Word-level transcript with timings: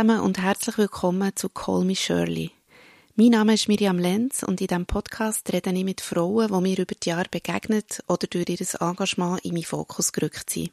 Zusammen 0.00 0.20
und 0.20 0.40
herzlich 0.40 0.78
willkommen 0.78 1.30
zu 1.36 1.50
Call 1.50 1.84
Me 1.84 1.94
Shirley. 1.94 2.52
Mein 3.16 3.32
Name 3.32 3.52
ist 3.52 3.68
Miriam 3.68 3.98
Lenz 3.98 4.42
und 4.42 4.58
in 4.62 4.66
diesem 4.66 4.86
Podcast 4.86 5.52
rede 5.52 5.70
ich 5.70 5.84
mit 5.84 6.00
Frauen, 6.00 6.48
die 6.48 6.60
mir 6.62 6.78
über 6.78 6.94
die 6.94 7.10
Jahre 7.10 7.28
begegnet 7.30 8.02
oder 8.08 8.26
durch 8.26 8.48
ihr 8.48 8.80
Engagement 8.80 9.44
in 9.44 9.52
meinen 9.52 9.64
Fokus 9.64 10.10
gerückt 10.10 10.48
sind. 10.48 10.72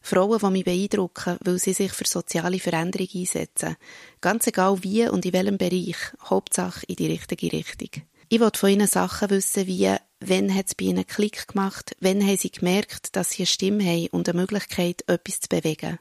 Frauen, 0.00 0.40
die 0.40 0.50
mich 0.50 0.64
beeindrucken, 0.64 1.38
weil 1.44 1.60
sie 1.60 1.72
sich 1.72 1.92
für 1.92 2.04
soziale 2.04 2.58
Veränderung 2.58 3.06
einsetzen. 3.14 3.76
Ganz 4.20 4.48
egal 4.48 4.82
wie 4.82 5.08
und 5.08 5.24
in 5.24 5.34
welchem 5.34 5.56
Bereich, 5.56 5.98
Hauptsache 6.24 6.84
in 6.88 6.96
die 6.96 7.12
richtige 7.12 7.52
Richtung. 7.52 8.02
Ich 8.28 8.40
wollte 8.40 8.58
von 8.58 8.70
ihnen 8.70 8.88
Sachen 8.88 9.30
wissen 9.30 9.68
wie, 9.68 9.94
wann 10.18 10.52
hat 10.52 10.66
es 10.66 10.74
bei 10.74 10.86
ihnen 10.86 11.06
Klick 11.06 11.46
gemacht, 11.46 11.94
wann 12.00 12.26
haben 12.26 12.36
sie 12.36 12.50
gemerkt, 12.50 13.14
dass 13.14 13.30
sie 13.30 13.42
eine 13.42 13.46
Stimme 13.46 13.84
haben 13.84 14.08
und 14.08 14.28
eine 14.28 14.40
Möglichkeit, 14.40 15.04
etwas 15.06 15.42
zu 15.42 15.48
bewegen. 15.48 16.00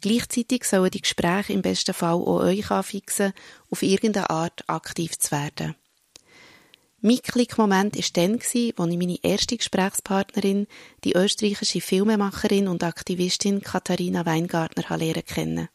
Gleichzeitig 0.00 0.64
sollen 0.64 0.90
die 0.90 1.00
Gespräche 1.00 1.52
im 1.52 1.62
besten 1.62 1.94
Fall 1.94 2.14
auch 2.14 2.40
euch 2.40 2.70
anfixen, 2.70 3.32
auf 3.70 3.82
irgendeine 3.82 4.30
Art 4.30 4.68
aktiv 4.68 5.18
zu 5.18 5.30
werden. 5.30 5.74
Mein 7.04 7.20
Klickmoment 7.20 7.96
war 7.96 8.04
dann, 8.12 8.34
als 8.34 8.54
ich 8.54 8.76
meine 8.76 9.18
erste 9.22 9.56
Gesprächspartnerin, 9.56 10.68
die 11.02 11.14
österreichische 11.14 11.80
Filmemacherin 11.80 12.68
und 12.68 12.84
Aktivistin 12.84 13.60
Katharina 13.60 14.24
Weingartner, 14.24 14.96
lernen 14.96 15.24
kennen. 15.24 15.68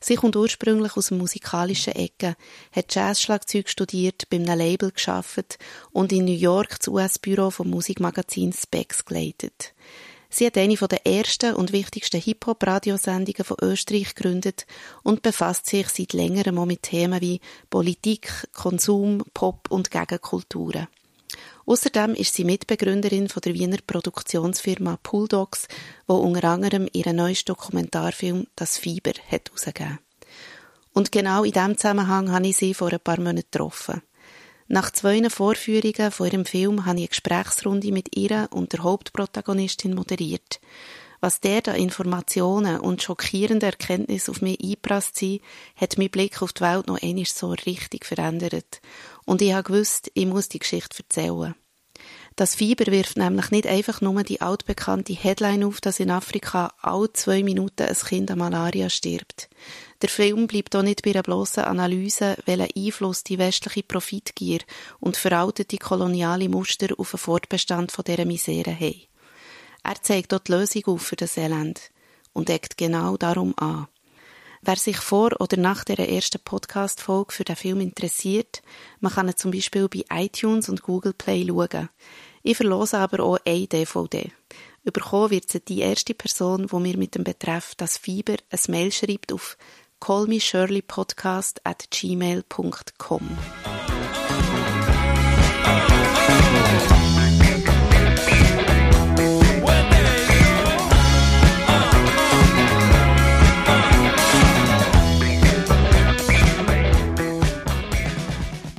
Sie 0.00 0.16
kommt 0.16 0.36
ursprünglich 0.36 0.96
aus 0.96 1.10
musikalischen 1.10 1.94
Ecke, 1.94 2.36
hat 2.70 2.94
Jazzschlagzeug 2.94 3.68
studiert, 3.68 4.28
beim 4.30 4.44
einem 4.44 4.58
Label 4.58 4.92
geschafft 4.92 5.58
und 5.90 6.12
in 6.12 6.26
New 6.26 6.32
York 6.32 6.78
das 6.78 6.88
US-Büro 6.88 7.50
vom 7.50 7.70
Musikmagazin 7.70 8.52
Specs 8.52 9.04
geleitet. 9.04 9.74
Sie 10.30 10.46
hat 10.46 10.58
eine 10.58 10.76
der 10.76 11.06
ersten 11.06 11.54
und 11.54 11.72
wichtigsten 11.72 12.20
Hip-Hop-Radiosendungen 12.20 13.44
von 13.44 13.56
Österreich 13.62 14.14
gegründet 14.14 14.66
und 15.02 15.22
befasst 15.22 15.66
sich 15.66 15.88
seit 15.88 16.12
längerem 16.12 16.58
auch 16.58 16.66
mit 16.66 16.82
Themen 16.82 17.20
wie 17.20 17.40
Politik, 17.70 18.30
Konsum, 18.52 19.24
Pop 19.32 19.70
und 19.70 19.90
Gegenkulturen. 19.90 20.88
Außerdem 21.64 22.14
ist 22.14 22.34
sie 22.34 22.44
Mitbegründerin 22.44 23.28
von 23.28 23.42
der 23.42 23.54
Wiener 23.54 23.78
Produktionsfirma 23.86 24.98
Pooldogs, 25.02 25.68
wo 26.06 26.16
unter 26.16 26.44
anderem 26.44 26.88
ihren 26.92 27.16
neuesten 27.16 27.52
Dokumentarfilm 27.52 28.46
Das 28.56 28.78
Fieber 28.78 29.12
hat 29.30 29.50
herausgegeben. 29.50 29.98
Und 30.94 31.12
genau 31.12 31.44
in 31.44 31.52
diesem 31.52 31.76
Zusammenhang 31.76 32.32
habe 32.32 32.48
ich 32.48 32.56
sie 32.56 32.74
vor 32.74 32.92
ein 32.92 33.00
paar 33.00 33.18
Monaten 33.18 33.48
getroffen. 33.50 34.02
Nach 34.70 34.90
zwei 34.90 35.28
Vorführungen 35.30 36.12
von 36.12 36.26
ihrem 36.26 36.44
Film 36.44 36.84
habe 36.84 36.98
ich 36.98 37.04
eine 37.04 37.08
Gesprächsrunde 37.08 37.90
mit 37.90 38.14
ihr 38.16 38.48
und 38.50 38.74
der 38.74 38.82
Hauptprotagonistin 38.82 39.94
moderiert. 39.94 40.60
Was 41.20 41.40
der 41.40 41.62
da 41.62 41.72
Informationen 41.72 42.78
und 42.78 43.02
schockierende 43.02 43.64
Erkenntnisse 43.64 44.30
auf 44.30 44.42
mich 44.42 44.60
eingeprasst 44.62 45.16
sind, 45.16 45.40
hat 45.74 45.96
mein 45.96 46.10
Blick 46.10 46.42
auf 46.42 46.52
die 46.52 46.60
Welt 46.60 46.86
noch 46.86 47.02
einmal 47.02 47.24
so 47.24 47.52
richtig 47.52 48.04
verändert. 48.04 48.82
Und 49.24 49.40
ich 49.40 49.54
habe 49.54 49.64
gewusst, 49.64 50.10
ich 50.12 50.26
muss 50.26 50.50
die 50.50 50.58
Geschichte 50.58 51.02
erzählen. 51.02 51.54
Das 52.38 52.54
Fieber 52.54 52.86
wirft 52.92 53.16
nämlich 53.16 53.50
nicht 53.50 53.66
einfach 53.66 54.00
nur 54.00 54.22
die 54.22 54.40
altbekannte 54.40 55.12
Headline 55.12 55.64
auf, 55.64 55.80
dass 55.80 55.98
in 55.98 56.12
Afrika 56.12 56.72
alle 56.80 57.12
zwei 57.12 57.42
Minuten 57.42 57.82
ein 57.82 57.96
Kind 57.96 58.30
an 58.30 58.38
Malaria 58.38 58.88
stirbt. 58.88 59.50
Der 60.02 60.08
Film 60.08 60.46
bleibt 60.46 60.76
auch 60.76 60.82
nicht 60.82 61.02
bei 61.02 61.10
einer 61.10 61.24
bloßen 61.24 61.64
Analyse, 61.64 62.36
welchen 62.46 62.68
Einfluss 62.76 63.24
die 63.24 63.38
westliche 63.38 63.82
Profitgier 63.82 64.60
und 65.00 65.16
veraltete 65.16 65.78
koloniale 65.78 66.48
Muster 66.48 66.94
auf 66.96 67.10
den 67.10 67.18
Fortbestand 67.18 67.92
dieser 68.06 68.24
Misere 68.24 68.72
haben. 68.72 69.02
Er 69.82 70.00
zeigt 70.00 70.30
dort 70.30 70.46
die 70.46 70.52
Lösung 70.52 70.84
auf 70.84 71.02
für 71.02 71.16
das 71.16 71.36
Elend 71.36 71.90
und 72.34 72.50
eckt 72.50 72.78
genau 72.78 73.16
darum 73.16 73.52
an. 73.58 73.88
Wer 74.62 74.76
sich 74.76 74.98
vor 74.98 75.40
oder 75.40 75.56
nach 75.56 75.82
der 75.82 75.98
ersten 76.08 76.40
Podcast-Folge 76.40 77.32
für 77.32 77.44
den 77.44 77.56
Film 77.56 77.80
interessiert, 77.80 78.62
man 79.00 79.12
kann 79.12 79.28
ihn 79.28 79.36
zum 79.36 79.50
Beispiel 79.50 79.88
bei 79.88 80.04
iTunes 80.10 80.68
und 80.68 80.82
Google 80.82 81.14
Play 81.14 81.44
schauen. 81.44 81.88
Ich 82.42 82.56
verlose 82.56 82.98
aber 82.98 83.22
auch 83.22 83.38
eine 83.44 83.66
DVD. 83.66 84.30
Überkommen 84.84 85.30
wird 85.30 85.50
sie 85.50 85.60
die 85.60 85.80
erste 85.80 86.14
Person, 86.14 86.66
die 86.66 86.76
mir 86.76 86.96
mit 86.96 87.14
dem 87.14 87.24
Betreff 87.24 87.74
das 87.74 87.98
Fieber 87.98 88.36
ein 88.50 88.60
Mail 88.68 88.92
schreibt 88.92 89.32
auf 89.32 89.56
callmeshirleypodcast 90.00 91.60
at 91.64 91.90
gmail.com. 91.90 93.38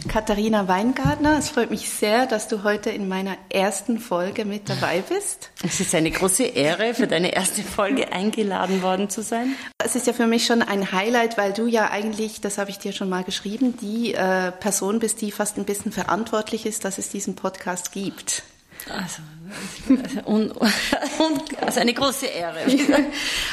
Katharina 0.09 0.67
Weingartner, 0.67 1.37
es 1.37 1.49
freut 1.49 1.69
mich 1.69 1.87
sehr, 1.87 2.25
dass 2.25 2.47
du 2.47 2.63
heute 2.63 2.89
in 2.89 3.07
meiner 3.07 3.37
ersten 3.49 3.99
Folge 3.99 4.43
mit 4.43 4.67
dabei 4.67 5.03
bist. 5.07 5.51
Es 5.63 5.79
ist 5.79 5.93
eine 5.93 6.09
große 6.09 6.45
Ehre, 6.45 6.95
für 6.95 7.05
deine 7.05 7.31
erste 7.31 7.61
Folge 7.61 8.11
eingeladen 8.11 8.81
worden 8.81 9.11
zu 9.11 9.21
sein. 9.21 9.55
Es 9.77 9.95
ist 9.95 10.07
ja 10.07 10.13
für 10.13 10.25
mich 10.25 10.47
schon 10.47 10.63
ein 10.63 10.91
Highlight, 10.91 11.37
weil 11.37 11.53
du 11.53 11.67
ja 11.67 11.91
eigentlich, 11.91 12.41
das 12.41 12.57
habe 12.57 12.71
ich 12.71 12.79
dir 12.79 12.91
schon 12.91 13.07
mal 13.07 13.23
geschrieben, 13.23 13.77
die 13.77 14.15
äh, 14.15 14.51
Person 14.51 14.97
bist, 14.97 15.21
die 15.21 15.31
fast 15.31 15.57
ein 15.57 15.65
bisschen 15.65 15.91
verantwortlich 15.91 16.65
ist, 16.65 16.85
dass 16.85 16.97
es 16.97 17.09
diesen 17.09 17.35
Podcast 17.35 17.91
gibt. 17.91 18.41
Also, 18.89 19.21
und, 20.25 20.51
und, 20.51 21.63
also 21.63 21.79
eine 21.79 21.93
große 21.93 22.27
Ehre. 22.27 22.59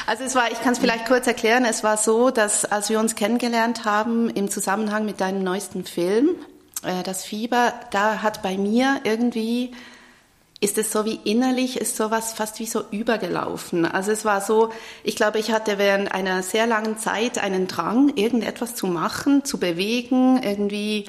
Also 0.07 0.23
es 0.23 0.37
war, 0.37 0.53
ich 0.53 0.61
kann 0.61 0.73
es 0.73 0.79
vielleicht 0.79 1.07
kurz 1.07 1.27
erklären, 1.27 1.65
es 1.65 1.83
war 1.83 1.97
so, 1.97 2.31
dass 2.31 2.65
als 2.65 2.91
wir 2.91 3.01
uns 3.01 3.17
kennengelernt 3.17 3.84
haben 3.84 4.31
im 4.31 4.49
Zusammenhang 4.49 5.05
mit 5.05 5.21
deinem 5.21 5.43
neuesten 5.43 5.85
Film, 5.85 6.29
äh, 6.85 7.03
das 7.03 7.25
Fieber, 7.25 7.75
da 7.91 8.23
hat 8.23 8.41
bei 8.43 8.56
mir 8.56 9.01
irgendwie 9.03 9.73
ist 10.61 10.79
es 10.79 10.91
so 10.91 11.05
wie 11.05 11.21
innerlich, 11.25 11.79
ist 11.79 11.97
sowas 11.97 12.33
fast 12.33 12.59
wie 12.61 12.67
so 12.67 12.83
übergelaufen. 12.91 13.85
Also 13.85 14.11
es 14.11 14.25
war 14.25 14.41
so, 14.41 14.71
ich 15.05 15.17
glaube, 15.17 15.39
ich 15.39 15.53
hatte 15.53 15.79
während 15.79 16.12
einer 16.12 16.43
sehr 16.43 16.67
langen 16.67 16.97
Zeit 16.99 17.39
einen 17.39 17.67
Drang, 17.67 18.12
irgendetwas 18.17 18.75
zu 18.75 18.87
machen, 18.87 19.45
zu 19.45 19.59
bewegen, 19.59 20.41
irgendwie 20.43 21.06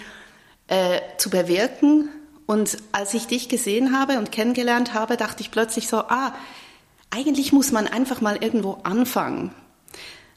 äh, 0.67 0.99
zu 1.17 1.29
bewirken. 1.29 2.09
Und 2.47 2.77
als 2.93 3.13
ich 3.13 3.27
dich 3.27 3.49
gesehen 3.49 3.95
habe 3.95 4.17
und 4.17 4.31
kennengelernt 4.31 4.93
habe, 4.95 5.17
dachte 5.17 5.41
ich 5.41 5.51
plötzlich 5.51 5.87
so, 5.87 5.97
ah, 5.97 6.33
eigentlich 7.11 7.53
muss 7.53 7.71
man 7.71 7.87
einfach 7.87 8.21
mal 8.21 8.37
irgendwo 8.41 8.79
anfangen. 8.83 9.53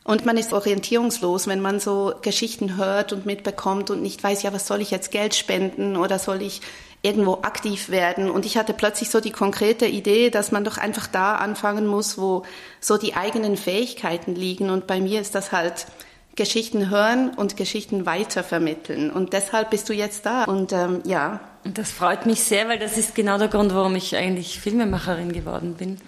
Und 0.02 0.26
man 0.26 0.36
ist 0.36 0.52
orientierungslos, 0.52 1.46
wenn 1.46 1.60
man 1.60 1.78
so 1.78 2.14
Geschichten 2.20 2.76
hört 2.76 3.12
und 3.12 3.26
mitbekommt 3.26 3.90
und 3.90 4.02
nicht 4.02 4.22
weiß, 4.22 4.42
ja, 4.42 4.52
was 4.52 4.66
soll 4.66 4.80
ich 4.80 4.90
jetzt 4.90 5.12
Geld 5.12 5.34
spenden 5.34 5.96
oder 5.96 6.18
soll 6.18 6.42
ich 6.42 6.62
irgendwo 7.02 7.34
aktiv 7.42 7.90
werden? 7.90 8.28
Und 8.28 8.44
ich 8.44 8.56
hatte 8.56 8.72
plötzlich 8.72 9.10
so 9.10 9.20
die 9.20 9.30
konkrete 9.30 9.86
Idee, 9.86 10.30
dass 10.30 10.50
man 10.50 10.64
doch 10.64 10.78
einfach 10.78 11.06
da 11.06 11.36
anfangen 11.36 11.86
muss, 11.86 12.18
wo 12.18 12.44
so 12.80 12.96
die 12.96 13.14
eigenen 13.14 13.56
Fähigkeiten 13.56 14.34
liegen. 14.34 14.70
Und 14.70 14.86
bei 14.86 15.00
mir 15.00 15.20
ist 15.20 15.34
das 15.36 15.52
halt 15.52 15.86
Geschichten 16.36 16.90
hören 16.90 17.30
und 17.34 17.56
Geschichten 17.56 18.06
weitervermitteln. 18.06 19.10
Und 19.10 19.32
deshalb 19.32 19.70
bist 19.70 19.88
du 19.88 19.92
jetzt 19.92 20.26
da. 20.26 20.44
Und 20.44 20.72
ähm, 20.72 21.02
ja. 21.04 21.40
Das 21.64 21.90
freut 21.90 22.24
mich 22.24 22.42
sehr, 22.42 22.68
weil 22.68 22.78
das 22.78 22.96
ist 22.96 23.14
genau 23.14 23.36
der 23.36 23.48
Grund, 23.48 23.74
warum 23.74 23.94
ich 23.94 24.16
eigentlich 24.16 24.58
Filmemacherin 24.58 25.32
geworden 25.32 25.74
bin. 25.74 25.98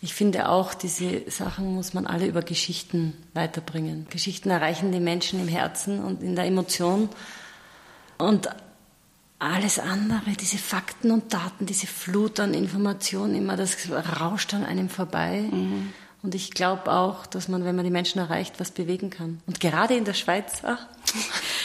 Ich 0.00 0.14
finde 0.14 0.48
auch, 0.48 0.74
diese 0.74 1.28
Sachen 1.28 1.74
muss 1.74 1.92
man 1.92 2.06
alle 2.06 2.26
über 2.26 2.42
Geschichten 2.42 3.14
weiterbringen. 3.34 4.06
Geschichten 4.10 4.50
erreichen 4.50 4.92
die 4.92 5.00
Menschen 5.00 5.40
im 5.40 5.48
Herzen 5.48 6.04
und 6.04 6.22
in 6.22 6.36
der 6.36 6.44
Emotion. 6.44 7.08
Und 8.16 8.48
alles 9.40 9.78
andere, 9.80 10.30
diese 10.38 10.58
Fakten 10.58 11.10
und 11.10 11.32
Daten, 11.32 11.66
diese 11.66 11.86
Flut 11.86 12.38
an 12.38 12.54
Informationen, 12.54 13.34
immer 13.34 13.56
das 13.56 13.76
rauscht 14.20 14.54
an 14.54 14.64
einem 14.64 14.88
vorbei. 14.88 15.48
Mhm. 15.50 15.92
Und 16.28 16.34
ich 16.34 16.50
glaube 16.50 16.92
auch, 16.92 17.24
dass 17.24 17.48
man, 17.48 17.64
wenn 17.64 17.74
man 17.74 17.86
die 17.86 17.90
Menschen 17.90 18.18
erreicht, 18.18 18.60
was 18.60 18.70
bewegen 18.70 19.08
kann. 19.08 19.40
Und 19.46 19.60
gerade 19.60 19.94
in 19.94 20.04
der 20.04 20.12
Schweiz. 20.12 20.60
Ach. 20.62 20.76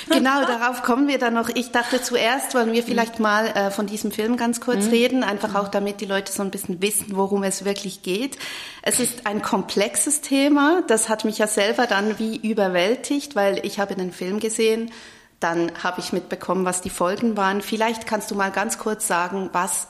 Genau, 0.09 0.41
darauf 0.45 0.83
kommen 0.83 1.07
wir 1.07 1.17
dann 1.17 1.33
noch. 1.33 1.49
Ich 1.49 1.71
dachte 1.71 2.01
zuerst, 2.01 2.53
wollen 2.55 2.71
wir 2.73 2.83
vielleicht 2.83 3.19
mal 3.19 3.47
äh, 3.47 3.71
von 3.71 3.87
diesem 3.87 4.11
Film 4.11 4.35
ganz 4.35 4.59
kurz 4.61 4.85
mhm. 4.85 4.91
reden, 4.91 5.23
einfach 5.23 5.55
auch 5.55 5.69
damit 5.69 6.01
die 6.01 6.05
Leute 6.05 6.31
so 6.31 6.43
ein 6.43 6.51
bisschen 6.51 6.81
wissen, 6.81 7.15
worum 7.15 7.43
es 7.43 7.63
wirklich 7.63 8.03
geht. 8.03 8.37
Es 8.81 8.99
ist 8.99 9.25
ein 9.25 9.41
komplexes 9.41 10.21
Thema. 10.21 10.83
Das 10.87 11.07
hat 11.07 11.23
mich 11.23 11.39
ja 11.39 11.47
selber 11.47 11.87
dann 11.87 12.19
wie 12.19 12.35
überwältigt, 12.35 13.35
weil 13.35 13.65
ich 13.65 13.79
habe 13.79 13.95
den 13.95 14.11
Film 14.11 14.39
gesehen. 14.39 14.91
Dann 15.39 15.71
habe 15.81 15.99
ich 15.99 16.13
mitbekommen, 16.13 16.63
was 16.63 16.81
die 16.81 16.89
Folgen 16.89 17.35
waren. 17.35 17.61
Vielleicht 17.61 18.05
kannst 18.05 18.31
du 18.31 18.35
mal 18.35 18.51
ganz 18.51 18.77
kurz 18.77 19.07
sagen, 19.07 19.49
was 19.51 19.87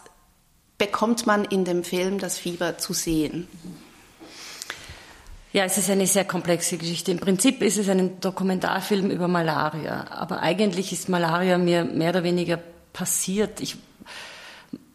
bekommt 0.77 1.27
man 1.27 1.43
in 1.45 1.65
dem 1.65 1.83
Film 1.83 2.19
Das 2.19 2.37
Fieber 2.37 2.77
zu 2.77 2.93
sehen? 2.93 3.47
Ja, 5.53 5.65
es 5.65 5.77
ist 5.77 5.91
eine 5.91 6.07
sehr 6.07 6.25
komplexe 6.25 6.79
Geschichte. 6.79 7.11
Im 7.11 7.19
Prinzip 7.19 7.61
ist 7.61 7.77
es 7.77 7.87
ein 7.87 8.19
Dokumentarfilm 8.19 9.11
über 9.11 9.27
Malaria, 9.27 10.07
aber 10.09 10.41
eigentlich 10.41 10.91
ist 10.91 11.09
Malaria 11.09 11.59
mir 11.59 11.85
mehr 11.85 12.09
oder 12.09 12.23
weniger 12.23 12.57
passiert. 12.91 13.61
Ich, 13.61 13.75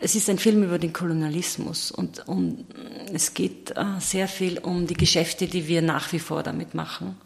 es 0.01 0.17
ist 0.17 0.29
ein 0.29 0.39
Film 0.39 0.65
über 0.65 0.81
den 0.81 0.93
Kolonialismus 0.93 1.93
und 1.93 2.27
um, 2.27 2.67
es 3.15 3.35
geht 3.35 3.71
äh, 3.77 3.85
sehr 4.01 4.27
viel 4.27 4.59
um 4.59 4.89
die 4.89 4.97
Geschäfte, 4.97 5.47
die 5.47 5.69
wir 5.69 5.81
nach 5.81 6.13
wie 6.13 6.19
vor 6.19 6.43
damit 6.43 6.75
machen. 6.75 7.17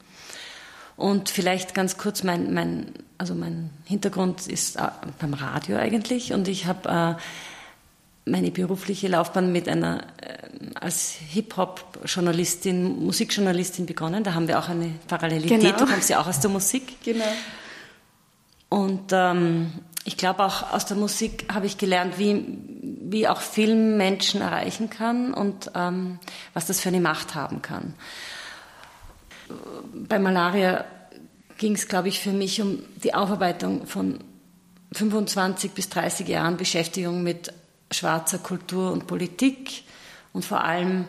Und 0.98 1.30
vielleicht 1.30 1.72
ganz 1.72 1.96
kurz, 1.96 2.22
mein, 2.24 2.52
mein, 2.52 2.92
also 3.16 3.34
mein 3.34 3.70
Hintergrund 3.86 4.46
ist 4.46 4.76
äh, 4.76 4.88
beim 5.18 5.32
Radio 5.32 5.78
eigentlich 5.78 6.34
und 6.34 6.48
ich 6.48 6.66
habe 6.66 7.16
äh, 7.18 7.22
meine 8.24 8.50
berufliche 8.50 9.08
Laufbahn 9.08 9.50
mit 9.52 9.68
einer 9.68 10.02
äh, 10.20 10.42
als 10.74 11.14
Hip-Hop-Journalistin, 11.30 13.04
Musikjournalistin 13.04 13.86
begonnen. 13.86 14.24
Da 14.24 14.34
haben 14.34 14.48
wir 14.48 14.58
auch 14.58 14.68
eine 14.68 14.92
Parallelität. 15.08 15.60
Genau. 15.60 15.78
Du 15.78 15.86
kommst 15.86 16.10
ja 16.10 16.20
auch 16.20 16.26
aus 16.26 16.40
der 16.40 16.50
Musik. 16.50 17.02
Genau. 17.04 17.24
Und 18.68 19.12
ähm, 19.12 19.72
ich 20.04 20.16
glaube 20.16 20.44
auch 20.44 20.72
aus 20.72 20.86
der 20.86 20.96
Musik 20.96 21.46
habe 21.52 21.66
ich 21.66 21.78
gelernt, 21.78 22.18
wie, 22.18 22.58
wie 23.02 23.28
auch 23.28 23.40
Film 23.40 23.96
Menschen 23.96 24.40
erreichen 24.40 24.88
kann 24.88 25.34
und 25.34 25.70
ähm, 25.74 26.18
was 26.54 26.66
das 26.66 26.80
für 26.80 26.88
eine 26.88 27.00
Macht 27.00 27.34
haben 27.34 27.62
kann. 27.62 27.94
Bei 29.92 30.18
Malaria 30.18 30.84
ging 31.58 31.74
es, 31.74 31.86
glaube 31.86 32.08
ich, 32.08 32.20
für 32.20 32.32
mich 32.32 32.60
um 32.60 32.82
die 33.02 33.14
Aufarbeitung 33.14 33.86
von 33.86 34.18
25 34.92 35.72
bis 35.72 35.88
30 35.90 36.26
Jahren 36.28 36.56
Beschäftigung 36.56 37.22
mit 37.22 37.52
schwarzer 37.92 38.38
Kultur 38.38 38.92
und 38.92 39.06
Politik 39.06 39.84
und 40.32 40.44
vor 40.44 40.64
allem 40.64 41.06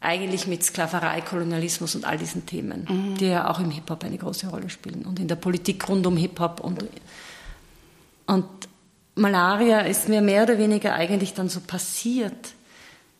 eigentlich 0.00 0.46
mit 0.46 0.62
Sklaverei, 0.62 1.20
Kolonialismus 1.20 1.94
und 1.94 2.04
all 2.04 2.18
diesen 2.18 2.46
Themen, 2.46 2.86
mhm. 2.88 3.16
die 3.16 3.26
ja 3.26 3.50
auch 3.50 3.58
im 3.58 3.70
Hip-Hop 3.70 4.04
eine 4.04 4.18
große 4.18 4.48
Rolle 4.48 4.70
spielen 4.70 5.04
und 5.04 5.18
in 5.18 5.28
der 5.28 5.36
Politik 5.36 5.88
rund 5.88 6.06
um 6.06 6.16
Hip-Hop 6.16 6.60
und 6.60 6.84
und 8.26 8.44
Malaria 9.14 9.80
ist 9.80 10.08
mir 10.08 10.20
mehr 10.20 10.42
oder 10.42 10.58
weniger 10.58 10.94
eigentlich 10.94 11.32
dann 11.32 11.48
so 11.48 11.60
passiert. 11.60 12.52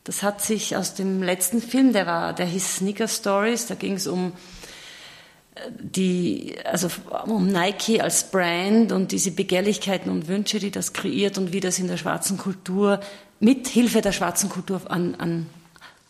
Das 0.04 0.22
hat 0.22 0.42
sich 0.42 0.76
aus 0.76 0.94
dem 0.94 1.22
letzten 1.22 1.62
Film, 1.62 1.92
der 1.92 2.06
war, 2.06 2.32
der 2.32 2.46
hieß 2.46 2.76
Sneaker 2.76 3.08
Stories, 3.08 3.66
da 3.66 3.74
ging 3.74 3.94
es 3.94 4.06
um 4.06 4.32
die, 5.78 6.54
also 6.64 6.88
um 7.26 7.46
Nike 7.48 8.00
als 8.00 8.30
Brand 8.30 8.92
und 8.92 9.12
diese 9.12 9.30
Begehrlichkeiten 9.30 10.10
und 10.10 10.28
Wünsche, 10.28 10.58
die 10.58 10.70
das 10.70 10.92
kreiert 10.92 11.38
und 11.38 11.52
wie 11.52 11.60
das 11.60 11.78
in 11.78 11.88
der 11.88 11.96
schwarzen 11.96 12.38
Kultur 12.38 13.00
mit 13.40 13.66
Hilfe 13.68 14.00
der 14.00 14.12
schwarzen 14.12 14.48
Kultur 14.48 14.80
an, 14.88 15.14
an 15.16 15.46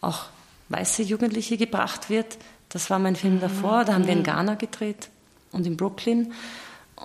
auch 0.01 0.27
weiße 0.69 1.03
Jugendliche 1.03 1.57
gebracht 1.57 2.11
wird. 2.11 2.39
Das 2.69 2.91
war 2.91 2.99
mein 2.99 3.17
Film 3.17 3.41
davor. 3.41 3.85
Da 3.85 3.95
haben 3.95 4.07
wir 4.07 4.13
in 4.13 4.21
mhm. 4.21 4.25
Ghana 4.25 4.55
gedreht 4.55 5.09
und 5.53 5.67
in 5.67 5.77
Brooklyn. 5.77 6.33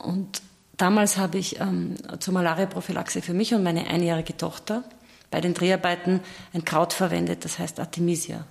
Und 0.03 0.41
Damals 0.81 1.17
habe 1.17 1.38
ich 1.38 1.59
ähm, 1.59 1.93
zur 2.17 2.33
Malaria-Prophylaxe 2.33 3.21
für 3.21 3.35
mich 3.35 3.53
und 3.53 3.61
meine 3.61 3.85
einjährige 3.85 4.35
Tochter 4.35 4.83
bei 5.29 5.39
den 5.39 5.53
Dreharbeiten 5.53 6.21
ein 6.53 6.65
Kraut 6.65 6.91
verwendet, 6.91 7.45
das 7.45 7.59
heißt 7.59 7.79
Artemisia. 7.79 8.45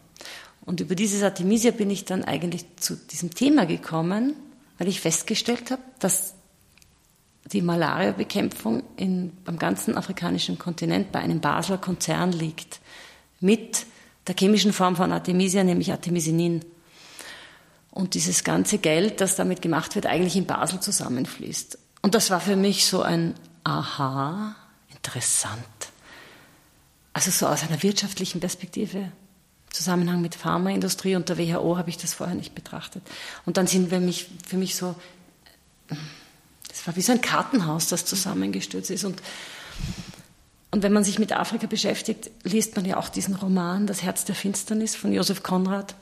Und 0.64 0.80
über 0.80 0.94
dieses 0.94 1.22
Artemisia 1.22 1.70
bin 1.70 1.90
ich 1.90 2.04
dann 2.04 2.24
eigentlich 2.24 2.64
zu 2.76 2.96
diesem 2.96 3.34
Thema 3.34 3.66
gekommen, 3.66 4.34
weil 4.78 4.88
ich 4.88 5.00
festgestellt 5.00 5.70
habe, 5.70 5.82
dass 5.98 6.34
die 7.46 7.62
Malaria-Bekämpfung 7.62 8.82
am 9.44 9.58
ganzen 9.58 9.96
afrikanischen 9.96 10.58
Kontinent 10.58 11.12
bei 11.12 11.20
einem 11.20 11.40
Basler 11.40 11.78
Konzern 11.78 12.32
liegt. 12.32 12.80
Mit 13.40 13.86
der 14.26 14.36
chemischen 14.38 14.72
Form 14.72 14.96
von 14.96 15.12
Artemisia, 15.12 15.64
nämlich 15.64 15.90
Artemisinin. 15.90 16.64
Und 17.90 18.14
dieses 18.14 18.44
ganze 18.44 18.78
Geld, 18.78 19.20
das 19.20 19.36
damit 19.36 19.62
gemacht 19.62 19.94
wird, 19.94 20.06
eigentlich 20.06 20.36
in 20.36 20.46
Basel 20.46 20.80
zusammenfließt. 20.80 21.78
Und 22.02 22.14
das 22.14 22.30
war 22.30 22.40
für 22.40 22.56
mich 22.56 22.86
so 22.86 23.02
ein 23.02 23.34
Aha, 23.64 24.54
interessant. 24.90 25.64
Also 27.12 27.30
so 27.30 27.46
aus 27.46 27.62
einer 27.62 27.82
wirtschaftlichen 27.82 28.40
Perspektive, 28.40 29.12
Zusammenhang 29.70 30.20
mit 30.20 30.34
Pharmaindustrie 30.34 31.16
und 31.16 31.28
der 31.28 31.38
WHO 31.38 31.78
habe 31.78 31.90
ich 31.90 31.96
das 31.96 32.14
vorher 32.14 32.34
nicht 32.34 32.54
betrachtet. 32.54 33.02
Und 33.46 33.56
dann 33.56 33.66
sind 33.66 33.90
wir 33.90 34.00
mich, 34.00 34.28
für 34.46 34.56
mich 34.56 34.74
so, 34.74 34.96
das 36.68 36.86
war 36.86 36.96
wie 36.96 37.02
so 37.02 37.12
ein 37.12 37.20
Kartenhaus, 37.20 37.88
das 37.88 38.04
zusammengestürzt 38.04 38.90
ist. 38.90 39.04
Und, 39.04 39.22
und 40.72 40.82
wenn 40.82 40.92
man 40.92 41.04
sich 41.04 41.18
mit 41.18 41.32
Afrika 41.32 41.66
beschäftigt, 41.66 42.30
liest 42.42 42.76
man 42.76 42.84
ja 42.84 42.96
auch 42.96 43.08
diesen 43.08 43.36
Roman 43.36 43.86
Das 43.86 44.02
Herz 44.02 44.24
der 44.24 44.34
Finsternis 44.34 44.96
von 44.96 45.12
Josef 45.12 45.42
Konrad. 45.42 45.94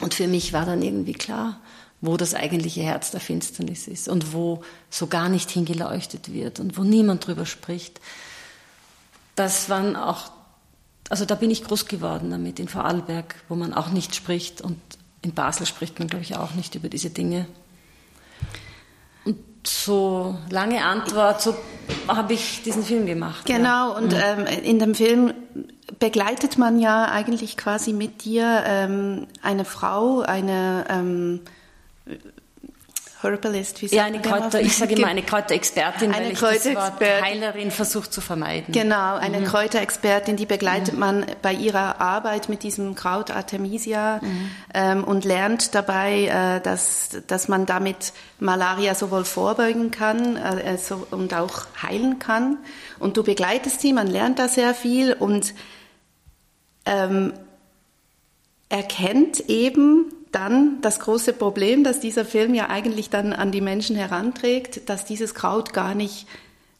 Und 0.00 0.14
für 0.14 0.28
mich 0.28 0.52
war 0.52 0.66
dann 0.66 0.82
irgendwie 0.82 1.14
klar, 1.14 1.60
wo 2.00 2.16
das 2.16 2.34
eigentliche 2.34 2.82
Herz 2.82 3.10
der 3.10 3.20
Finsternis 3.20 3.88
ist 3.88 4.08
und 4.08 4.32
wo 4.32 4.62
so 4.90 5.06
gar 5.06 5.28
nicht 5.28 5.50
hingeleuchtet 5.50 6.32
wird 6.32 6.60
und 6.60 6.76
wo 6.76 6.82
niemand 6.82 7.26
drüber 7.26 7.46
spricht. 7.46 8.00
Das 9.34 9.68
waren 9.68 9.96
auch, 9.96 10.30
also 11.08 11.24
da 11.24 11.34
bin 11.34 11.50
ich 11.50 11.64
groß 11.64 11.86
geworden 11.86 12.30
damit, 12.30 12.58
in 12.58 12.68
Vorarlberg, 12.68 13.36
wo 13.48 13.54
man 13.54 13.72
auch 13.72 13.90
nicht 13.90 14.14
spricht 14.14 14.60
und 14.60 14.78
in 15.22 15.32
Basel 15.32 15.66
spricht 15.66 15.98
man, 15.98 16.08
glaube 16.08 16.24
ich, 16.24 16.36
auch 16.36 16.54
nicht 16.54 16.74
über 16.74 16.88
diese 16.88 17.10
Dinge. 17.10 17.46
Und 19.24 19.36
so 19.66 20.36
lange 20.50 20.84
Antwort, 20.84 21.42
so 21.42 21.56
habe 22.08 22.34
ich 22.34 22.62
diesen 22.62 22.84
Film 22.84 23.06
gemacht. 23.06 23.44
Genau, 23.46 23.90
ja. 23.92 23.98
und 23.98 24.12
mhm. 24.12 24.20
ähm, 24.22 24.46
in 24.62 24.78
dem 24.78 24.94
Film 24.94 25.32
begleitet 25.98 26.58
man 26.58 26.80
ja 26.80 27.06
eigentlich 27.06 27.56
quasi 27.56 27.92
mit 27.92 28.24
dir 28.24 28.62
ähm, 28.66 29.26
eine 29.42 29.64
Frau, 29.64 30.20
eine 30.20 30.84
ähm, 30.88 31.40
Herbalist, 33.30 33.82
wie 33.82 33.86
Ja, 33.86 34.04
eine 34.04 34.20
Kräuter, 34.20 34.60
ich 34.60 34.76
sage 34.76 34.94
immer 34.94 35.06
eine 35.06 35.22
Kräuterexpertin, 35.22 36.12
eine 36.12 36.26
weil 36.26 36.32
ich 36.32 36.62
das 36.62 36.74
Wort 36.74 37.00
Heilerin 37.00 37.70
versuche 37.70 38.10
zu 38.10 38.20
vermeiden. 38.20 38.72
Genau, 38.72 39.16
eine 39.16 39.40
mhm. 39.40 39.44
Kräuterexpertin, 39.44 40.36
die 40.36 40.46
begleitet 40.46 40.94
mhm. 40.94 41.00
man 41.00 41.26
bei 41.42 41.52
ihrer 41.52 42.00
Arbeit 42.00 42.48
mit 42.48 42.62
diesem 42.62 42.94
Kraut 42.94 43.30
Artemisia 43.30 44.20
mhm. 44.22 44.50
ähm, 44.74 45.04
und 45.04 45.24
lernt 45.24 45.74
dabei, 45.74 46.26
äh, 46.26 46.60
dass, 46.60 47.22
dass 47.26 47.48
man 47.48 47.66
damit 47.66 48.12
Malaria 48.38 48.94
sowohl 48.94 49.24
vorbeugen 49.24 49.90
kann 49.90 50.36
äh, 50.36 50.78
so, 50.78 51.06
und 51.10 51.34
auch 51.34 51.66
heilen 51.82 52.18
kann. 52.18 52.58
Und 52.98 53.16
du 53.16 53.22
begleitest 53.22 53.80
sie, 53.80 53.92
man 53.92 54.06
lernt 54.06 54.38
da 54.38 54.48
sehr 54.48 54.74
viel 54.74 55.12
und 55.12 55.54
ähm, 56.84 57.32
erkennt 58.68 59.40
eben, 59.48 60.12
dann 60.36 60.80
das 60.82 61.00
große 61.00 61.32
Problem, 61.32 61.82
dass 61.82 61.98
dieser 61.98 62.24
Film 62.24 62.54
ja 62.54 62.68
eigentlich 62.68 63.08
dann 63.10 63.32
an 63.32 63.50
die 63.52 63.62
Menschen 63.62 63.96
heranträgt, 63.96 64.88
dass 64.88 65.04
dieses 65.04 65.34
Kraut 65.34 65.72
gar 65.72 65.94
nicht, 65.94 66.26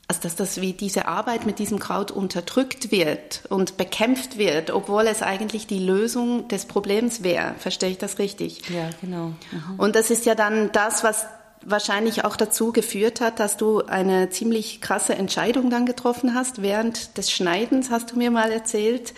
also 0.09 0.21
dass 0.21 0.37
das 0.37 0.61
wie 0.61 0.75
diese 0.75 1.09
Arbeit 1.09 1.47
mit 1.47 1.59
diesem 1.59 1.79
Kraut 1.79 2.11
unterdrückt 2.11 2.91
wird 2.91 3.43
und 3.49 3.79
bekämpft 3.79 4.37
wird, 4.37 4.71
obwohl 4.71 5.07
es 5.07 5.23
eigentlich 5.23 5.67
die 5.67 5.79
Lösung 5.79 6.49
des 6.49 6.67
Problems 6.67 7.23
wäre. 7.23 7.55
Verstehe 7.59 7.91
ich 7.91 7.99
das 7.99 8.19
richtig? 8.19 8.69
Ja, 8.69 8.91
genau. 9.01 9.29
Mhm. 9.51 9.79
Und 9.79 9.97
das 9.97 10.11
ist 10.11 10.27
ja 10.27 10.35
dann 10.35 10.71
das, 10.73 11.03
was 11.03 11.25
wahrscheinlich 11.65 12.25
auch 12.25 12.37
dazu 12.37 12.73
geführt 12.73 13.21
hat, 13.21 13.41
dass 13.41 13.57
du 13.57 13.85
eine 13.87 14.29
ziemlich 14.31 14.81
krasse 14.81 15.15
Entscheidung 15.15 15.71
dann 15.71 15.87
getroffen 15.87 16.35
hast. 16.35 16.63
Während 16.63 17.17
des 17.17 17.31
Schneidens 17.33 17.91
hast 17.91 18.13
du 18.13 18.19
mir 18.19 18.31
mal 18.31 18.53
erzählt, 18.53 19.15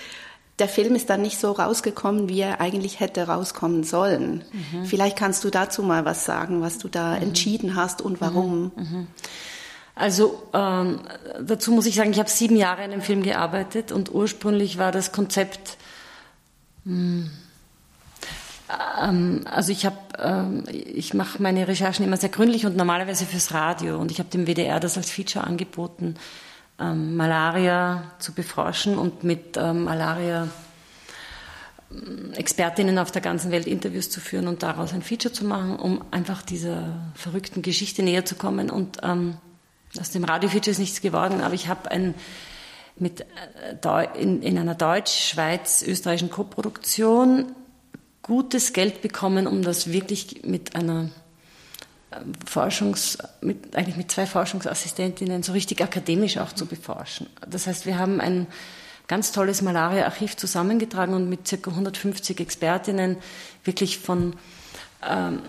der 0.59 0.69
Film 0.69 0.95
ist 0.95 1.09
dann 1.09 1.23
nicht 1.23 1.39
so 1.39 1.53
rausgekommen, 1.53 2.29
wie 2.29 2.41
er 2.41 2.61
eigentlich 2.61 3.01
hätte 3.01 3.27
rauskommen 3.27 3.85
sollen. 3.85 4.45
Mhm. 4.53 4.85
Vielleicht 4.85 5.17
kannst 5.17 5.45
du 5.45 5.51
dazu 5.51 5.83
mal 5.83 6.05
was 6.05 6.25
sagen, 6.25 6.63
was 6.63 6.79
du 6.79 6.89
da 6.89 7.17
mhm. 7.17 7.23
entschieden 7.23 7.77
hast 7.77 8.03
und 8.03 8.21
warum. 8.21 8.73
Mhm. 8.77 8.83
mhm. 8.83 9.07
Also 9.95 10.41
ähm, 10.55 11.01
dazu 11.43 11.73
muss 11.73 11.85
ich 11.85 11.97
sagen, 11.97 12.13
ich 12.13 12.21
habe 12.21 12.31
sieben 12.31 12.55
Jahre 12.55 12.85
in 12.85 12.93
dem 12.93 13.03
Film 13.03 13.25
gearbeitet 13.25 13.91
und 13.91 14.15
ursprünglich 14.15 14.79
war 14.79 14.93
das 14.93 15.11
Konzept, 15.11 15.77
mh, 16.85 16.95
hm, 16.95 17.31
ähm, 19.03 19.41
also 19.51 19.73
ich 19.73 19.87
habe, 19.87 19.97
ähm, 20.19 20.63
ich 20.71 21.15
mache 21.15 21.43
meine 21.43 21.67
Recherchen 21.67 22.05
immer 22.05 22.17
sehr 22.17 22.29
gründlich 22.29 22.65
und 22.65 22.77
normalerweise 22.77 23.27
fürs 23.27 23.53
Radio 23.53 23.99
und 23.99 24.13
ich 24.13 24.21
habe 24.21 24.29
dem 24.29 24.47
WDR 24.47 24.79
das 24.79 24.97
als 24.97 25.11
Feature 25.11 25.45
angeboten 25.45 26.15
ähm, 26.79 27.17
Malaria 27.17 28.13
zu 28.19 28.33
beforschen 28.33 28.99
und 28.99 29.25
mit 29.25 29.57
ähm, 29.57 29.85
Malaria 29.85 30.49
Expertinnen 32.35 32.99
auf 32.99 33.11
der 33.11 33.23
ganzen 33.23 33.51
Welt 33.51 33.67
Interviews 33.67 34.11
zu 34.11 34.21
führen 34.21 34.47
und 34.47 34.63
daraus 34.63 34.93
ein 34.93 35.03
Feature 35.03 35.33
zu 35.33 35.47
machen, 35.47 35.77
um 35.77 36.05
einfach 36.11 36.43
dieser 36.43 37.11
verrückten 37.15 37.63
Geschichte 37.63 38.03
näher 38.03 38.27
zu 38.27 38.35
kommen. 38.35 38.69
Und 38.69 38.99
ähm, 39.03 39.39
aus 39.99 40.11
dem 40.11 40.25
Radio-Feature 40.25 40.71
ist 40.71 40.79
nichts 40.79 41.01
geworden, 41.01 41.41
aber 41.41 41.55
ich 41.55 41.69
habe 41.69 41.91
ein 41.91 42.15
mit 42.97 43.23
äh, 43.23 44.21
in, 44.21 44.43
in 44.43 44.59
einer 44.59 44.75
deutsch-schweiz-österreichischen 44.75 46.31
Koproduktion 46.31 47.53
gutes 48.23 48.73
Geld 48.73 49.01
bekommen, 49.01 49.47
um 49.47 49.63
das 49.63 49.91
wirklich 49.91 50.45
mit 50.45 50.75
einer 50.75 51.09
Forschungs, 52.47 53.19
mit, 53.41 53.77
eigentlich 53.77 53.97
mit 53.97 54.11
zwei 54.11 54.27
Forschungsassistentinnen 54.27 55.43
so 55.43 55.53
richtig 55.53 55.83
akademisch 55.83 56.39
auch 56.39 56.53
zu 56.53 56.67
beforschen. 56.67 57.29
Das 57.47 57.67
heißt, 57.67 57.87
wir 57.87 57.99
haben 57.99 58.21
ein 58.21 58.47
ganz 59.09 59.33
tolles 59.33 59.63
Malaria-Archiv 59.63 60.37
zusammengetragen 60.37 61.15
und 61.15 61.29
mit 61.29 61.45
ca. 61.45 61.71
150 61.71 62.41
Expertinnen 62.41 63.17
wirklich 63.65 63.99
von 63.99 64.35
ähm, 65.07 65.41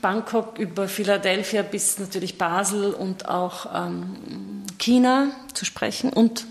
Bangkok 0.00 0.58
über 0.58 0.88
Philadelphia 0.88 1.62
bis 1.62 1.98
natürlich 1.98 2.38
Basel 2.38 2.92
und 2.94 3.28
auch 3.28 3.66
ähm, 3.74 4.64
China 4.78 5.30
zu 5.52 5.64
sprechen 5.64 6.12
und 6.12 6.46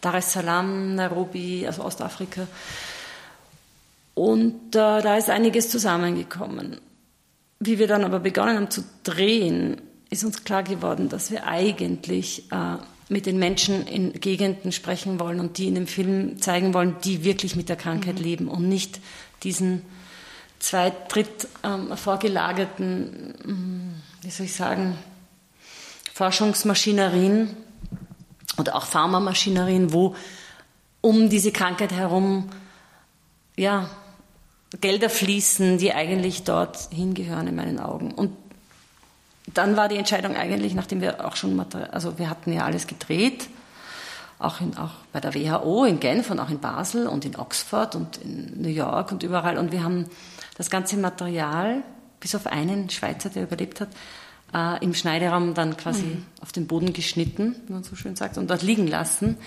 Dar 0.00 0.14
es 0.14 0.32
Salaam, 0.32 0.94
Nairobi, 0.94 1.66
also 1.66 1.82
Ostafrika. 1.84 2.46
Und 4.14 4.76
äh, 4.76 5.02
da 5.02 5.16
ist 5.16 5.28
einiges 5.28 5.70
zusammengekommen. 5.70 6.80
Wie 7.60 7.78
wir 7.78 7.86
dann 7.86 8.04
aber 8.04 8.20
begonnen 8.20 8.56
haben 8.56 8.70
zu 8.70 8.84
drehen, 9.02 9.80
ist 10.10 10.24
uns 10.24 10.44
klar 10.44 10.62
geworden, 10.62 11.08
dass 11.08 11.30
wir 11.30 11.46
eigentlich 11.46 12.50
äh, 12.52 12.76
mit 13.08 13.26
den 13.26 13.38
Menschen 13.38 13.86
in 13.86 14.12
Gegenden 14.12 14.72
sprechen 14.72 15.18
wollen 15.18 15.40
und 15.40 15.58
die 15.58 15.68
in 15.68 15.74
dem 15.74 15.86
Film 15.86 16.40
zeigen 16.40 16.74
wollen, 16.74 16.96
die 17.04 17.24
wirklich 17.24 17.56
mit 17.56 17.68
der 17.68 17.76
Krankheit 17.76 18.18
mhm. 18.18 18.24
leben 18.24 18.48
und 18.48 18.68
nicht 18.68 19.00
diesen 19.42 19.82
zwei 20.58 20.92
dritt 21.08 21.48
ähm, 21.62 21.96
vorgelagerten, 21.96 23.34
mm, 23.44 24.02
wie 24.22 24.30
soll 24.30 24.46
ich 24.46 24.54
sagen, 24.54 24.98
Forschungsmaschinerien 26.12 27.56
oder 28.58 28.74
auch 28.74 28.86
Pharmamaschinerien, 28.86 29.92
wo 29.92 30.16
um 31.00 31.30
diese 31.30 31.52
Krankheit 31.52 31.92
herum 31.92 32.50
ja, 33.56 33.88
Gelder 34.80 35.08
fließen, 35.08 35.78
die 35.78 35.94
eigentlich 35.94 36.44
dort 36.44 36.90
hingehören 36.92 37.46
in 37.46 37.56
meinen 37.56 37.78
Augen. 37.78 38.12
Und 38.12 38.36
dann 39.54 39.76
war 39.76 39.88
die 39.88 39.96
Entscheidung 39.96 40.36
eigentlich, 40.36 40.74
nachdem 40.74 41.00
wir 41.00 41.26
auch 41.26 41.36
schon, 41.36 41.58
also 41.90 42.18
wir 42.18 42.28
hatten 42.28 42.52
ja 42.52 42.64
alles 42.64 42.86
gedreht, 42.86 43.48
auch, 44.38 44.60
in, 44.60 44.76
auch 44.76 44.92
bei 45.12 45.20
der 45.20 45.34
WHO 45.34 45.84
in 45.84 46.00
Genf 46.00 46.30
und 46.30 46.38
auch 46.38 46.50
in 46.50 46.60
Basel 46.60 47.06
und 47.06 47.24
in 47.24 47.36
Oxford 47.36 47.96
und 47.96 48.18
in 48.18 48.60
New 48.60 48.68
York 48.68 49.10
und 49.10 49.22
überall. 49.22 49.58
Und 49.58 49.72
wir 49.72 49.82
haben 49.82 50.06
das 50.56 50.70
ganze 50.70 50.96
Material, 50.96 51.82
bis 52.20 52.34
auf 52.34 52.46
einen 52.46 52.90
Schweizer, 52.90 53.30
der 53.30 53.44
überlebt 53.44 53.80
hat, 53.80 53.88
äh, 54.54 54.84
im 54.84 54.94
Schneideraum 54.94 55.54
dann 55.54 55.76
quasi 55.76 56.02
mhm. 56.02 56.26
auf 56.40 56.52
den 56.52 56.66
Boden 56.66 56.92
geschnitten, 56.92 57.56
wie 57.66 57.72
man 57.72 57.84
so 57.84 57.96
schön 57.96 58.16
sagt, 58.16 58.38
und 58.38 58.48
dort 58.50 58.62
liegen 58.62 58.86
lassen. 58.86 59.38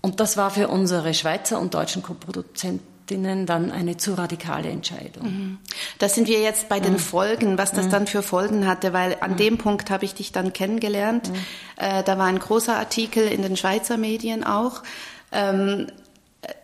Und 0.00 0.18
das 0.18 0.36
war 0.36 0.50
für 0.50 0.68
unsere 0.68 1.14
Schweizer 1.14 1.60
und 1.60 1.74
deutschen 1.74 2.02
Co-Produzenten 2.02 2.93
dann 3.06 3.70
eine 3.70 3.96
zu 3.96 4.14
radikale 4.14 4.68
Entscheidung. 4.68 5.24
Mhm. 5.24 5.58
Da 5.98 6.08
sind 6.08 6.28
wir 6.28 6.40
jetzt 6.40 6.68
bei 6.68 6.80
den 6.80 6.94
mhm. 6.94 6.98
Folgen, 6.98 7.58
was 7.58 7.72
das 7.72 7.86
mhm. 7.86 7.90
dann 7.90 8.06
für 8.06 8.22
Folgen 8.22 8.66
hatte, 8.66 8.92
weil 8.92 9.16
an 9.20 9.32
mhm. 9.32 9.36
dem 9.36 9.58
Punkt 9.58 9.90
habe 9.90 10.04
ich 10.04 10.14
dich 10.14 10.32
dann 10.32 10.52
kennengelernt. 10.52 11.30
Mhm. 11.30 11.34
Äh, 11.76 12.02
da 12.02 12.18
war 12.18 12.26
ein 12.26 12.38
großer 12.38 12.76
Artikel 12.76 13.26
in 13.26 13.42
den 13.42 13.56
Schweizer 13.56 13.96
Medien 13.96 14.44
auch. 14.44 14.82
Ähm, 15.32 15.88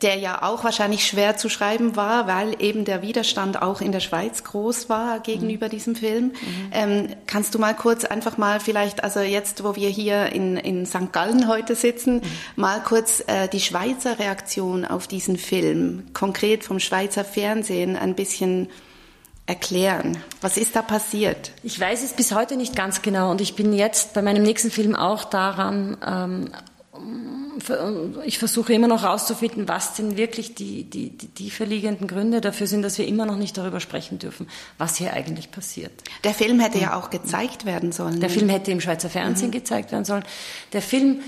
der 0.02 0.16
ja 0.16 0.42
auch 0.42 0.64
wahrscheinlich 0.64 1.06
schwer 1.06 1.36
zu 1.36 1.48
schreiben 1.48 1.96
war, 1.96 2.26
weil 2.26 2.60
eben 2.62 2.84
der 2.84 3.02
Widerstand 3.02 3.60
auch 3.60 3.80
in 3.80 3.92
der 3.92 4.00
Schweiz 4.00 4.44
groß 4.44 4.88
war 4.88 5.20
gegenüber 5.20 5.66
mhm. 5.66 5.70
diesem 5.70 5.96
Film. 5.96 6.24
Mhm. 6.24 6.70
Ähm, 6.72 7.08
kannst 7.26 7.54
du 7.54 7.58
mal 7.58 7.74
kurz 7.74 8.04
einfach 8.04 8.38
mal 8.38 8.60
vielleicht, 8.60 9.04
also 9.04 9.20
jetzt, 9.20 9.64
wo 9.64 9.76
wir 9.76 9.88
hier 9.88 10.32
in, 10.32 10.56
in 10.56 10.86
St. 10.86 11.12
Gallen 11.12 11.48
heute 11.48 11.74
sitzen, 11.74 12.16
mhm. 12.16 12.22
mal 12.56 12.80
kurz 12.80 13.22
äh, 13.26 13.48
die 13.48 13.60
Schweizer 13.60 14.18
Reaktion 14.18 14.84
auf 14.84 15.06
diesen 15.06 15.36
Film, 15.36 16.06
konkret 16.12 16.64
vom 16.64 16.80
Schweizer 16.80 17.24
Fernsehen, 17.24 17.96
ein 17.96 18.14
bisschen 18.14 18.68
erklären. 19.50 20.16
Was 20.40 20.56
ist 20.56 20.76
da 20.76 20.82
passiert? 20.82 21.52
Ich 21.64 21.78
weiß 21.78 22.04
es 22.04 22.12
bis 22.12 22.32
heute 22.32 22.56
nicht 22.56 22.76
ganz 22.76 23.02
genau 23.02 23.32
und 23.32 23.40
ich 23.40 23.56
bin 23.56 23.72
jetzt 23.72 24.14
bei 24.14 24.22
meinem 24.22 24.44
nächsten 24.44 24.70
Film 24.70 24.94
auch 24.94 25.24
daran, 25.24 25.96
ähm, 26.06 26.50
ich 28.24 28.38
versuche 28.38 28.72
immer 28.72 28.88
noch 28.88 29.02
herauszufinden, 29.02 29.68
was 29.68 29.94
denn 29.94 30.16
wirklich 30.16 30.54
die, 30.54 30.84
die, 30.84 31.10
die 31.10 31.28
tiefer 31.28 31.66
liegenden 31.66 32.06
Gründe 32.06 32.40
dafür 32.40 32.66
sind, 32.66 32.82
dass 32.82 32.98
wir 32.98 33.06
immer 33.06 33.26
noch 33.26 33.36
nicht 33.36 33.56
darüber 33.56 33.80
sprechen 33.80 34.18
dürfen, 34.18 34.48
was 34.78 34.96
hier 34.96 35.12
eigentlich 35.12 35.50
passiert. 35.50 35.92
Der 36.24 36.34
Film 36.34 36.60
hätte 36.60 36.78
ja 36.78 36.98
auch 36.98 37.10
gezeigt 37.10 37.64
werden 37.64 37.92
sollen. 37.92 38.20
Der 38.20 38.30
Film 38.30 38.48
hätte 38.48 38.70
im 38.70 38.80
Schweizer 38.80 39.10
Fernsehen 39.10 39.48
mhm. 39.48 39.52
gezeigt 39.52 39.92
werden 39.92 40.04
sollen. 40.04 40.24
Der 40.72 40.82
Film 40.82 41.20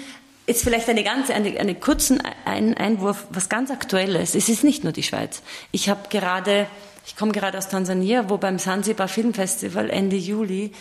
ist 0.47 0.65
vielleicht 0.65 0.89
eine 0.89 1.05
ganz, 1.05 1.31
eine, 1.31 1.59
eine 1.59 1.75
kurzen 1.75 2.23
ein 2.45 2.77
Einwurf, 2.77 3.27
was 3.31 3.49
ganz 3.49 3.71
Aktuelles. 3.71 4.35
Es 4.35 4.49
ist 4.49 4.65
nicht 4.65 4.85
nur 4.85 4.93
die 4.93 5.03
Schweiz. 5.03 5.43
Ich 5.71 5.89
habe 5.89 6.09
gerade, 6.09 6.67
ich 7.07 7.17
komme 7.17 7.33
gerade 7.33 7.59
aus 7.59 7.69
Tansania, 7.69 8.29
wo 8.29 8.39
beim 8.39 8.59
Sansibar 8.59 9.09
Filmfestival 9.09 9.91
Ende 9.91 10.17
Juli 10.17 10.73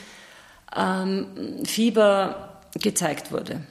ähm, 0.75 1.27
Fieber 1.65 2.59
gezeigt 2.79 3.31
wurde. 3.31 3.61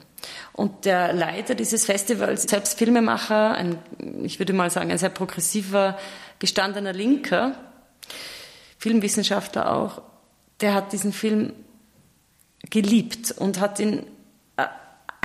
Und 0.53 0.85
der 0.85 1.12
Leiter 1.12 1.55
dieses 1.55 1.85
Festivals, 1.85 2.43
selbst 2.43 2.79
Filmemacher, 2.79 3.55
ein, 3.55 3.79
ich 4.23 4.39
würde 4.39 4.53
mal 4.53 4.71
sagen, 4.71 4.91
ein 4.91 4.99
sehr 4.99 5.11
progressiver, 5.11 5.99
gestandener 6.39 6.93
Linker, 6.93 7.55
Filmwissenschaftler 8.79 9.73
auch, 9.73 10.03
der 10.61 10.75
hat 10.75 10.93
diesen 10.93 11.12
Film 11.12 11.53
geliebt 12.69 13.33
und 13.33 13.61
hat 13.61 13.79
ihn, 13.81 14.05
äh, 14.57 14.67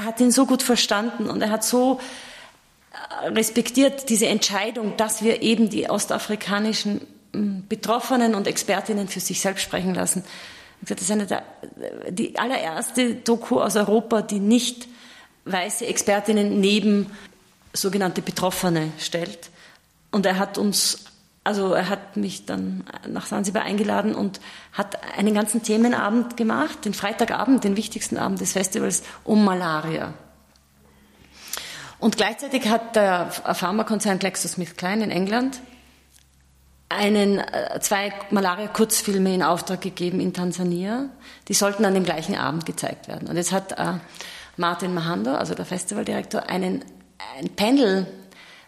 hat 0.01 0.19
ihn 0.19 0.31
so 0.31 0.45
gut 0.45 0.63
verstanden 0.63 1.29
und 1.29 1.41
er 1.41 1.49
hat 1.49 1.63
so 1.63 1.99
äh, 2.91 3.27
respektiert 3.29 4.09
diese 4.09 4.27
Entscheidung, 4.27 4.95
dass 4.97 5.21
wir 5.23 5.41
eben 5.41 5.69
die 5.69 5.89
ostafrikanischen 5.89 7.01
Betroffenen 7.67 8.35
und 8.35 8.47
Expertinnen 8.47 9.07
für 9.07 9.19
sich 9.19 9.41
selbst 9.41 9.63
sprechen 9.63 9.93
lassen. 9.93 10.23
Das 10.87 11.01
ist 11.01 11.11
eine 11.11 11.25
der, 11.25 11.43
die 12.09 12.37
allererste 12.37 13.15
Doku 13.15 13.59
aus 13.59 13.75
Europa, 13.75 14.21
die 14.21 14.39
nicht 14.39 14.87
weiße 15.45 15.85
Expertinnen 15.85 16.59
neben 16.59 17.11
sogenannte 17.73 18.21
Betroffene 18.21 18.91
stellt. 18.99 19.49
Und 20.11 20.25
er 20.25 20.37
hat 20.37 20.57
uns, 20.57 21.05
also 21.43 21.73
er 21.73 21.89
hat 21.89 22.17
mich 22.17 22.45
dann 22.45 22.83
nach 23.07 23.25
Sansibar 23.25 23.63
eingeladen 23.63 24.15
und 24.15 24.39
hat 24.73 24.97
einen 25.17 25.33
ganzen 25.33 25.63
Themenabend 25.63 26.37
gemacht, 26.37 26.85
den 26.85 26.93
Freitagabend, 26.93 27.63
den 27.63 27.77
wichtigsten 27.77 28.17
Abend 28.17 28.41
des 28.41 28.53
Festivals, 28.53 29.03
um 29.23 29.43
Malaria. 29.43 30.13
Und 31.99 32.17
gleichzeitig 32.17 32.67
hat 32.67 32.95
der 32.95 33.31
Pharmakonzern 33.31 34.19
GlaxoSmithKline 34.19 35.05
in 35.05 35.11
England 35.11 35.59
einen, 36.89 37.39
äh, 37.39 37.79
zwei 37.81 38.13
Malaria-Kurzfilme 38.29 39.33
in 39.33 39.43
Auftrag 39.43 39.81
gegeben 39.81 40.19
in 40.19 40.33
Tansania. 40.33 41.09
Die 41.47 41.53
sollten 41.53 41.85
an 41.85 41.93
dem 41.93 42.03
gleichen 42.03 42.35
Abend 42.35 42.65
gezeigt 42.65 43.07
werden. 43.07 43.27
Und 43.27 43.37
jetzt 43.37 43.51
hat 43.51 43.73
äh, 43.73 43.93
Martin 44.57 44.93
Mahando, 44.93 45.33
also 45.33 45.55
der 45.55 45.65
Festivaldirektor, 45.65 46.49
einen, 46.49 46.85
ein 47.37 47.49
Panel, 47.55 48.05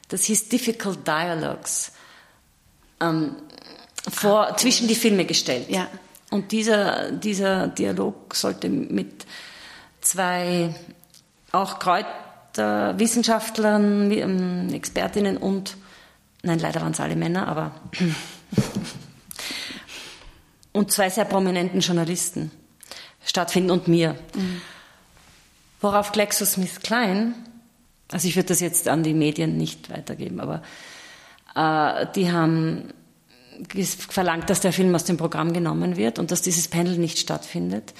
das 0.09 0.23
hieß 0.23 0.49
Difficult 0.49 1.07
Dialogues, 1.07 1.91
ähm, 2.99 3.35
vor, 4.09 4.47
ah, 4.47 4.57
zwischen 4.57 4.87
die 4.87 4.95
Filme 4.95 5.25
gestellt. 5.25 5.69
Ja. 5.69 5.87
Und 6.29 6.51
dieser, 6.51 7.11
dieser 7.11 7.67
Dialog 7.67 8.35
sollte 8.35 8.69
mit 8.69 9.25
zwei 10.01 10.75
auch 11.51 11.79
Kräuterwissenschaftlern, 11.79 14.11
ähm, 14.11 14.69
Expertinnen 14.73 15.37
und, 15.37 15.77
nein, 16.47 16.59
leider 16.59 16.81
waren 16.81 16.93
es 16.93 16.99
alle 16.99 17.15
Männer, 17.15 17.47
aber, 17.47 17.71
und 20.71 20.91
zwei 20.91 21.09
sehr 21.09 21.25
prominenten 21.25 21.81
Journalisten 21.81 22.51
stattfinden 23.23 23.71
und 23.71 23.87
mir. 23.87 24.15
Mhm. 24.33 24.61
Worauf 25.81 26.11
GlaxoSmithKline, 26.11 27.33
also 28.11 28.27
ich 28.27 28.35
würde 28.35 28.47
das 28.47 28.61
jetzt 28.61 28.87
an 28.87 29.03
die 29.03 29.13
Medien 29.13 29.57
nicht 29.57 29.91
weitergeben, 29.91 30.39
aber 30.39 30.63
äh, 31.55 32.07
die 32.15 32.31
haben 32.31 32.93
verlangt, 34.09 34.49
dass 34.49 34.61
der 34.61 34.73
Film 34.73 34.93
aus 34.95 35.03
dem 35.03 35.17
Programm 35.17 35.53
genommen 35.53 35.97
wird 35.97 36.19
und 36.19 36.31
dass 36.31 36.41
dieses 36.41 36.67
Panel 36.67 36.97
nicht 36.97 37.17
stattfindet. 37.17 37.93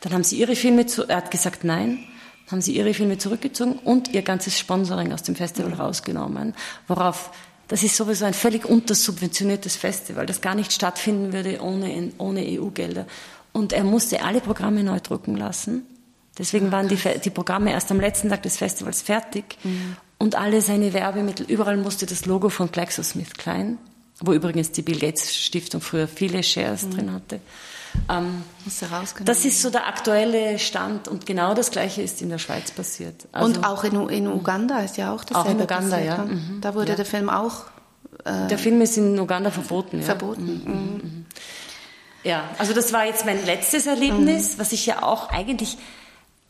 Dann 0.00 0.12
haben 0.12 0.24
sie 0.24 0.38
ihre 0.38 0.56
Filme, 0.56 0.86
zu, 0.86 1.08
er 1.08 1.18
hat 1.18 1.30
gesagt 1.30 1.64
nein, 1.64 2.04
haben 2.50 2.60
sie 2.60 2.76
ihre 2.76 2.94
Filme 2.94 3.16
zurückgezogen 3.16 3.78
und 3.78 4.08
ihr 4.08 4.22
ganzes 4.22 4.58
Sponsoring 4.58 5.12
aus 5.12 5.22
dem 5.22 5.36
Festival 5.36 5.72
rausgenommen, 5.72 6.54
worauf 6.88 7.30
das 7.68 7.82
ist 7.82 7.96
sowieso 7.96 8.24
ein 8.24 8.34
völlig 8.34 8.66
untersubventioniertes 8.66 9.76
Festival, 9.76 10.26
das 10.26 10.40
gar 10.40 10.54
nicht 10.54 10.72
stattfinden 10.72 11.32
würde 11.32 11.60
ohne, 11.60 12.12
ohne 12.18 12.40
EU-Gelder. 12.44 13.06
Und 13.52 13.72
er 13.72 13.84
musste 13.84 14.22
alle 14.22 14.40
Programme 14.40 14.82
neu 14.82 15.00
drucken 15.00 15.36
lassen 15.36 15.86
Deswegen 16.38 16.72
waren 16.72 16.88
die, 16.88 16.98
die 17.24 17.30
Programme 17.30 17.70
erst 17.70 17.90
am 17.90 18.00
letzten 18.00 18.28
Tag 18.28 18.42
des 18.42 18.56
Festivals 18.56 19.02
fertig 19.02 19.56
mhm. 19.62 19.96
und 20.18 20.34
alle 20.34 20.60
seine 20.62 20.92
Werbemittel, 20.92 21.46
überall 21.48 21.76
musste 21.76 22.06
das 22.06 22.26
Logo 22.26 22.48
von 22.48 22.72
GlaxoSmithKline, 22.72 23.78
wo 24.20 24.32
übrigens 24.32 24.72
die 24.72 24.82
Bill 24.82 24.98
Gates 24.98 25.36
Stiftung 25.36 25.80
früher 25.80 26.08
viele 26.08 26.42
Shares 26.42 26.82
mhm. 26.82 26.90
drin 26.90 27.12
hatte. 27.12 27.40
Ähm, 28.08 28.42
das 29.24 29.44
ist 29.44 29.62
so 29.62 29.70
der 29.70 29.86
aktuelle 29.86 30.58
Stand 30.58 31.08
und 31.08 31.26
genau 31.26 31.54
das 31.54 31.70
Gleiche 31.70 32.02
ist 32.02 32.22
in 32.22 32.28
der 32.28 32.38
Schweiz 32.38 32.70
passiert. 32.70 33.26
Also, 33.32 33.46
und 33.46 33.66
auch 33.66 33.84
in, 33.84 34.08
in, 34.08 34.26
Uganda 34.28 34.80
ist 34.80 34.96
ja 34.96 35.12
auch 35.12 35.24
dasselbe 35.24 35.48
Auch 35.48 35.54
in 35.54 35.60
Uganda, 35.60 35.96
passiert, 35.96 36.18
ja. 36.18 36.24
Mhm. 36.24 36.60
Da 36.60 36.74
wurde 36.74 36.90
ja. 36.90 36.96
der 36.96 37.06
Film 37.06 37.30
auch... 37.30 37.64
Äh, 38.24 38.48
der 38.48 38.58
Film 38.58 38.80
ist 38.80 38.96
in 38.96 39.18
Uganda 39.18 39.50
verboten. 39.50 39.98
Ja. 39.98 40.04
Verboten. 40.04 40.44
Mhm. 40.44 40.72
Mhm. 40.72 40.94
mhm. 41.02 41.26
Ja, 42.24 42.44
also 42.56 42.72
das 42.72 42.92
war 42.94 43.04
jetzt 43.04 43.26
mein 43.26 43.44
letztes 43.44 43.86
Erlebnis, 43.86 44.54
mhm. 44.54 44.60
was 44.60 44.72
ich 44.72 44.86
ja 44.86 45.02
auch 45.02 45.28
eigentlich 45.28 45.76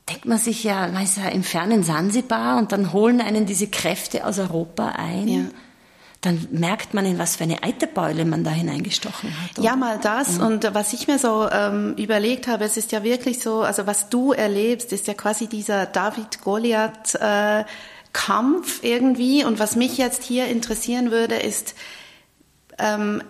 denkt 0.08 0.26
man 0.26 0.38
sich 0.38 0.64
ja, 0.64 0.88
man 0.88 1.02
ist 1.02 1.16
ja 1.16 1.28
im 1.28 1.42
fernen 1.42 1.82
Sansibar 1.82 2.58
und 2.58 2.72
dann 2.72 2.92
holen 2.92 3.20
einen 3.20 3.46
diese 3.46 3.68
Kräfte 3.68 4.26
aus 4.26 4.38
Europa 4.38 4.88
ein. 4.96 5.50
Dann 6.24 6.48
merkt 6.50 6.94
man, 6.94 7.04
in 7.06 7.18
was 7.18 7.36
für 7.36 7.44
eine 7.44 7.62
Eiterbeule 7.62 8.24
man 8.24 8.44
da 8.44 8.50
hineingestochen 8.50 9.30
hat. 9.42 9.58
Oder? 9.58 9.66
Ja, 9.66 9.76
mal 9.76 9.98
das. 10.02 10.38
Ja. 10.38 10.46
Und 10.46 10.74
was 10.74 10.92
ich 10.92 11.06
mir 11.06 11.18
so 11.18 11.48
ähm, 11.50 11.94
überlegt 11.96 12.46
habe, 12.46 12.64
es 12.64 12.76
ist 12.76 12.92
ja 12.92 13.02
wirklich 13.02 13.40
so, 13.40 13.62
also 13.62 13.86
was 13.86 14.08
du 14.08 14.32
erlebst, 14.32 14.92
ist 14.92 15.06
ja 15.06 15.14
quasi 15.14 15.46
dieser 15.46 15.86
David-Goliath- 15.86 17.16
äh, 17.20 17.64
Kampf 18.14 18.82
irgendwie. 18.82 19.44
Und 19.44 19.58
was 19.58 19.76
mich 19.76 19.98
jetzt 19.98 20.22
hier 20.22 20.46
interessieren 20.46 21.10
würde, 21.10 21.34
ist, 21.34 21.74
ähm, 22.78 23.22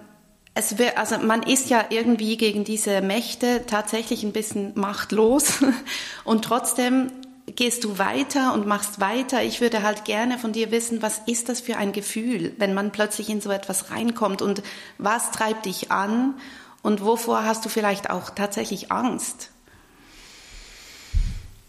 es 0.55 0.79
wär, 0.79 0.97
also 0.99 1.19
man 1.19 1.43
ist 1.43 1.69
ja 1.69 1.87
irgendwie 1.91 2.37
gegen 2.37 2.63
diese 2.63 3.01
Mächte 3.01 3.67
tatsächlich 3.67 4.23
ein 4.23 4.33
bisschen 4.33 4.71
machtlos 4.77 5.55
und 6.25 6.45
trotzdem 6.45 7.11
gehst 7.47 7.85
du 7.85 7.99
weiter 7.99 8.55
und 8.55 8.67
machst 8.67 9.01
weiter. 9.01 9.43
Ich 9.43 9.61
würde 9.61 9.83
halt 9.83 10.05
gerne 10.05 10.39
von 10.39 10.53
dir 10.53 10.71
wissen, 10.71 11.03
was 11.03 11.21
ist 11.27 11.49
das 11.49 11.61
für 11.61 11.77
ein 11.77 11.93
Gefühl, 11.93 12.55
wenn 12.59 12.75
man 12.75 12.91
plötzlich 12.91 13.29
in 13.29 13.41
so 13.41 13.51
etwas 13.51 13.91
reinkommt 13.91 14.43
und 14.43 14.63
was 14.99 15.31
treibt 15.31 15.67
dich 15.67 15.93
an 15.93 16.35
und 16.83 17.05
wovor 17.05 17.45
hast 17.45 17.65
du 17.65 17.69
vielleicht 17.69 18.11
auch 18.11 18.31
tatsächlich 18.31 18.91
Angst? 18.91 19.51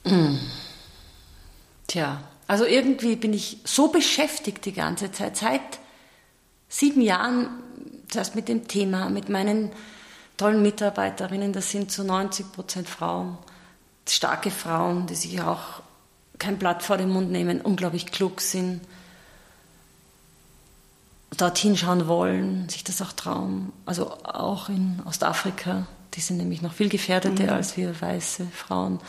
Mm. 0.06 0.38
Tja, 1.88 2.22
also 2.48 2.66
irgendwie 2.66 3.16
bin 3.16 3.34
ich 3.34 3.60
so 3.64 3.90
beschäftigt 3.90 4.66
die 4.66 4.74
ganze 4.74 5.12
Zeit, 5.12 5.38
seit 5.38 5.80
sieben 6.70 7.02
Jahren, 7.02 7.50
zuerst 8.10 8.36
mit 8.36 8.48
dem 8.48 8.68
Thema, 8.68 9.10
mit 9.10 9.30
meinen 9.30 9.72
tollen 10.38 10.62
Mitarbeiterinnen, 10.62 11.54
das 11.54 11.72
sind 11.72 11.92
zu 11.92 12.04
90 12.04 12.52
Prozent 12.52 12.90
Frauen, 12.90 13.38
starke 14.08 14.52
Frauen, 14.52 15.08
die 15.08 15.16
sich 15.16 15.42
auch 15.42 15.82
kein 16.38 16.58
Blatt 16.58 16.84
vor 16.84 16.98
den 16.98 17.10
Mund 17.10 17.32
nehmen, 17.32 17.62
unglaublich 17.62 18.08
klug 18.08 18.42
sind, 18.42 18.82
dorthin 21.38 21.76
schauen 21.76 22.08
wollen, 22.08 22.70
sich 22.70 22.84
das 22.84 23.02
auch 23.02 23.14
trauen. 23.14 23.74
Also 23.86 24.12
auch 24.24 24.70
in 24.70 25.02
Ostafrika, 25.06 25.88
die 26.14 26.22
sind 26.22 26.38
nämlich 26.38 26.62
noch 26.62 26.74
viel 26.74 26.90
gefährdeter 26.90 27.44
mhm. 27.44 27.50
als 27.50 27.78
wir 27.78 28.00
weiße 28.00 28.48
Frauen 28.48 29.00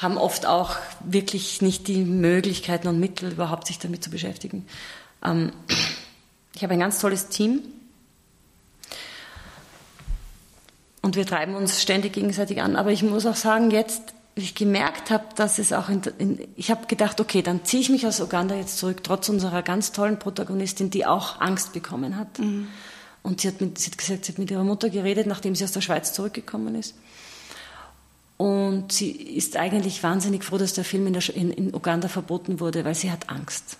haben 0.00 0.16
oft 0.16 0.46
auch 0.46 0.76
wirklich 1.04 1.60
nicht 1.60 1.86
die 1.86 2.04
Möglichkeiten 2.04 2.88
und 2.88 2.98
Mittel, 2.98 3.32
überhaupt 3.32 3.66
sich 3.66 3.78
damit 3.78 4.02
zu 4.02 4.10
beschäftigen. 4.10 4.66
Ähm, 5.22 5.52
ich 6.54 6.62
habe 6.62 6.72
ein 6.72 6.80
ganz 6.80 7.00
tolles 7.00 7.28
Team 7.28 7.60
und 11.02 11.16
wir 11.16 11.26
treiben 11.26 11.54
uns 11.54 11.80
ständig 11.80 12.12
gegenseitig 12.12 12.60
an. 12.62 12.76
Aber 12.76 12.90
ich 12.90 13.02
muss 13.02 13.26
auch 13.26 13.36
sagen, 13.36 13.70
jetzt, 13.70 14.02
wie 14.34 14.42
ich 14.42 14.54
gemerkt 14.54 15.10
habe, 15.10 15.24
dass 15.36 15.58
es 15.58 15.72
auch 15.72 15.88
in, 15.88 16.02
in 16.18 16.48
ich 16.56 16.70
habe 16.70 16.86
gedacht, 16.86 17.20
okay, 17.20 17.42
dann 17.42 17.64
ziehe 17.64 17.80
ich 17.80 17.90
mich 17.90 18.06
aus 18.06 18.20
Uganda 18.20 18.54
jetzt 18.54 18.78
zurück, 18.78 19.02
trotz 19.02 19.28
unserer 19.28 19.62
ganz 19.62 19.92
tollen 19.92 20.18
Protagonistin, 20.18 20.90
die 20.90 21.06
auch 21.06 21.40
Angst 21.40 21.72
bekommen 21.72 22.16
hat. 22.16 22.38
Mhm. 22.38 22.68
Und 23.22 23.40
sie 23.40 23.48
hat, 23.48 23.60
mit, 23.60 23.78
sie 23.78 23.90
hat 23.90 23.98
gesagt, 23.98 24.24
sie 24.24 24.32
hat 24.32 24.38
mit 24.38 24.50
ihrer 24.50 24.64
Mutter 24.64 24.88
geredet, 24.90 25.26
nachdem 25.26 25.54
sie 25.54 25.64
aus 25.64 25.72
der 25.72 25.82
Schweiz 25.82 26.12
zurückgekommen 26.12 26.74
ist. 26.74 26.94
Und 28.36 28.92
sie 28.92 29.10
ist 29.10 29.58
eigentlich 29.58 30.02
wahnsinnig 30.02 30.44
froh, 30.44 30.56
dass 30.56 30.72
der 30.72 30.84
Film 30.84 31.06
in, 31.06 31.12
der, 31.12 31.36
in, 31.36 31.50
in, 31.50 31.74
Uganda 31.74 32.08
verboten 32.08 32.58
wurde, 32.58 32.86
weil 32.86 32.94
sie 32.94 33.10
hat 33.10 33.28
Angst. 33.28 33.76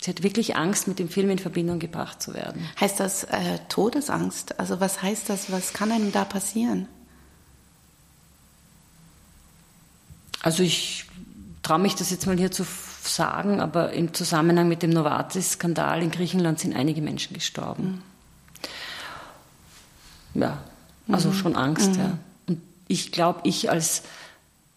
Sie 0.00 0.10
hat 0.10 0.22
wirklich 0.22 0.56
Angst, 0.56 0.88
mit 0.88 0.98
dem 0.98 1.08
Film 1.08 1.30
in 1.30 1.38
Verbindung 1.38 1.78
gebracht 1.78 2.22
zu 2.22 2.32
werden. 2.32 2.66
Heißt 2.80 3.00
das 3.00 3.24
äh, 3.24 3.58
Todesangst? 3.68 4.58
Also 4.58 4.80
was 4.80 5.02
heißt 5.02 5.28
das? 5.28 5.52
Was 5.52 5.72
kann 5.72 5.92
einem 5.92 6.10
da 6.10 6.24
passieren? 6.24 6.88
Also 10.42 10.62
ich 10.62 11.04
traue 11.62 11.80
mich 11.80 11.94
das 11.96 12.10
jetzt 12.10 12.26
mal 12.26 12.38
hier 12.38 12.50
zu 12.50 12.64
sagen, 13.02 13.60
aber 13.60 13.92
im 13.92 14.14
Zusammenhang 14.14 14.68
mit 14.68 14.82
dem 14.82 14.90
Novartis-Skandal 14.90 16.02
in 16.02 16.10
Griechenland 16.10 16.60
sind 16.60 16.74
einige 16.74 17.02
Menschen 17.02 17.34
gestorben. 17.34 18.02
Mhm. 20.34 20.42
Ja, 20.42 20.62
also 21.08 21.28
mhm. 21.28 21.34
schon 21.34 21.56
Angst, 21.56 21.92
mhm. 21.92 21.98
ja 21.98 22.18
ich 22.90 23.12
glaube, 23.12 23.40
ich 23.44 23.70
als 23.70 24.02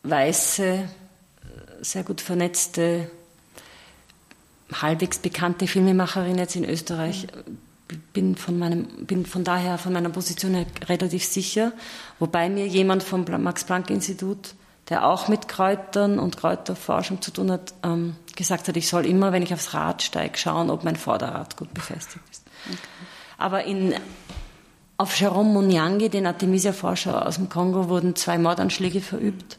weiße, 0.03 0.87
sehr 1.81 2.03
gut 2.03 2.21
vernetzte, 2.21 3.09
halbwegs 4.71 5.19
bekannte 5.19 5.67
Filmemacherin 5.67 6.37
jetzt 6.37 6.55
in 6.55 6.65
Österreich 6.65 7.27
bin 8.13 8.35
von, 8.35 8.57
meinem, 8.57 8.87
bin 9.05 9.25
von 9.25 9.43
daher 9.43 9.77
von 9.77 9.93
meiner 9.93 10.09
Position 10.09 10.55
her 10.55 10.65
relativ 10.87 11.25
sicher, 11.25 11.73
wobei 12.19 12.49
mir 12.49 12.67
jemand 12.67 13.03
vom 13.03 13.25
Max-Planck-Institut, 13.25 14.55
der 14.89 15.05
auch 15.05 15.27
mit 15.27 15.47
Kräutern 15.47 16.19
und 16.19 16.37
Kräuterforschung 16.37 17.21
zu 17.21 17.31
tun 17.31 17.51
hat, 17.51 17.73
ähm, 17.83 18.15
gesagt 18.35 18.67
hat, 18.67 18.77
ich 18.77 18.87
soll 18.87 19.05
immer, 19.05 19.31
wenn 19.31 19.43
ich 19.43 19.53
aufs 19.53 19.73
Rad 19.73 20.01
steige, 20.01 20.37
schauen, 20.37 20.69
ob 20.69 20.83
mein 20.83 20.95
Vorderrad 20.95 21.55
gut 21.55 21.73
befestigt 21.73 22.23
ist. 22.31 22.43
Okay. 22.67 22.77
Aber 23.37 23.63
in 23.63 23.93
auf 24.97 25.19
Jerome 25.19 25.51
Munyangi, 25.51 26.09
den 26.09 26.27
Artemisia-Forscher 26.27 27.27
aus 27.27 27.35
dem 27.35 27.49
Kongo, 27.49 27.89
wurden 27.89 28.15
zwei 28.15 28.37
Mordanschläge 28.37 29.01
verübt. 29.01 29.57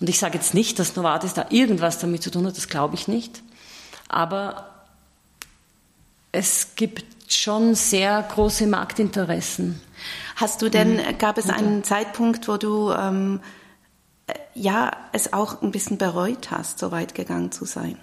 Und 0.00 0.08
ich 0.08 0.18
sage 0.18 0.34
jetzt 0.34 0.54
nicht, 0.54 0.78
dass 0.78 0.96
Novartis 0.96 1.34
da 1.34 1.46
irgendwas 1.50 1.98
damit 1.98 2.22
zu 2.22 2.30
tun 2.30 2.46
hat, 2.46 2.56
das 2.56 2.68
glaube 2.68 2.94
ich 2.94 3.08
nicht. 3.08 3.42
Aber 4.12 4.68
es 6.30 6.76
gibt 6.76 7.32
schon 7.32 7.74
sehr 7.74 8.22
große 8.22 8.66
Marktinteressen. 8.66 9.80
Hast 10.36 10.62
du 10.62 10.68
denn, 10.68 10.96
mhm. 10.96 11.18
gab 11.18 11.38
es 11.38 11.50
einen 11.50 11.84
Zeitpunkt, 11.84 12.48
wo 12.48 12.56
du 12.56 12.90
ähm, 12.92 13.40
äh, 14.26 14.34
ja 14.54 14.90
es 15.12 15.32
auch 15.32 15.62
ein 15.62 15.72
bisschen 15.72 15.98
bereut 15.98 16.50
hast, 16.50 16.78
so 16.78 16.90
weit 16.90 17.14
gegangen 17.14 17.52
zu 17.52 17.64
sein? 17.64 17.98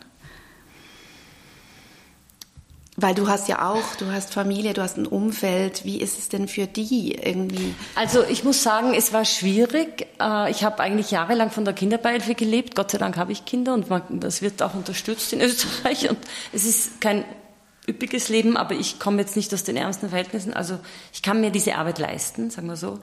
Weil 3.01 3.15
du 3.15 3.29
hast 3.29 3.47
ja 3.47 3.69
auch, 3.69 3.95
du 3.97 4.11
hast 4.11 4.33
Familie, 4.33 4.73
du 4.73 4.81
hast 4.81 4.97
ein 4.97 5.07
Umfeld. 5.07 5.85
Wie 5.85 6.01
ist 6.01 6.19
es 6.19 6.27
denn 6.27 6.49
für 6.49 6.67
die 6.67 7.13
irgendwie? 7.13 7.73
Also 7.95 8.23
ich 8.25 8.43
muss 8.43 8.61
sagen, 8.61 8.93
es 8.93 9.13
war 9.13 9.23
schwierig. 9.23 10.07
Äh, 10.19 10.51
ich 10.51 10.65
habe 10.65 10.81
eigentlich 10.83 11.09
jahrelang 11.09 11.49
von 11.49 11.63
der 11.63 11.73
Kinderbeihilfe 11.73 12.35
gelebt. 12.35 12.75
Gott 12.75 12.91
sei 12.91 12.97
Dank 12.97 13.15
habe 13.15 13.31
ich 13.31 13.45
Kinder 13.45 13.73
und 13.73 13.87
das 14.21 14.41
wird 14.41 14.61
auch 14.61 14.73
unterstützt 14.73 15.31
in 15.31 15.39
Österreich. 15.41 16.09
Und 16.09 16.17
es 16.51 16.65
ist 16.65 16.99
kein 16.99 17.23
üppiges 17.87 18.27
Leben, 18.27 18.57
aber 18.57 18.75
ich 18.75 18.99
komme 18.99 19.21
jetzt 19.21 19.37
nicht 19.37 19.53
aus 19.53 19.63
den 19.63 19.77
ärmsten 19.77 20.09
Verhältnissen. 20.09 20.53
Also 20.53 20.77
ich 21.13 21.21
kann 21.21 21.39
mir 21.39 21.51
diese 21.51 21.75
Arbeit 21.75 21.99
leisten, 21.99 22.49
sagen 22.49 22.67
wir 22.67 22.75
so. 22.75 22.99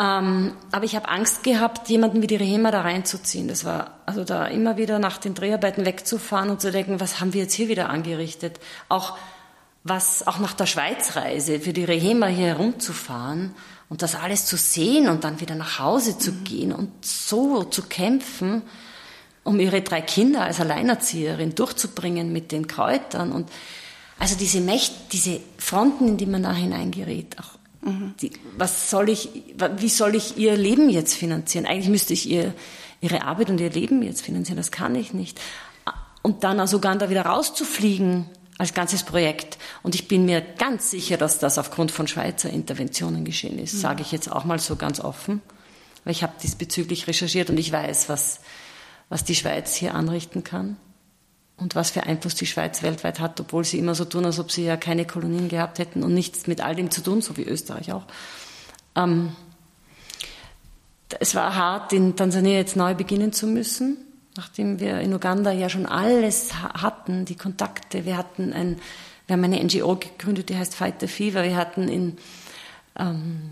Ähm, 0.00 0.52
aber 0.72 0.84
ich 0.86 0.96
habe 0.96 1.10
Angst 1.10 1.42
gehabt, 1.42 1.90
jemanden 1.90 2.22
wie 2.22 2.26
die 2.26 2.36
Rehema 2.36 2.70
da 2.70 2.80
reinzuziehen. 2.80 3.48
Das 3.48 3.66
war 3.66 3.98
also 4.06 4.24
da 4.24 4.46
immer 4.46 4.78
wieder 4.78 4.98
nach 4.98 5.18
den 5.18 5.34
Dreharbeiten 5.34 5.84
wegzufahren 5.84 6.48
und 6.48 6.62
zu 6.62 6.72
denken, 6.72 7.00
was 7.00 7.20
haben 7.20 7.34
wir 7.34 7.42
jetzt 7.42 7.52
hier 7.52 7.68
wieder 7.68 7.90
angerichtet? 7.90 8.60
Auch 8.88 9.18
was 9.84 10.26
auch 10.26 10.38
nach 10.38 10.54
der 10.54 10.64
Schweizreise 10.64 11.60
für 11.60 11.74
die 11.74 11.84
Rehema 11.84 12.26
hier 12.26 12.46
herumzufahren 12.46 13.54
und 13.90 14.00
das 14.00 14.14
alles 14.14 14.46
zu 14.46 14.56
sehen 14.56 15.08
und 15.08 15.24
dann 15.24 15.40
wieder 15.40 15.54
nach 15.54 15.78
Hause 15.78 16.16
zu 16.16 16.32
mhm. 16.32 16.44
gehen 16.44 16.72
und 16.72 17.04
so 17.04 17.64
zu 17.64 17.82
kämpfen, 17.82 18.62
um 19.44 19.60
ihre 19.60 19.82
drei 19.82 20.00
Kinder 20.00 20.42
als 20.42 20.60
Alleinerzieherin 20.60 21.54
durchzubringen 21.54 22.32
mit 22.32 22.52
den 22.52 22.66
Kräutern 22.66 23.32
und 23.32 23.50
also 24.18 24.36
diese 24.36 24.60
Mächte, 24.60 24.94
diese 25.12 25.40
Fronten, 25.58 26.08
in 26.08 26.16
die 26.16 26.26
man 26.26 26.42
da 26.42 26.52
hineingerät, 26.52 27.36
auch 27.38 27.59
die, 27.82 28.32
was 28.56 28.90
soll 28.90 29.08
ich, 29.08 29.30
wie 29.78 29.88
soll 29.88 30.14
ich 30.14 30.36
ihr 30.36 30.56
Leben 30.56 30.90
jetzt 30.90 31.14
finanzieren? 31.14 31.66
Eigentlich 31.66 31.88
müsste 31.88 32.12
ich 32.12 32.28
ihr, 32.28 32.54
ihre 33.00 33.22
Arbeit 33.22 33.48
und 33.48 33.60
ihr 33.60 33.70
Leben 33.70 34.02
jetzt 34.02 34.22
finanzieren. 34.22 34.58
Das 34.58 34.70
kann 34.70 34.94
ich 34.94 35.14
nicht. 35.14 35.40
Und 36.22 36.44
dann 36.44 36.60
aus 36.60 36.74
Uganda 36.74 37.08
wieder 37.08 37.22
rauszufliegen 37.22 38.26
als 38.58 38.74
ganzes 38.74 39.04
Projekt. 39.04 39.56
Und 39.82 39.94
ich 39.94 40.08
bin 40.08 40.26
mir 40.26 40.42
ganz 40.42 40.90
sicher, 40.90 41.16
dass 41.16 41.38
das 41.38 41.56
aufgrund 41.56 41.90
von 41.90 42.06
Schweizer 42.06 42.50
Interventionen 42.50 43.24
geschehen 43.24 43.58
ist. 43.58 43.74
Mhm. 43.74 43.78
Sage 43.78 44.02
ich 44.02 44.12
jetzt 44.12 44.30
auch 44.30 44.44
mal 44.44 44.58
so 44.58 44.76
ganz 44.76 45.00
offen. 45.00 45.40
Weil 46.04 46.12
ich 46.12 46.22
habe 46.22 46.34
diesbezüglich 46.42 47.06
recherchiert 47.06 47.48
und 47.48 47.58
ich 47.58 47.72
weiß, 47.72 48.10
was, 48.10 48.40
was 49.08 49.24
die 49.24 49.34
Schweiz 49.34 49.74
hier 49.74 49.94
anrichten 49.94 50.44
kann 50.44 50.76
und 51.60 51.74
was 51.74 51.90
für 51.90 52.04
Einfluss 52.04 52.34
die 52.34 52.46
Schweiz 52.46 52.82
weltweit 52.82 53.20
hat, 53.20 53.38
obwohl 53.40 53.64
sie 53.64 53.78
immer 53.78 53.94
so 53.94 54.04
tun, 54.04 54.24
als 54.24 54.38
ob 54.38 54.50
sie 54.50 54.64
ja 54.64 54.76
keine 54.76 55.06
Kolonien 55.06 55.48
gehabt 55.48 55.78
hätten 55.78 56.02
und 56.02 56.14
nichts 56.14 56.46
mit 56.46 56.60
all 56.60 56.74
dem 56.74 56.90
zu 56.90 57.02
tun, 57.02 57.20
so 57.20 57.36
wie 57.36 57.44
Österreich 57.44 57.92
auch. 57.92 58.04
Ähm, 58.96 59.32
es 61.18 61.34
war 61.34 61.54
hart, 61.54 61.92
in 61.92 62.16
Tansania 62.16 62.54
jetzt 62.54 62.76
neu 62.76 62.94
beginnen 62.94 63.32
zu 63.32 63.46
müssen, 63.46 63.98
nachdem 64.36 64.80
wir 64.80 65.00
in 65.00 65.12
Uganda 65.12 65.52
ja 65.52 65.68
schon 65.68 65.86
alles 65.86 66.54
hatten, 66.54 67.24
die 67.24 67.36
Kontakte. 67.36 68.04
Wir 68.04 68.16
hatten 68.16 68.52
ein, 68.52 68.80
wir 69.26 69.34
haben 69.34 69.44
eine 69.44 69.62
NGO 69.62 69.96
gegründet, 69.96 70.48
die 70.48 70.56
heißt 70.56 70.74
Fight 70.74 71.00
the 71.00 71.08
Fever. 71.08 71.42
Wir 71.42 71.56
hatten 71.56 71.88
in, 71.88 72.16
ähm, 72.98 73.50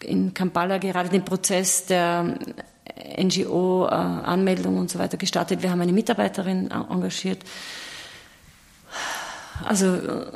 in 0.00 0.32
Kampala 0.32 0.78
gerade 0.78 1.08
den 1.08 1.24
Prozess 1.24 1.86
der 1.86 2.38
NGO-Anmeldung 3.18 4.78
und 4.78 4.90
so 4.90 4.98
weiter 4.98 5.16
gestartet. 5.16 5.62
Wir 5.62 5.70
haben 5.70 5.80
eine 5.80 5.92
Mitarbeiterin 5.92 6.70
engagiert. 6.70 7.42
Also, 9.64 9.94
äh, 9.94 10.26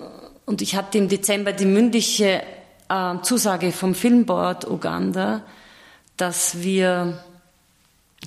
und 0.46 0.62
ich 0.62 0.74
hatte 0.74 0.98
im 0.98 1.08
Dezember 1.08 1.52
die 1.52 1.66
mündliche 1.66 2.42
äh, 2.88 3.14
Zusage 3.22 3.72
vom 3.72 3.94
Filmboard 3.94 4.68
Uganda, 4.68 5.42
dass 6.16 6.60
wir 6.60 7.22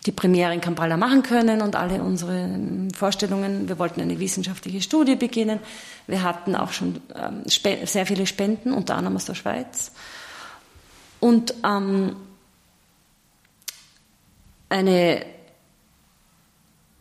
die 0.06 0.12
Premiere 0.12 0.54
in 0.54 0.62
Kampala 0.62 0.98
machen 0.98 1.24
können 1.24 1.62
und 1.62 1.76
alle 1.76 2.02
unsere 2.02 2.38
ähm, 2.38 2.92
Vorstellungen. 2.92 3.70
Wir 3.70 3.78
wollten 3.78 4.02
eine 4.02 4.20
wissenschaftliche 4.20 4.82
Studie 4.82 5.16
beginnen. 5.16 5.60
Wir 6.08 6.24
hatten 6.24 6.56
auch 6.56 6.72
schon 6.72 7.02
ähm, 7.16 7.44
sehr 7.46 8.06
viele 8.06 8.26
Spenden, 8.26 8.74
unter 8.74 8.96
anderem 8.96 9.16
aus 9.16 9.26
der 9.26 9.36
Schweiz. 9.36 9.92
Und 11.20 11.54
ähm, 11.64 12.16
eine 14.70 15.26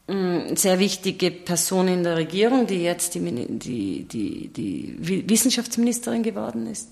mm, 0.06 0.54
sehr 0.56 0.78
wichtige 0.78 1.30
Person 1.30 1.88
in 1.88 2.04
der 2.04 2.16
Regierung, 2.16 2.66
die 2.66 2.82
jetzt 2.82 3.14
die, 3.14 3.20
die, 3.58 4.04
die, 4.04 4.48
die 4.48 5.28
Wissenschaftsministerin 5.28 6.22
geworden 6.22 6.66
ist. 6.66 6.90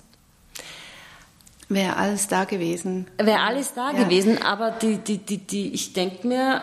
Wäre 1.68 1.96
alles 1.96 2.26
da 2.26 2.44
gewesen. 2.44 3.06
Wäre 3.16 3.40
alles 3.40 3.74
da 3.74 3.92
ja. 3.92 4.02
gewesen, 4.02 4.42
aber 4.42 4.72
die, 4.72 4.98
die, 4.98 5.18
die, 5.18 5.38
die, 5.38 5.72
ich 5.72 5.92
denke 5.92 6.26
mir, 6.26 6.62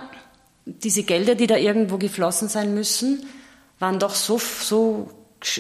diese 0.66 1.04
Gelder, 1.04 1.36
die 1.36 1.48
da 1.48 1.56
irgendwo 1.56 1.98
geflossen 1.98 2.50
sein 2.50 2.74
müssen, 2.74 3.26
waren 3.80 4.00
doch 4.00 4.16
so, 4.16 4.38
so 4.38 5.10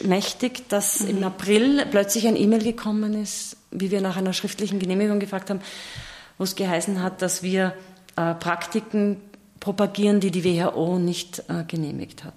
mächtig, 0.03 0.67
dass 0.69 1.01
mhm. 1.01 1.10
im 1.10 1.23
April 1.23 1.86
plötzlich 1.89 2.27
ein 2.27 2.36
E-Mail 2.36 2.63
gekommen 2.63 3.13
ist, 3.21 3.57
wie 3.71 3.91
wir 3.91 4.01
nach 4.01 4.17
einer 4.17 4.33
schriftlichen 4.33 4.79
Genehmigung 4.79 5.19
gefragt 5.19 5.49
haben, 5.49 5.62
wo 6.38 6.43
es 6.43 6.55
geheißen 6.55 7.01
hat, 7.01 7.21
dass 7.21 7.43
wir 7.43 7.73
äh, 8.17 8.36
Praktiken 8.36 9.21
propagieren, 9.60 10.19
die 10.19 10.32
die 10.32 10.43
WHO 10.43 10.99
nicht 10.99 11.43
äh, 11.47 11.63
genehmigt 11.65 12.23
hat. 12.23 12.34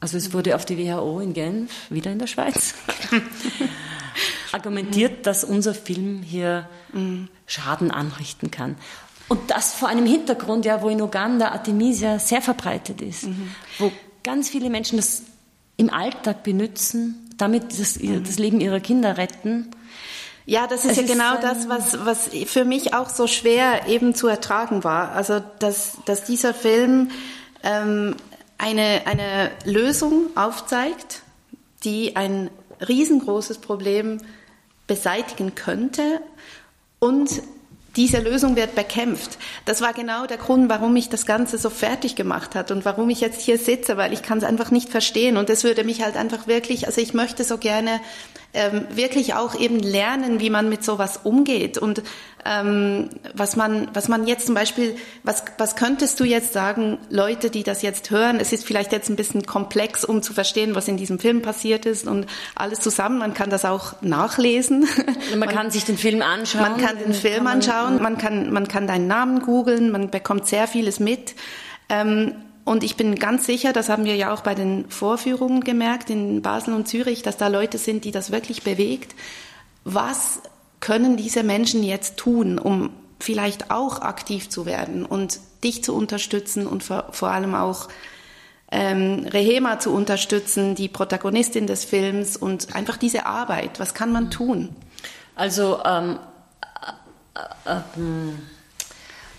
Also 0.00 0.16
es 0.16 0.32
wurde 0.32 0.56
auf 0.56 0.64
die 0.64 0.78
WHO 0.78 1.20
in 1.20 1.34
Genf, 1.34 1.90
wieder 1.90 2.10
in 2.10 2.18
der 2.18 2.26
Schweiz, 2.26 2.74
argumentiert, 4.52 5.26
dass 5.26 5.44
unser 5.44 5.74
Film 5.74 6.22
hier. 6.22 6.68
Schaden 7.46 7.90
anrichten 7.90 8.50
kann. 8.50 8.76
Und 9.28 9.50
das 9.50 9.74
vor 9.74 9.88
einem 9.88 10.06
Hintergrund, 10.06 10.64
ja, 10.64 10.82
wo 10.82 10.88
in 10.88 11.00
Uganda 11.00 11.48
Artemisia 11.48 12.18
sehr 12.18 12.42
verbreitet 12.42 13.00
ist, 13.00 13.24
mhm. 13.24 13.54
wo 13.78 13.90
ganz 14.22 14.50
viele 14.50 14.70
Menschen 14.70 14.96
das 14.96 15.22
im 15.76 15.90
Alltag 15.90 16.42
benutzen, 16.42 17.30
damit 17.36 17.78
das, 17.78 17.98
mhm. 17.98 18.22
das 18.24 18.38
Leben 18.38 18.60
ihrer 18.60 18.80
Kinder 18.80 19.16
retten. 19.16 19.70
Ja, 20.46 20.66
das 20.66 20.84
ist 20.84 20.92
es 20.92 20.96
ja 20.98 21.02
ist 21.04 21.10
genau 21.10 21.40
das, 21.40 21.68
was, 21.68 22.04
was 22.04 22.28
für 22.46 22.64
mich 22.64 22.92
auch 22.92 23.08
so 23.08 23.26
schwer 23.26 23.88
eben 23.88 24.14
zu 24.14 24.28
ertragen 24.28 24.84
war. 24.84 25.12
Also, 25.12 25.40
dass, 25.58 25.96
dass 26.04 26.24
dieser 26.24 26.52
Film 26.52 27.10
ähm, 27.62 28.16
eine, 28.58 29.02
eine 29.06 29.50
Lösung 29.64 30.26
aufzeigt, 30.36 31.22
die 31.84 32.16
ein 32.16 32.50
riesengroßes 32.86 33.58
Problem 33.58 34.20
beseitigen 34.86 35.54
könnte 35.54 36.20
und 36.98 37.42
diese 37.96 38.18
Lösung 38.18 38.56
wird 38.56 38.74
bekämpft. 38.74 39.38
Das 39.66 39.80
war 39.80 39.92
genau 39.92 40.26
der 40.26 40.36
Grund, 40.36 40.68
warum 40.68 40.94
mich 40.94 41.08
das 41.08 41.26
Ganze 41.26 41.58
so 41.58 41.70
fertig 41.70 42.16
gemacht 42.16 42.54
hat 42.54 42.70
und 42.70 42.84
warum 42.84 43.08
ich 43.08 43.20
jetzt 43.20 43.40
hier 43.40 43.56
sitze, 43.56 43.96
weil 43.96 44.12
ich 44.12 44.22
kann 44.22 44.38
es 44.38 44.44
einfach 44.44 44.72
nicht 44.72 44.88
verstehen. 44.88 45.36
Und 45.36 45.48
es 45.48 45.62
würde 45.62 45.84
mich 45.84 46.02
halt 46.02 46.16
einfach 46.16 46.48
wirklich, 46.48 46.86
also 46.86 47.00
ich 47.00 47.14
möchte 47.14 47.44
so 47.44 47.56
gerne 47.56 48.00
ähm, 48.54 48.86
wirklich 48.90 49.34
auch 49.34 49.54
eben 49.58 49.80
lernen, 49.80 50.40
wie 50.40 50.50
man 50.50 50.68
mit 50.68 50.84
sowas 50.84 51.20
umgeht 51.22 51.76
und 51.76 52.02
ähm, 52.46 53.08
was 53.32 53.56
man, 53.56 53.88
was 53.94 54.08
man 54.08 54.26
jetzt 54.26 54.46
zum 54.46 54.54
Beispiel, 54.54 54.96
was, 55.22 55.44
was 55.56 55.76
könntest 55.76 56.20
du 56.20 56.24
jetzt 56.24 56.52
sagen, 56.52 56.98
Leute, 57.08 57.50
die 57.50 57.62
das 57.62 57.82
jetzt 57.82 58.10
hören? 58.10 58.38
Es 58.38 58.52
ist 58.52 58.66
vielleicht 58.66 58.92
jetzt 58.92 59.08
ein 59.08 59.16
bisschen 59.16 59.46
komplex, 59.46 60.04
um 60.04 60.22
zu 60.22 60.34
verstehen, 60.34 60.74
was 60.74 60.86
in 60.86 60.96
diesem 60.96 61.18
Film 61.18 61.40
passiert 61.42 61.86
ist 61.86 62.06
und 62.06 62.26
alles 62.54 62.80
zusammen. 62.80 63.18
Man 63.18 63.34
kann 63.34 63.50
das 63.50 63.64
auch 63.64 63.94
nachlesen. 64.02 64.86
Man, 65.30 65.38
man 65.38 65.48
kann 65.48 65.70
sich 65.70 65.84
den 65.84 65.96
Film 65.96 66.22
anschauen. 66.22 66.62
Man 66.62 66.76
kann 66.76 66.98
den 66.98 67.14
Film 67.14 67.46
anschauen. 67.46 68.02
Man 68.02 68.18
kann, 68.18 68.52
man 68.52 68.68
kann 68.68 68.86
deinen 68.86 69.06
Namen 69.06 69.40
googeln. 69.40 69.90
Man 69.90 70.10
bekommt 70.10 70.46
sehr 70.46 70.68
vieles 70.68 71.00
mit. 71.00 71.34
Ähm, 71.88 72.34
und 72.64 72.82
ich 72.82 72.96
bin 72.96 73.16
ganz 73.16 73.44
sicher, 73.44 73.72
das 73.72 73.88
haben 73.88 74.04
wir 74.04 74.16
ja 74.16 74.32
auch 74.32 74.40
bei 74.40 74.54
den 74.54 74.88
Vorführungen 74.88 75.62
gemerkt 75.62 76.08
in 76.08 76.40
Basel 76.40 76.74
und 76.74 76.88
Zürich, 76.88 77.22
dass 77.22 77.36
da 77.36 77.48
Leute 77.48 77.76
sind, 77.76 78.04
die 78.04 78.10
das 78.10 78.32
wirklich 78.32 78.62
bewegt. 78.62 79.14
Was 79.84 80.40
können 80.80 81.16
diese 81.16 81.42
Menschen 81.42 81.82
jetzt 81.82 82.16
tun, 82.16 82.58
um 82.58 82.90
vielleicht 83.20 83.70
auch 83.70 84.00
aktiv 84.00 84.48
zu 84.48 84.64
werden 84.64 85.04
und 85.04 85.40
dich 85.62 85.84
zu 85.84 85.94
unterstützen 85.94 86.66
und 86.66 86.82
vor, 86.82 87.06
vor 87.12 87.30
allem 87.30 87.54
auch 87.54 87.88
ähm, 88.72 89.26
Rehema 89.30 89.78
zu 89.78 89.92
unterstützen, 89.92 90.74
die 90.74 90.88
Protagonistin 90.88 91.66
des 91.66 91.84
Films 91.84 92.36
und 92.36 92.74
einfach 92.74 92.96
diese 92.96 93.26
Arbeit. 93.26 93.78
Was 93.78 93.92
kann 93.94 94.10
man 94.10 94.30
tun? 94.30 94.74
Also 95.36 95.80
ähm, 95.84 96.18
äh, 97.66 97.70
äh, 97.70 97.76
äh 97.76 98.32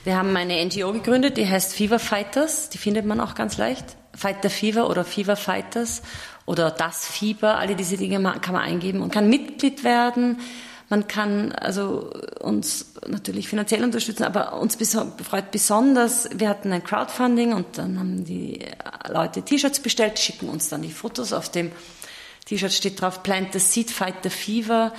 wir 0.05 0.17
haben 0.17 0.37
eine 0.37 0.63
NGO 0.63 0.93
gegründet, 0.93 1.37
die 1.37 1.47
heißt 1.47 1.73
Fever 1.73 1.97
Fighters. 1.97 2.69
Die 2.69 2.77
findet 2.77 3.05
man 3.05 3.19
auch 3.19 3.33
ganz 3.33 3.57
leicht. 3.57 3.97
Fighter 4.15 4.51
Fever 4.51 4.89
oder 4.89 5.03
Fever 5.03 5.35
Fighters 5.35 6.03
oder 6.45 6.69
das 6.69 7.07
Fieber. 7.07 7.57
Alle 7.57 7.75
diese 7.75 7.97
Dinge 7.97 8.21
kann 8.39 8.53
man 8.53 8.61
eingeben 8.61 9.01
und 9.01 9.11
kann 9.11 9.29
Mitglied 9.29 9.83
werden. 9.83 10.39
Man 10.89 11.07
kann 11.07 11.51
also 11.53 12.11
uns 12.39 12.93
natürlich 13.07 13.49
finanziell 13.49 13.83
unterstützen, 13.83 14.23
aber 14.23 14.59
uns 14.59 14.77
freut 15.23 15.49
besonders, 15.49 16.29
wir 16.35 16.49
hatten 16.49 16.71
ein 16.71 16.83
Crowdfunding 16.83 17.53
und 17.53 17.79
dann 17.79 17.97
haben 17.97 18.23
die 18.23 18.59
Leute 19.09 19.41
T-Shirts 19.41 19.79
bestellt, 19.79 20.19
schicken 20.19 20.47
uns 20.47 20.69
dann 20.69 20.83
die 20.83 20.91
Fotos. 20.91 21.33
Auf 21.33 21.49
dem 21.49 21.71
T-Shirt 22.45 22.71
steht 22.71 23.01
drauf 23.01 23.23
Plant 23.23 23.53
the 23.53 23.59
Seed, 23.59 23.89
Fight 23.89 24.17
the 24.21 24.29
Fever. 24.29 24.93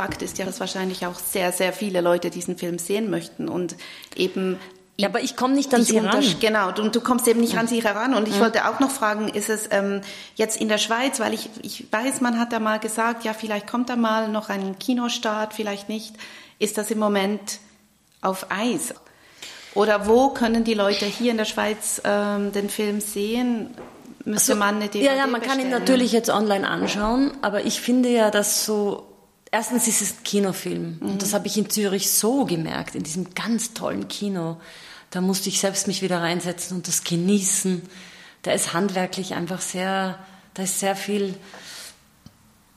Fakt 0.00 0.22
ist 0.22 0.38
ja, 0.38 0.46
dass 0.46 0.60
wahrscheinlich 0.60 1.04
auch 1.04 1.18
sehr, 1.18 1.52
sehr 1.52 1.74
viele 1.74 2.00
Leute 2.00 2.30
diesen 2.30 2.56
Film 2.56 2.78
sehen 2.78 3.10
möchten 3.10 3.50
und 3.50 3.76
eben 4.16 4.58
ja, 4.96 5.08
aber 5.08 5.22
ich 5.22 5.36
komme 5.36 5.54
nicht 5.54 5.74
an 5.74 5.82
Sie 5.82 5.98
ran. 5.98 6.24
Genau, 6.40 6.68
und 6.78 6.94
du 6.94 7.02
kommst 7.02 7.28
eben 7.28 7.40
nicht 7.40 7.52
ja. 7.54 7.60
an 7.60 7.66
Sie 7.66 7.82
heran. 7.82 8.14
Und 8.14 8.28
ich 8.28 8.34
ja. 8.34 8.40
wollte 8.40 8.68
auch 8.68 8.80
noch 8.80 8.90
fragen, 8.90 9.28
ist 9.28 9.48
es 9.50 9.68
ähm, 9.70 10.00
jetzt 10.36 10.58
in 10.58 10.68
der 10.68 10.78
Schweiz, 10.78 11.20
weil 11.20 11.32
ich, 11.34 11.48
ich 11.62 11.86
weiß, 11.90 12.20
man 12.22 12.38
hat 12.38 12.52
da 12.52 12.60
mal 12.60 12.78
gesagt, 12.78 13.24
ja, 13.24 13.34
vielleicht 13.34 13.66
kommt 13.66 13.90
da 13.90 13.96
mal 13.96 14.28
noch 14.28 14.48
ein 14.48 14.78
Kinostart, 14.78 15.52
vielleicht 15.54 15.88
nicht. 15.90 16.16
Ist 16.58 16.78
das 16.78 16.90
im 16.90 16.98
Moment 16.98 17.60
auf 18.22 18.46
Eis? 18.50 18.94
Oder 19.74 20.06
wo 20.06 20.30
können 20.30 20.64
die 20.64 20.74
Leute 20.74 21.06
hier 21.06 21.30
in 21.30 21.38
der 21.38 21.46
Schweiz 21.46 22.00
ähm, 22.04 22.52
den 22.52 22.70
Film 22.70 23.00
sehen? 23.00 23.74
Müsste 24.24 24.52
also, 24.52 24.60
man 24.60 24.76
eine 24.76 24.88
DVD 24.88 25.06
Ja, 25.06 25.14
ja, 25.14 25.26
man 25.26 25.40
bestellen? 25.40 25.60
kann 25.60 25.66
ihn 25.66 25.70
natürlich 25.70 26.12
jetzt 26.12 26.30
online 26.30 26.68
anschauen, 26.68 27.32
aber 27.40 27.64
ich 27.64 27.80
finde 27.80 28.10
ja, 28.10 28.30
dass 28.30 28.66
so 28.66 29.09
Erstens 29.52 29.88
ist 29.88 30.00
es 30.00 30.12
ein 30.12 30.24
Kinofilm. 30.24 30.98
Mhm. 31.00 31.10
Und 31.10 31.22
das 31.22 31.34
habe 31.34 31.46
ich 31.46 31.58
in 31.58 31.68
Zürich 31.68 32.10
so 32.10 32.44
gemerkt, 32.44 32.94
in 32.94 33.02
diesem 33.02 33.34
ganz 33.34 33.74
tollen 33.74 34.08
Kino. 34.08 34.60
Da 35.10 35.20
musste 35.20 35.48
ich 35.48 35.58
selbst 35.60 35.86
mich 35.88 36.02
wieder 36.02 36.20
reinsetzen 36.20 36.76
und 36.76 36.86
das 36.86 37.02
genießen. 37.02 37.82
Da 38.42 38.52
ist 38.52 38.72
handwerklich 38.72 39.34
einfach 39.34 39.60
sehr, 39.60 40.18
da 40.54 40.62
ist 40.62 40.78
sehr 40.78 40.94
viel 40.94 41.34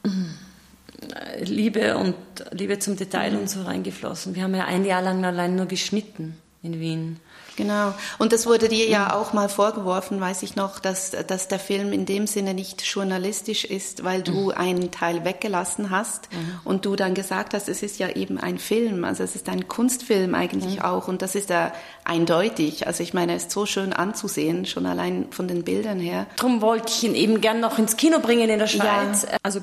äh, 0.04 1.44
Liebe 1.44 1.98
und 1.98 2.16
Liebe 2.52 2.80
zum 2.80 2.98
Detail 2.98 3.34
mhm. 3.34 3.40
und 3.40 3.50
so 3.50 3.62
reingeflossen. 3.62 4.34
Wir 4.34 4.44
haben 4.44 4.56
ja 4.56 4.66
ein 4.66 4.84
Jahr 4.84 5.02
lang 5.02 5.24
allein 5.24 5.56
nur 5.56 5.68
geschnitten 5.68 6.36
in 6.64 6.80
Wien. 6.80 7.20
Genau. 7.56 7.94
Und 8.18 8.34
das 8.34 8.46
wurde 8.46 8.68
dir 8.68 8.88
ja 8.88 9.14
auch 9.14 9.34
mal 9.34 9.50
vorgeworfen, 9.50 10.20
weiß 10.20 10.44
ich 10.44 10.56
noch, 10.56 10.80
dass, 10.80 11.12
dass 11.12 11.48
der 11.48 11.60
Film 11.60 11.94
in 11.94 12.06
dem 12.06 12.26
Sinne 12.28 12.54
nicht 12.54 12.82
journalistisch 12.82 13.64
ist, 13.66 14.04
weil 14.04 14.24
du 14.24 14.46
mhm. 14.46 14.52
einen 14.52 14.92
Teil 14.92 15.24
weggelassen 15.24 15.90
hast 15.90 16.30
mhm. 16.32 16.60
und 16.64 16.86
du 16.86 16.96
dann 16.96 17.14
gesagt 17.14 17.54
hast, 17.54 17.70
es 17.70 17.84
ist 17.84 18.00
ja 18.00 18.10
eben 18.10 18.38
ein 18.38 18.58
Film, 18.58 19.04
also 19.04 19.24
es 19.24 19.36
ist 19.36 19.50
ein 19.50 19.68
Kunstfilm 19.68 20.34
eigentlich 20.36 20.78
mhm. 20.78 20.82
auch 20.82 21.08
und 21.08 21.22
das 21.22 21.36
ist 21.36 21.50
ja 21.50 21.72
eindeutig. 22.04 22.88
Also 22.88 23.04
ich 23.04 23.14
meine, 23.14 23.36
es 23.36 23.44
ist 23.44 23.52
so 23.52 23.66
schön 23.66 23.94
anzusehen, 23.94 24.66
schon 24.66 24.86
allein 24.86 25.28
von 25.32 25.48
den 25.48 25.64
Bildern 25.64 26.00
her. 26.00 26.26
Darum 26.38 26.62
wollte 26.62 26.92
ich 26.96 27.04
ihn 27.04 27.16
eben 27.16 27.42
gern 27.42 27.60
noch 27.60 27.78
ins 27.78 27.98
Kino 27.98 28.20
bringen 28.20 28.50
in 28.50 28.60
der 28.60 28.68
Schweiz. 28.68 29.24
Ja. 29.24 29.38
Also 29.44 29.62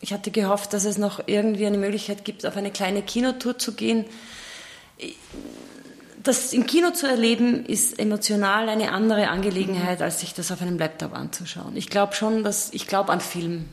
ich 0.00 0.12
hatte 0.12 0.30
gehofft, 0.30 0.72
dass 0.74 0.84
es 0.84 0.98
noch 0.98 1.20
irgendwie 1.26 1.66
eine 1.66 1.78
Möglichkeit 1.78 2.24
gibt, 2.24 2.44
auf 2.44 2.56
eine 2.56 2.70
kleine 2.70 3.02
Kinotour 3.02 3.58
zu 3.58 3.72
gehen 3.72 4.04
das 6.26 6.52
im 6.52 6.66
Kino 6.66 6.90
zu 6.90 7.06
erleben, 7.06 7.64
ist 7.64 7.98
emotional 7.98 8.68
eine 8.68 8.92
andere 8.92 9.28
Angelegenheit, 9.28 10.02
als 10.02 10.20
sich 10.20 10.34
das 10.34 10.52
auf 10.52 10.62
einem 10.62 10.78
Laptop 10.78 11.14
anzuschauen. 11.14 11.76
Ich 11.76 11.88
glaube 11.88 12.14
schon, 12.14 12.44
dass 12.44 12.72
ich 12.72 12.86
glaube 12.86 13.12
an 13.12 13.20
Film. 13.20 13.66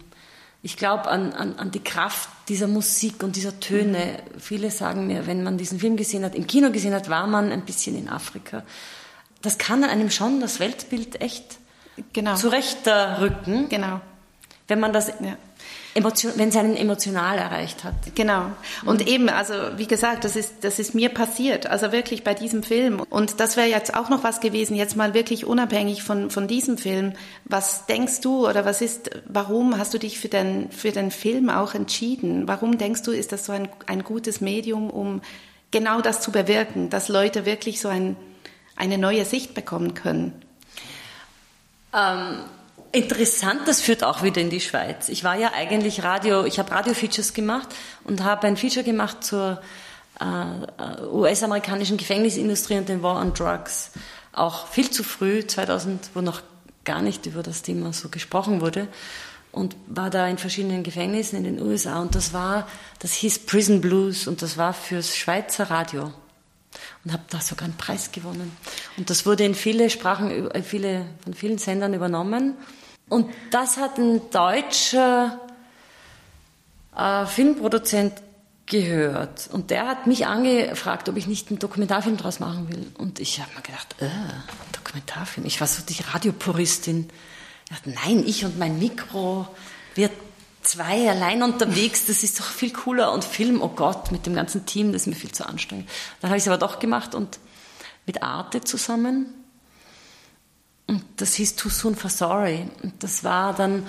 Ich 0.61 0.77
glaube 0.77 1.07
an, 1.09 1.33
an, 1.33 1.57
an 1.57 1.71
die 1.71 1.83
Kraft 1.83 2.29
dieser 2.47 2.67
Musik 2.67 3.21
und 3.23 3.35
dieser 3.35 3.59
Töne. 3.59 4.19
Mhm. 4.33 4.39
Viele 4.39 4.71
sagen 4.71 5.07
mir, 5.07 5.27
wenn 5.27 5.43
man 5.43 5.57
diesen 5.57 5.79
Film 5.79 5.97
gesehen 5.97 6.23
hat, 6.23 6.35
im 6.35 6.47
Kino 6.47 6.71
gesehen 6.71 6.93
hat, 6.93 7.09
war 7.09 7.27
man 7.27 7.51
ein 7.51 7.65
bisschen 7.65 7.97
in 7.97 8.07
Afrika. 8.07 8.63
Das 9.41 9.57
kann 9.57 9.83
einem 9.83 10.09
schon 10.09 10.39
das 10.39 10.59
Weltbild 10.59 11.21
echt 11.21 11.57
genau. 12.13 12.35
zurechtrücken. 12.35 13.67
Genau. 13.67 13.99
Wenn 14.67 14.79
man 14.79 14.93
das 14.93 15.09
ja 15.09 15.37
Emotion, 15.95 16.33
wenn 16.37 16.49
es 16.49 16.55
einen 16.55 16.75
emotional 16.75 17.37
erreicht 17.37 17.83
hat. 17.83 17.93
Genau. 18.15 18.47
Und 18.83 19.01
mhm. 19.01 19.07
eben, 19.07 19.29
also 19.29 19.53
wie 19.77 19.85
gesagt, 19.85 20.23
das 20.23 20.35
ist, 20.35 20.63
das 20.63 20.79
ist 20.79 20.95
mir 20.95 21.09
passiert, 21.09 21.67
also 21.67 21.91
wirklich 21.91 22.23
bei 22.23 22.33
diesem 22.33 22.63
Film. 22.63 22.99
Und 22.99 23.39
das 23.39 23.57
wäre 23.57 23.67
jetzt 23.67 23.95
auch 23.95 24.09
noch 24.09 24.23
was 24.23 24.39
gewesen, 24.39 24.75
jetzt 24.75 24.95
mal 24.95 25.13
wirklich 25.13 25.45
unabhängig 25.45 26.01
von, 26.01 26.31
von 26.31 26.47
diesem 26.47 26.79
Film. 26.79 27.13
Was 27.45 27.85
denkst 27.85 28.21
du 28.21 28.47
oder 28.47 28.65
was 28.65 28.81
ist, 28.81 29.11
warum 29.27 29.77
hast 29.77 29.93
du 29.93 29.99
dich 29.99 30.19
für 30.19 30.29
den, 30.29 30.71
für 30.71 30.91
den 30.91 31.11
Film 31.11 31.49
auch 31.49 31.75
entschieden? 31.75 32.47
Warum 32.47 32.79
denkst 32.79 33.03
du, 33.03 33.11
ist 33.11 33.31
das 33.31 33.45
so 33.45 33.51
ein, 33.51 33.69
ein 33.85 34.03
gutes 34.03 34.41
Medium, 34.41 34.89
um 34.89 35.21
genau 35.69 36.01
das 36.01 36.21
zu 36.21 36.31
bewirken, 36.31 36.89
dass 36.89 37.07
Leute 37.07 37.45
wirklich 37.45 37.79
so 37.79 37.89
ein, 37.89 38.15
eine 38.75 38.97
neue 38.97 39.25
Sicht 39.25 39.53
bekommen 39.53 39.93
können? 39.93 40.41
Ähm 41.93 42.39
Interessant, 42.95 43.67
das 43.67 43.81
führt 43.81 44.03
auch 44.03 44.21
wieder 44.21 44.39
in 44.39 44.51
die 44.51 44.59
Schweiz. 44.61 45.09
Ich 45.09 45.23
war 45.23 45.35
ja 45.35 45.51
eigentlich 45.55 46.03
Radio, 46.03 46.45
ich 46.45 46.59
habe 46.59 46.69
Radio-Features 46.69 47.33
gemacht 47.33 47.69
und 48.03 48.23
habe 48.23 48.45
ein 48.45 48.55
Feature 48.55 48.85
gemacht 48.85 49.23
zur 49.23 49.59
äh, 50.19 51.01
US-amerikanischen 51.07 51.97
Gefängnisindustrie 51.97 52.77
und 52.77 52.87
den 52.87 53.01
War 53.01 53.19
on 53.19 53.33
Drugs. 53.33 53.89
auch 54.31 54.67
viel 54.67 54.91
zu 54.91 55.03
früh, 55.03 55.43
2000, 55.43 56.11
wo 56.13 56.21
noch 56.21 56.43
gar 56.83 57.01
nicht 57.01 57.25
über 57.25 57.41
das 57.41 57.63
Thema 57.63 57.93
so 57.93 58.09
gesprochen 58.09 58.61
wurde. 58.61 58.87
Und 59.51 59.75
war 59.87 60.11
da 60.11 60.27
in 60.27 60.37
verschiedenen 60.37 60.83
Gefängnissen 60.83 61.37
in 61.37 61.45
den 61.45 61.61
USA 61.63 61.99
und 61.99 62.13
das 62.13 62.31
war, 62.31 62.67
das 62.99 63.13
hieß 63.13 63.47
Prison 63.47 63.81
Blues 63.81 64.27
und 64.27 64.43
das 64.43 64.55
war 64.55 64.71
fürs 64.71 65.17
Schweizer 65.17 65.71
Radio. 65.71 66.13
Und 67.03 67.11
habe 67.11 67.23
da 67.31 67.41
sogar 67.41 67.65
einen 67.65 67.77
Preis 67.77 68.11
gewonnen. 68.11 68.55
Und 68.97 69.09
das 69.09 69.25
wurde 69.25 69.45
in 69.45 69.55
viele 69.55 69.89
Sprachen, 69.89 70.51
viele 70.63 71.07
von 71.23 71.33
vielen 71.33 71.57
Sendern 71.57 71.95
übernommen 71.95 72.53
und 73.13 73.29
das 73.51 73.77
hat 73.77 73.97
ein 73.99 74.21
deutscher 74.31 75.39
äh, 76.97 77.25
Filmproduzent 77.27 78.13
gehört. 78.65 79.49
Und 79.51 79.69
der 79.69 79.87
hat 79.87 80.07
mich 80.07 80.25
angefragt, 80.25 81.09
ob 81.09 81.17
ich 81.17 81.27
nicht 81.27 81.49
einen 81.49 81.59
Dokumentarfilm 81.59 82.17
daraus 82.17 82.39
machen 82.39 82.69
will. 82.69 82.91
Und 82.97 83.19
ich 83.19 83.39
habe 83.39 83.51
mir 83.55 83.61
gedacht, 83.61 83.95
äh, 83.99 84.09
Dokumentarfilm, 84.71 85.45
ich 85.45 85.59
war 85.59 85.67
so 85.67 85.83
die 85.87 86.01
Radiopuristin. 86.01 87.09
Nein, 87.85 88.23
ich 88.25 88.45
und 88.45 88.57
mein 88.57 88.79
Mikro, 88.79 89.47
wir 89.95 90.09
zwei 90.63 91.09
allein 91.09 91.43
unterwegs, 91.43 92.05
das 92.05 92.23
ist 92.23 92.39
doch 92.39 92.45
viel 92.45 92.73
cooler. 92.73 93.11
Und 93.11 93.23
Film, 93.23 93.61
oh 93.61 93.69
Gott, 93.69 94.11
mit 94.11 94.25
dem 94.25 94.33
ganzen 94.33 94.65
Team, 94.65 94.91
das 94.91 95.03
ist 95.03 95.07
mir 95.07 95.15
viel 95.15 95.31
zu 95.31 95.47
anstrengend. 95.47 95.87
Dann 96.19 96.29
habe 96.31 96.37
ich 96.37 96.43
es 96.43 96.47
aber 96.47 96.57
doch 96.57 96.79
gemacht 96.79 97.13
und 97.13 97.39
mit 98.07 98.23
Arte 98.23 98.61
zusammen. 98.61 99.42
Und 100.87 101.03
das 101.17 101.35
hieß 101.35 101.55
Too 101.55 101.69
Soon 101.69 101.95
for 101.95 102.09
Sorry. 102.09 102.67
Und 102.81 103.01
das 103.03 103.23
war 103.23 103.53
dann 103.53 103.85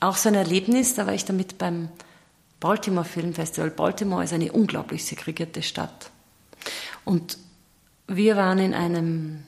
auch 0.00 0.16
so 0.16 0.28
ein 0.28 0.34
Erlebnis, 0.34 0.94
da 0.94 1.06
war 1.06 1.14
ich 1.14 1.24
damit 1.24 1.58
beim 1.58 1.88
Baltimore 2.60 3.06
Film 3.06 3.34
Festival. 3.34 3.70
Baltimore 3.70 4.24
ist 4.24 4.32
eine 4.32 4.52
unglaublich 4.52 5.04
segregierte 5.04 5.62
Stadt. 5.62 6.10
Und 7.04 7.38
wir 8.06 8.36
waren 8.36 8.58
in 8.58 8.74
einem 8.74 9.44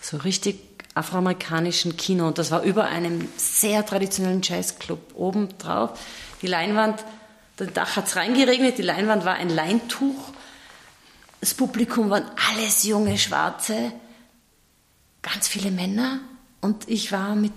so 0.00 0.18
richtig 0.18 0.60
afroamerikanischen 0.94 1.96
Kino. 1.96 2.26
Und 2.26 2.38
das 2.38 2.50
war 2.50 2.62
über 2.62 2.84
einem 2.84 3.28
sehr 3.36 3.84
traditionellen 3.84 4.42
Jazzclub 4.42 5.14
oben 5.14 5.56
drauf. 5.58 5.98
Die 6.42 6.46
Leinwand, 6.46 7.04
das 7.56 7.72
Dach 7.72 7.96
hat 7.96 8.06
es 8.06 8.16
reingeregnet, 8.16 8.78
die 8.78 8.82
Leinwand 8.82 9.24
war 9.24 9.34
ein 9.34 9.48
Leintuch. 9.48 10.32
Das 11.40 11.54
Publikum 11.54 12.10
waren 12.10 12.30
alles 12.50 12.84
junge 12.84 13.18
Schwarze, 13.18 13.92
ganz 15.24 15.48
viele 15.48 15.72
Männer. 15.72 16.20
Und 16.60 16.88
ich 16.88 17.10
war 17.10 17.34
mit 17.34 17.52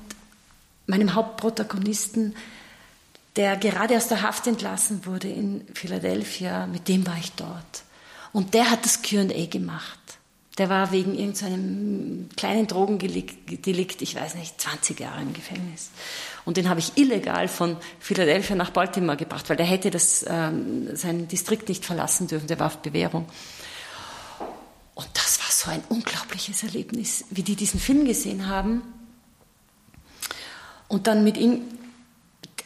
meinem 0.88 1.14
Hauptprotagonisten, 1.14 2.36
der 3.36 3.56
gerade 3.58 3.96
aus 3.96 4.08
der 4.08 4.24
Haft 4.24 4.48
entlassen 4.48 5.06
wurde 5.06 5.28
in 5.28 5.68
Philadelphia, 5.76 6.66
mit 6.66 6.88
dem 6.88 7.06
war 7.06 7.18
ich 7.20 7.32
dort. 7.34 7.84
Und 8.34 8.56
der 8.56 8.72
hat 8.72 8.84
das 8.84 9.04
QA 9.04 9.46
gemacht. 9.46 10.00
Der 10.58 10.70
war 10.70 10.92
wegen 10.92 11.14
irgendeinem 11.14 12.30
kleinen 12.36 12.66
Drogendelikt, 12.66 14.02
ich 14.02 14.16
weiß 14.16 14.36
nicht, 14.36 14.60
20 14.60 15.00
Jahre 15.00 15.22
im 15.22 15.34
Gefängnis. 15.34 15.92
Und 16.46 16.58
den 16.58 16.68
habe 16.68 16.80
ich 16.80 16.98
illegal 16.98 17.48
von 17.48 17.78
Philadelphia 18.00 18.56
nach 18.56 18.72
Baltimore 18.72 19.18
gebracht, 19.18 19.48
weil 19.50 19.58
der 19.58 19.68
hätte 19.68 19.92
das, 19.92 20.26
ähm, 20.28 20.96
seinen 20.96 21.28
Distrikt 21.28 21.70
nicht 21.70 21.86
verlassen 21.86 22.28
dürfen, 22.28 22.48
der 22.48 22.60
war 22.60 22.68
auf 22.68 22.78
Bewährung. 22.80 23.28
Und 24.96 25.10
das 25.14 25.37
war 25.68 25.74
ein 25.74 25.84
unglaubliches 25.90 26.64
Erlebnis, 26.64 27.26
wie 27.30 27.44
die 27.44 27.56
diesen 27.56 27.80
Film 27.80 28.06
gesehen 28.06 28.48
haben. 28.48 28.82
Und 30.88 31.08
dann 31.08 31.24
mit 31.24 31.38
ihm, 31.38 31.62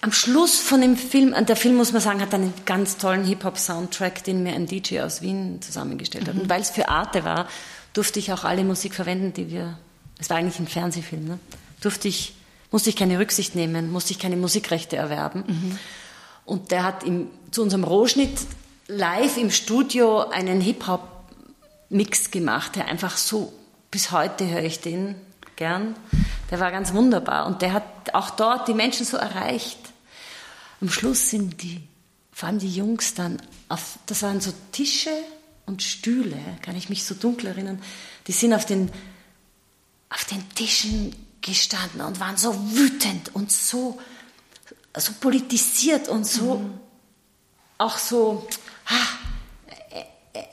am 0.01 0.11
Schluss 0.11 0.59
von 0.59 0.81
dem 0.81 0.95
Film, 0.95 1.35
der 1.45 1.55
Film 1.55 1.75
muss 1.75 1.91
man 1.91 2.01
sagen, 2.01 2.21
hat 2.21 2.33
einen 2.33 2.53
ganz 2.65 2.97
tollen 2.97 3.23
Hip-Hop-Soundtrack, 3.23 4.23
den 4.23 4.43
mir 4.43 4.53
ein 4.53 4.67
DJ 4.67 5.01
aus 5.01 5.21
Wien 5.21 5.61
zusammengestellt 5.61 6.27
hat. 6.27 6.35
Mhm. 6.35 6.41
Und 6.41 6.49
weil 6.49 6.61
es 6.61 6.69
für 6.69 6.89
Arte 6.89 7.23
war, 7.23 7.47
durfte 7.93 8.19
ich 8.19 8.31
auch 8.31 8.43
alle 8.43 8.63
Musik 8.63 8.95
verwenden, 8.95 9.33
die 9.33 9.49
wir, 9.49 9.77
es 10.19 10.29
war 10.29 10.37
eigentlich 10.37 10.59
ein 10.59 10.67
Fernsehfilm, 10.67 11.25
ne? 11.25 11.39
durfte 11.81 12.07
ich, 12.07 12.35
musste 12.71 12.89
ich 12.89 12.95
keine 12.95 13.19
Rücksicht 13.19 13.55
nehmen, 13.55 13.91
musste 13.91 14.11
ich 14.11 14.19
keine 14.19 14.37
Musikrechte 14.37 14.95
erwerben. 14.95 15.43
Mhm. 15.47 15.79
Und 16.45 16.71
der 16.71 16.83
hat 16.83 17.03
im, 17.03 17.27
zu 17.51 17.61
unserem 17.61 17.83
Rohschnitt 17.83 18.39
live 18.87 19.37
im 19.37 19.51
Studio 19.51 20.29
einen 20.29 20.61
Hip-Hop-Mix 21.91 22.32
gemacht, 22.32 22.75
der 22.75 22.88
einfach 22.88 23.17
so, 23.17 23.54
bis 23.91 24.12
heute 24.12 24.47
höre 24.49 24.63
ich 24.63 24.80
den 24.80 25.15
gern. 25.56 25.95
Der 26.49 26.60
war 26.60 26.71
ganz 26.71 26.93
wunderbar 26.93 27.45
und 27.45 27.62
der 27.62 27.73
hat 27.73 28.13
auch 28.13 28.32
dort 28.32 28.67
die 28.67 28.73
Menschen 28.73 29.06
so 29.06 29.17
erreicht. 29.17 29.77
Am 30.80 30.89
Schluss 30.89 31.30
sind 31.30 31.62
die, 31.62 31.82
vor 32.32 32.49
allem 32.49 32.60
die 32.60 32.73
Jungs 32.73 33.13
dann, 33.13 33.41
auf, 33.69 33.99
das 34.06 34.23
waren 34.23 34.41
so 34.41 34.51
Tische 34.71 35.12
und 35.65 35.84
Stühle, 35.84 36.38
kann 36.62 36.75
ich 36.75 36.89
mich 36.89 37.06
so 37.06 37.13
dunkel 37.13 37.47
erinnern, 37.47 37.82
die 38.27 38.32
sind 38.32 38.54
auf 38.54 38.65
den, 38.65 38.89
auf 40.10 40.25
den 40.25 40.47
Tischen 40.56 41.15
gestanden 41.41 42.01
und 42.01 42.19
waren 42.19 42.38
so 42.38 42.56
wütend 42.71 43.36
und 43.36 43.51
so, 43.51 43.99
so 44.97 45.13
politisiert 45.19 46.08
und 46.08 46.25
so 46.25 46.56
mhm. 46.56 46.80
auch 47.77 47.97
so 47.97 48.47
ah, 48.88 49.20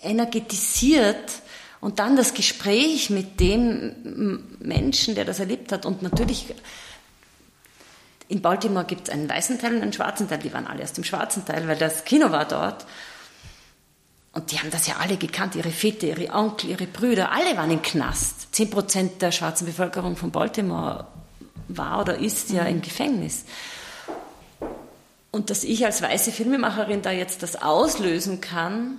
energetisiert. 0.03 1.43
Und 1.81 2.01
dann 2.01 2.17
das 2.17 2.35
Gespräch 2.35 3.09
mit 3.11 3.39
dem 3.39 4.45
Menschen, 4.59 5.15
der 5.15 5.25
das 5.25 5.39
erlebt 5.39 5.71
hat. 5.71 5.87
Und 5.87 6.03
natürlich, 6.03 6.55
in 8.29 8.43
Baltimore 8.43 8.85
gibt 8.85 9.09
es 9.09 9.15
einen 9.15 9.29
weißen 9.29 9.61
Teil 9.61 9.77
und 9.77 9.83
einen 9.83 9.93
schwarzen 9.93 10.29
Teil. 10.29 10.39
Die 10.39 10.53
waren 10.53 10.67
alle 10.67 10.83
aus 10.83 10.93
dem 10.93 11.05
schwarzen 11.05 11.45
Teil, 11.45 11.69
weil 11.69 11.77
das 11.77 12.05
Kino 12.05 12.33
war 12.33 12.47
dort. 12.47 12.85
Und 14.33 14.53
die 14.53 14.59
haben 14.59 14.71
das 14.71 14.87
ja 14.87 14.97
alle 15.01 15.17
gekannt, 15.17 15.55
ihre 15.55 15.71
Väter, 15.71 16.07
ihre 16.07 16.33
Onkel, 16.33 16.71
ihre 16.71 16.87
Brüder, 16.87 17.33
alle 17.33 17.57
waren 17.57 17.71
im 17.71 17.83
Knast. 17.83 18.55
Zehn 18.55 18.71
Prozent 18.71 19.23
der 19.23 19.33
schwarzen 19.33 19.67
Bevölkerung 19.67 20.17
von 20.17 20.31
Baltimore 20.31 21.07
war 21.69 22.01
oder 22.01 22.19
ist 22.19 22.51
ja 22.51 22.65
im 22.65 22.83
Gefängnis. 22.83 23.45
Und 25.31 25.51
dass 25.51 25.65
ich 25.65 25.85
als 25.85 26.03
weiße 26.03 26.33
Filmemacherin 26.33 27.03
da 27.03 27.11
jetzt 27.11 27.43
das 27.43 27.61
auslösen 27.61 28.41
kann, 28.41 28.99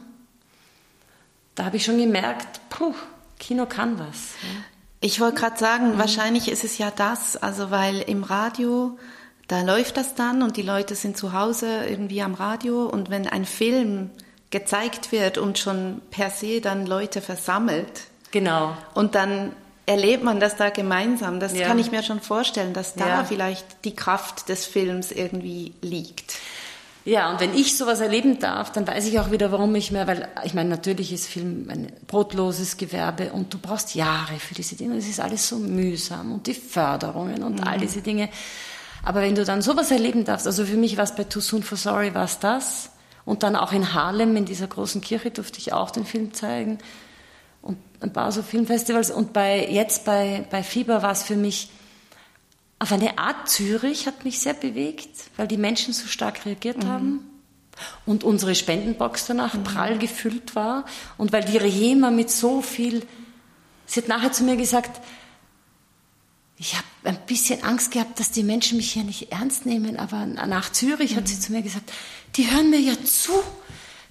da 1.59 1.65
habe 1.65 1.75
ich 1.75 1.83
schon 1.83 1.97
gemerkt, 1.97 2.61
puh, 2.69 2.93
Kino 3.37 3.65
kann 3.65 3.99
was. 3.99 4.35
Ich 5.01 5.19
wollte 5.19 5.41
gerade 5.41 5.57
sagen, 5.57 5.95
mhm. 5.95 5.97
wahrscheinlich 5.97 6.49
ist 6.49 6.63
es 6.63 6.77
ja 6.77 6.89
das, 6.89 7.35
also 7.35 7.69
weil 7.69 7.99
im 7.99 8.23
Radio, 8.23 8.97
da 9.49 9.61
läuft 9.63 9.97
das 9.97 10.15
dann 10.15 10.41
und 10.41 10.55
die 10.55 10.61
Leute 10.61 10.95
sind 10.95 11.17
zu 11.17 11.33
Hause 11.33 11.83
irgendwie 11.85 12.21
am 12.21 12.33
Radio 12.33 12.85
und 12.85 13.09
wenn 13.09 13.27
ein 13.27 13.43
Film 13.43 14.09
gezeigt 14.51 15.11
wird 15.11 15.37
und 15.37 15.59
schon 15.59 16.01
per 16.11 16.29
se 16.29 16.61
dann 16.61 16.85
Leute 16.85 17.19
versammelt. 17.19 18.03
Genau. 18.31 18.77
Und 18.93 19.15
dann 19.15 19.51
erlebt 19.85 20.23
man 20.23 20.39
das 20.39 20.55
da 20.55 20.69
gemeinsam. 20.69 21.41
Das 21.41 21.57
ja. 21.57 21.67
kann 21.67 21.77
ich 21.77 21.91
mir 21.91 22.03
schon 22.03 22.21
vorstellen, 22.21 22.73
dass 22.73 22.93
da 22.93 23.07
ja. 23.07 23.23
vielleicht 23.25 23.83
die 23.83 23.95
Kraft 23.95 24.47
des 24.47 24.65
Films 24.65 25.11
irgendwie 25.11 25.73
liegt. 25.81 26.35
Ja, 27.09 27.31
und 27.31 27.39
wenn 27.39 27.55
ich 27.55 27.75
sowas 27.75 28.01
erleben 28.01 28.37
darf, 28.37 28.71
dann 28.71 28.85
weiß 28.85 29.07
ich 29.07 29.19
auch 29.19 29.31
wieder, 29.31 29.51
warum 29.51 29.73
ich 29.73 29.91
mehr, 29.91 30.05
weil 30.05 30.27
ich 30.43 30.53
meine, 30.53 30.69
natürlich 30.69 31.11
ist 31.11 31.25
Film 31.25 31.65
ein 31.67 31.91
brotloses 32.05 32.77
Gewerbe 32.77 33.31
und 33.33 33.51
du 33.51 33.57
brauchst 33.57 33.95
Jahre 33.95 34.35
für 34.37 34.53
diese 34.53 34.75
Dinge. 34.75 34.95
Es 34.95 35.09
ist 35.09 35.19
alles 35.19 35.49
so 35.49 35.57
mühsam 35.57 36.31
und 36.31 36.45
die 36.45 36.53
Förderungen 36.53 37.41
und 37.41 37.61
mhm. 37.61 37.63
all 37.63 37.79
diese 37.79 38.03
Dinge. 38.03 38.29
Aber 39.01 39.23
wenn 39.23 39.33
du 39.33 39.43
dann 39.43 39.63
sowas 39.63 39.89
erleben 39.89 40.23
darfst, 40.23 40.45
also 40.45 40.63
für 40.65 40.77
mich 40.77 40.97
war 40.97 41.03
es 41.03 41.15
bei 41.15 41.23
Too 41.23 41.39
Soon 41.39 41.63
for 41.63 41.79
Sorry, 41.79 42.13
war 42.13 42.25
es 42.25 42.37
das. 42.37 42.91
Und 43.25 43.41
dann 43.41 43.55
auch 43.55 43.73
in 43.73 43.95
Harlem, 43.95 44.35
in 44.35 44.45
dieser 44.45 44.67
großen 44.67 45.01
Kirche, 45.01 45.31
durfte 45.31 45.57
ich 45.57 45.73
auch 45.73 45.89
den 45.89 46.05
Film 46.05 46.35
zeigen. 46.35 46.77
Und 47.63 47.79
ein 48.01 48.13
paar 48.13 48.31
so 48.31 48.43
Filmfestivals. 48.43 49.09
Und 49.09 49.33
bei, 49.33 49.67
jetzt 49.67 50.05
bei, 50.05 50.45
bei 50.51 50.61
Fieber 50.61 51.01
war 51.01 51.13
es 51.13 51.23
für 51.23 51.35
mich 51.35 51.71
auf 52.79 52.93
eine 52.93 53.17
Art 53.17 53.49
Zürich, 53.49 54.07
hat 54.07 54.23
mich 54.23 54.39
sehr 54.39 54.53
bewegt, 54.53 55.09
weil 55.35 55.47
die 55.47 55.57
Menschen 55.57 55.93
so 55.93 56.07
stark 56.07 56.45
reagiert 56.45 56.83
mhm. 56.83 56.87
haben. 56.87 57.25
Und 58.05 58.23
unsere 58.23 58.55
Spendenbox 58.55 59.27
danach 59.27 59.53
mhm. 59.53 59.63
prall 59.63 59.97
gefüllt 59.97 60.55
war. 60.55 60.85
Und 61.17 61.31
weil 61.31 61.43
die 61.43 61.57
Rehema 61.57 62.09
mit 62.09 62.31
so 62.31 62.61
viel, 62.61 63.05
sie 63.85 64.01
hat 64.01 64.07
nachher 64.07 64.31
zu 64.31 64.43
mir 64.43 64.55
gesagt, 64.55 65.01
ich 66.57 66.75
habe 66.75 66.85
ein 67.03 67.25
bisschen 67.25 67.63
Angst 67.63 67.91
gehabt, 67.91 68.19
dass 68.19 68.31
die 68.31 68.43
Menschen 68.43 68.77
mich 68.77 68.91
hier 68.91 69.03
nicht 69.03 69.31
ernst 69.31 69.65
nehmen, 69.65 69.97
aber 69.97 70.25
nach 70.25 70.71
Zürich 70.71 71.11
mhm. 71.11 71.15
hat 71.17 71.27
sie 71.27 71.35
mhm. 71.35 71.41
zu 71.41 71.51
mir 71.51 71.61
gesagt, 71.61 71.91
die 72.35 72.49
hören 72.49 72.69
mir 72.69 72.79
ja 72.79 72.93
zu. 73.03 73.31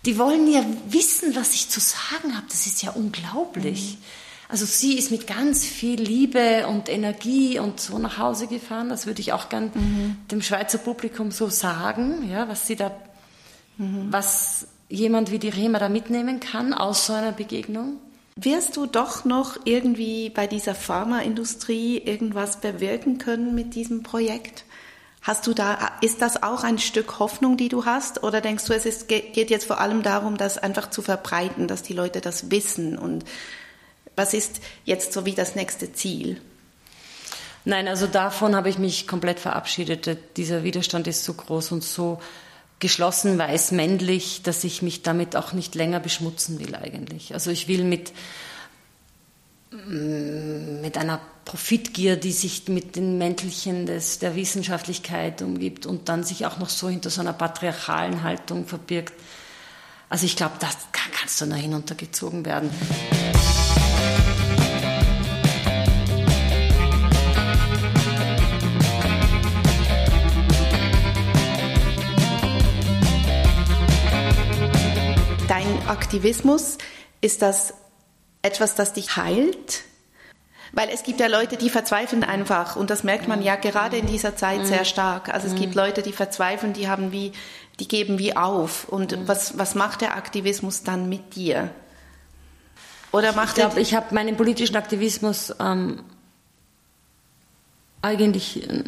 Die 0.05 0.19
wollen 0.19 0.51
ja 0.51 0.65
wissen, 0.89 1.35
was 1.35 1.55
ich 1.55 1.69
zu 1.69 1.81
sagen 1.81 2.37
habe. 2.37 2.47
Das 2.49 2.67
ist 2.67 2.83
ja 2.83 2.91
unglaublich. 2.91 3.99
Mhm. 3.99 4.05
Also 4.49 4.65
sie 4.65 4.99
ist 4.99 5.11
mit 5.11 5.27
ganz 5.27 5.67
viel 5.67 6.01
Liebe 6.01 6.67
und 6.69 6.89
Energie 6.89 7.59
und 7.59 7.81
so 7.81 7.99
nach 7.99 8.17
Hause 8.17 8.47
gefahren. 8.47 8.89
Das 8.89 9.07
würde 9.07 9.21
ich 9.21 9.35
auch 9.35 9.51
gern 9.51 9.71
mhm. 9.75 10.17
dem 10.31 10.41
Schweizer 10.41 10.79
Publikum 10.79 11.31
so 11.31 11.49
sagen, 11.51 12.29
ja, 12.31 12.49
was 12.49 12.67
sie 12.67 12.77
da, 12.77 12.91
mhm. 13.77 14.07
was 14.11 14.67
jemand 14.89 15.31
wie 15.31 15.39
die 15.39 15.51
Rema 15.51 15.79
da 15.79 15.91
mitnehmen 15.91 16.41
kann 16.41 16.73
aus 16.73 17.07
so 17.07 17.13
einer 17.13 17.33
Begegnung. 17.33 17.99
Wirst 18.37 18.77
du 18.77 18.87
doch 18.87 19.25
noch 19.27 19.59
irgendwie 19.65 20.31
bei 20.31 20.47
dieser 20.47 20.75
Pharmaindustrie 20.75 21.99
irgendwas 21.99 22.61
bewirken 22.61 23.19
können 23.19 23.55
mit 23.55 23.75
diesem 23.75 24.03
Projekt? 24.03 24.65
Hast 25.21 25.47
du 25.47 25.53
da, 25.53 25.91
ist 26.01 26.23
das 26.23 26.43
auch 26.43 26.65
ein 26.65 26.79
Stück 26.79 27.19
Hoffnung, 27.19 27.59
die 27.59 27.69
du 27.69 27.85
hast? 27.85 28.23
Oder 28.23 28.41
denkst 28.41 28.65
du, 28.65 28.73
es 28.73 28.87
ist, 28.87 29.09
geht 29.09 29.51
jetzt 29.51 29.67
vor 29.67 29.81
allem 29.81 30.03
darum, 30.03 30.39
das 30.39 30.57
einfach 30.57 30.89
zu 30.89 31.03
verbreiten, 31.03 31.69
dass 31.69 31.83
die 31.83 31.93
Leute 31.93 32.23
das 32.23 32.51
wissen 32.51 32.97
und 32.97 33.25
was 34.19 34.35
ist 34.35 34.61
jetzt 34.85 35.13
so 35.13 35.25
wie 35.25 35.35
das 35.35 35.55
nächste 35.55 35.93
Ziel? 35.93 36.41
Nein, 37.65 37.89
also 37.89 38.07
davon 38.07 38.55
habe 38.57 38.69
ich 38.69 38.79
mich 38.79 39.07
komplett 39.07 39.41
verabschiedet. 39.41 40.37
Dieser 40.37 40.65
Widerstand 40.65 41.07
ist 41.07 41.25
so 41.25 41.35
groß 41.35 41.73
und 41.73 41.85
so 41.85 42.21
geschlossen 42.81 43.39
weiß 43.39 43.73
männlich, 43.73 44.43
dass 44.43 44.65
ich 44.65 44.83
mich 44.83 45.03
damit 45.03 45.37
auch 45.37 45.53
nicht 45.53 45.75
länger 45.75 46.01
beschmutzen 46.01 46.59
will 46.61 46.75
eigentlich. 46.75 47.35
Also 47.35 47.51
ich 47.51 47.69
will 47.69 47.85
mit 47.85 48.13
mm, 49.73 50.81
mit 50.81 50.97
einer 50.97 51.21
Profitgier, 51.45 52.17
die 52.17 52.33
sich 52.33 52.69
mit 52.69 52.95
den 52.97 53.19
Mäntelchen 53.19 53.87
des, 53.87 54.19
der 54.19 54.37
Wissenschaftlichkeit 54.37 55.43
umgibt 55.43 55.87
und 55.87 56.09
dann 56.09 56.23
sich 56.23 56.47
auch 56.47 56.59
noch 56.59 56.69
so 56.69 56.89
hinter 56.89 57.11
so 57.11 57.21
einer 57.21 57.33
patriarchalen 57.33 58.23
Haltung 58.23 58.67
verbirgt. 58.67 59.15
Also 60.11 60.27
ich 60.27 60.37
glaube, 60.37 60.55
das 60.61 60.77
kann, 60.93 61.11
kannst 61.13 61.41
du 61.41 61.47
nur 61.47 61.57
hinuntergezogen 61.57 62.45
werden. 62.45 62.71
Aktivismus? 75.89 76.79
Ist 77.21 77.43
das 77.43 77.75
etwas, 78.43 78.75
das 78.75 78.93
dich 78.93 79.17
heilt? 79.17 79.83
Weil 80.73 80.91
es 80.91 81.03
gibt 81.03 81.21
ja 81.21 81.27
Leute, 81.29 81.57
die 81.57 81.71
verzweifeln 81.71 82.25
einfach 82.25 82.77
und 82.77 82.91
das 82.91 83.03
merkt 83.03 83.27
man 83.27 83.43
ja 83.43 83.57
gerade 83.57 83.97
in 83.97 84.07
dieser 84.07 84.37
Zeit 84.37 84.67
sehr 84.67 84.85
stark. 84.85 85.33
Also 85.33 85.49
es 85.49 85.55
gibt 85.55 85.75
Leute, 85.75 86.03
die 86.03 86.13
verzweifeln, 86.13 86.75
die 86.75 86.89
haben 86.89 87.11
wie, 87.11 87.33
die 87.81 87.89
geben 87.89 88.19
wie 88.19 88.37
auf. 88.37 88.87
Und 88.89 89.27
was, 89.27 89.59
was 89.59 89.75
macht 89.75 90.03
der 90.03 90.17
Aktivismus 90.17 90.83
dann 90.83 91.09
mit 91.09 91.37
dir? 91.37 91.71
Oder 93.13 93.33
macht 93.33 93.49
ich 93.49 93.55
glaube, 93.55 93.81
ich 93.81 93.95
habe 93.95 94.15
meinen 94.15 94.37
politischen 94.37 94.77
Aktivismus 94.77 95.55
ähm, 95.59 96.05
eigentlich 98.03 98.69
äh, 98.69 98.83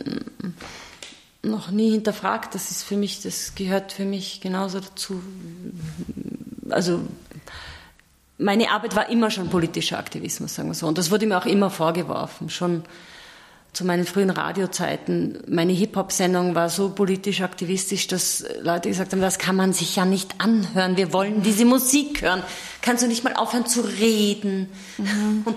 noch 1.43 1.71
nie 1.71 1.91
hinterfragt. 1.91 2.55
Das 2.55 2.71
ist 2.71 2.83
für 2.83 2.97
mich, 2.97 3.23
das 3.23 3.55
gehört 3.55 3.93
für 3.93 4.05
mich 4.05 4.41
genauso 4.41 4.81
dazu 4.81 5.23
also 6.73 7.01
meine 8.39 8.71
Arbeit 8.71 8.97
war 8.97 9.09
immer 9.11 9.31
schon 9.31 9.51
politischer 9.51 9.99
Aktivismus, 9.99 10.55
sagen 10.55 10.69
wir 10.69 10.75
so. 10.75 10.87
Und 10.87 10.97
das 10.97 11.11
wurde 11.11 11.27
mir 11.27 11.37
auch 11.37 11.47
immer 11.47 11.71
vorgeworfen, 11.71 12.49
schon 12.49 12.83
zu 13.73 13.85
meinen 13.85 14.05
frühen 14.05 14.31
Radiozeiten. 14.31 15.39
Meine 15.47 15.73
Hip-Hop-Sendung 15.73 16.55
war 16.55 16.71
so 16.71 16.91
politisch 16.91 17.43
aktivistisch, 17.43 18.09
dass 18.09 18.45
Leute 18.63 18.89
gesagt 18.89 19.13
haben, 19.13 19.21
das 19.21 19.39
kann 19.39 19.55
man 19.55 19.73
sich 19.73 19.95
ja 19.95 20.05
nicht 20.05 20.35
anhören. 20.39 20.97
Wir 20.97 21.13
wollen 21.13 21.43
diese 21.43 21.65
Musik 21.65 22.23
hören. 22.23 22.43
Kannst 22.83 23.05
du 23.05 23.07
nicht 23.07 23.23
mal 23.23 23.35
aufhören 23.35 23.67
zu 23.67 23.83
reden? 23.83 24.71
Mhm. 24.99 25.43
Und 25.45 25.57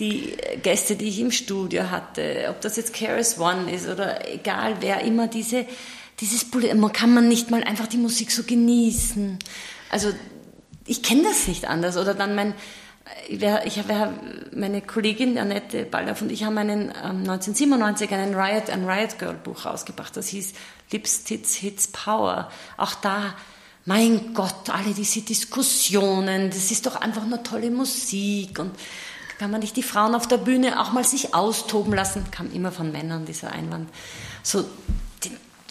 die 0.00 0.36
Gäste, 0.62 0.96
die 0.96 1.08
ich 1.08 1.20
im 1.20 1.30
Studio 1.30 1.90
hatte, 1.90 2.46
ob 2.48 2.60
das 2.60 2.76
jetzt 2.76 2.94
Keras 2.94 3.38
One 3.38 3.70
ist 3.70 3.88
oder 3.88 4.28
egal 4.32 4.76
wer, 4.80 5.02
immer 5.02 5.28
diese, 5.28 5.66
dieses, 6.20 6.46
man 6.74 6.92
kann 6.92 7.14
man 7.14 7.28
nicht 7.28 7.50
mal 7.50 7.62
einfach 7.62 7.86
die 7.86 7.98
Musik 7.98 8.32
so 8.32 8.42
genießen. 8.42 9.38
Also 9.90 10.12
ich 10.86 11.02
kenne 11.02 11.22
das 11.22 11.46
nicht 11.46 11.66
anders. 11.66 11.96
Oder 11.96 12.14
dann 12.14 12.34
mein, 12.34 12.54
ich 13.28 13.78
habe 13.78 14.12
meine 14.52 14.82
Kollegin 14.82 15.38
Annette 15.38 15.84
Baldauf 15.84 16.22
und 16.22 16.32
ich 16.32 16.44
haben 16.44 16.58
einen, 16.58 16.88
ähm, 16.88 17.20
1997 17.28 18.10
einen 18.10 18.34
Riot, 18.34 18.70
ein 18.70 18.88
Riot 18.88 19.18
Girl 19.18 19.34
Buch 19.34 19.64
rausgebracht. 19.64 20.16
Das 20.16 20.28
hieß 20.28 20.54
Lips, 20.90 21.24
Tits, 21.24 21.54
Hits, 21.54 21.88
Power. 21.88 22.50
Auch 22.76 22.94
da, 22.94 23.36
mein 23.84 24.34
Gott, 24.34 24.68
alle 24.68 24.94
diese 24.94 25.22
Diskussionen, 25.22 26.50
das 26.50 26.70
ist 26.70 26.86
doch 26.86 26.96
einfach 26.96 27.26
nur 27.26 27.42
tolle 27.42 27.70
Musik 27.70 28.58
und 28.58 28.72
kann 29.40 29.50
man 29.50 29.60
nicht 29.62 29.74
die 29.74 29.82
Frauen 29.82 30.14
auf 30.14 30.28
der 30.28 30.36
Bühne 30.36 30.78
auch 30.78 30.92
mal 30.92 31.02
sich 31.02 31.34
austoben 31.34 31.94
lassen? 31.94 32.30
Kam 32.30 32.52
immer 32.52 32.70
von 32.70 32.92
Männern 32.92 33.24
dieser 33.24 33.50
Einwand. 33.52 33.88
So 34.42 34.66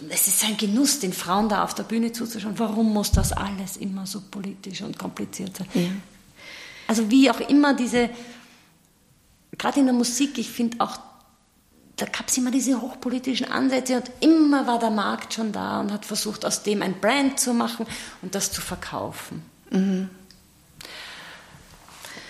es 0.09 0.27
ist 0.27 0.43
ein 0.43 0.57
Genuss, 0.57 0.99
den 0.99 1.13
Frauen 1.13 1.49
da 1.49 1.63
auf 1.63 1.75
der 1.75 1.83
Bühne 1.83 2.11
zuzuschauen. 2.11 2.57
Warum 2.57 2.91
muss 2.91 3.11
das 3.11 3.31
alles 3.31 3.77
immer 3.77 4.07
so 4.07 4.21
politisch 4.21 4.81
und 4.81 4.97
kompliziert 4.97 5.57
sein? 5.57 5.67
Ja. 5.75 5.89
Also 6.87 7.11
wie 7.11 7.29
auch 7.29 7.39
immer 7.41 7.75
diese, 7.75 8.09
gerade 9.55 9.81
in 9.81 9.85
der 9.85 9.93
Musik, 9.93 10.39
ich 10.39 10.49
finde 10.49 10.77
auch, 10.79 10.97
da 11.97 12.07
gab 12.07 12.29
es 12.29 12.37
immer 12.37 12.49
diese 12.49 12.81
hochpolitischen 12.81 13.51
Ansätze 13.51 13.97
und 13.97 14.09
immer 14.21 14.65
war 14.65 14.79
der 14.79 14.89
Markt 14.89 15.35
schon 15.35 15.51
da 15.51 15.81
und 15.81 15.91
hat 15.91 16.05
versucht, 16.05 16.43
aus 16.43 16.63
dem 16.63 16.81
ein 16.81 16.99
Brand 16.99 17.39
zu 17.39 17.53
machen 17.53 17.85
und 18.23 18.33
das 18.33 18.51
zu 18.51 18.61
verkaufen. 18.61 19.43
Mhm. 19.69 20.09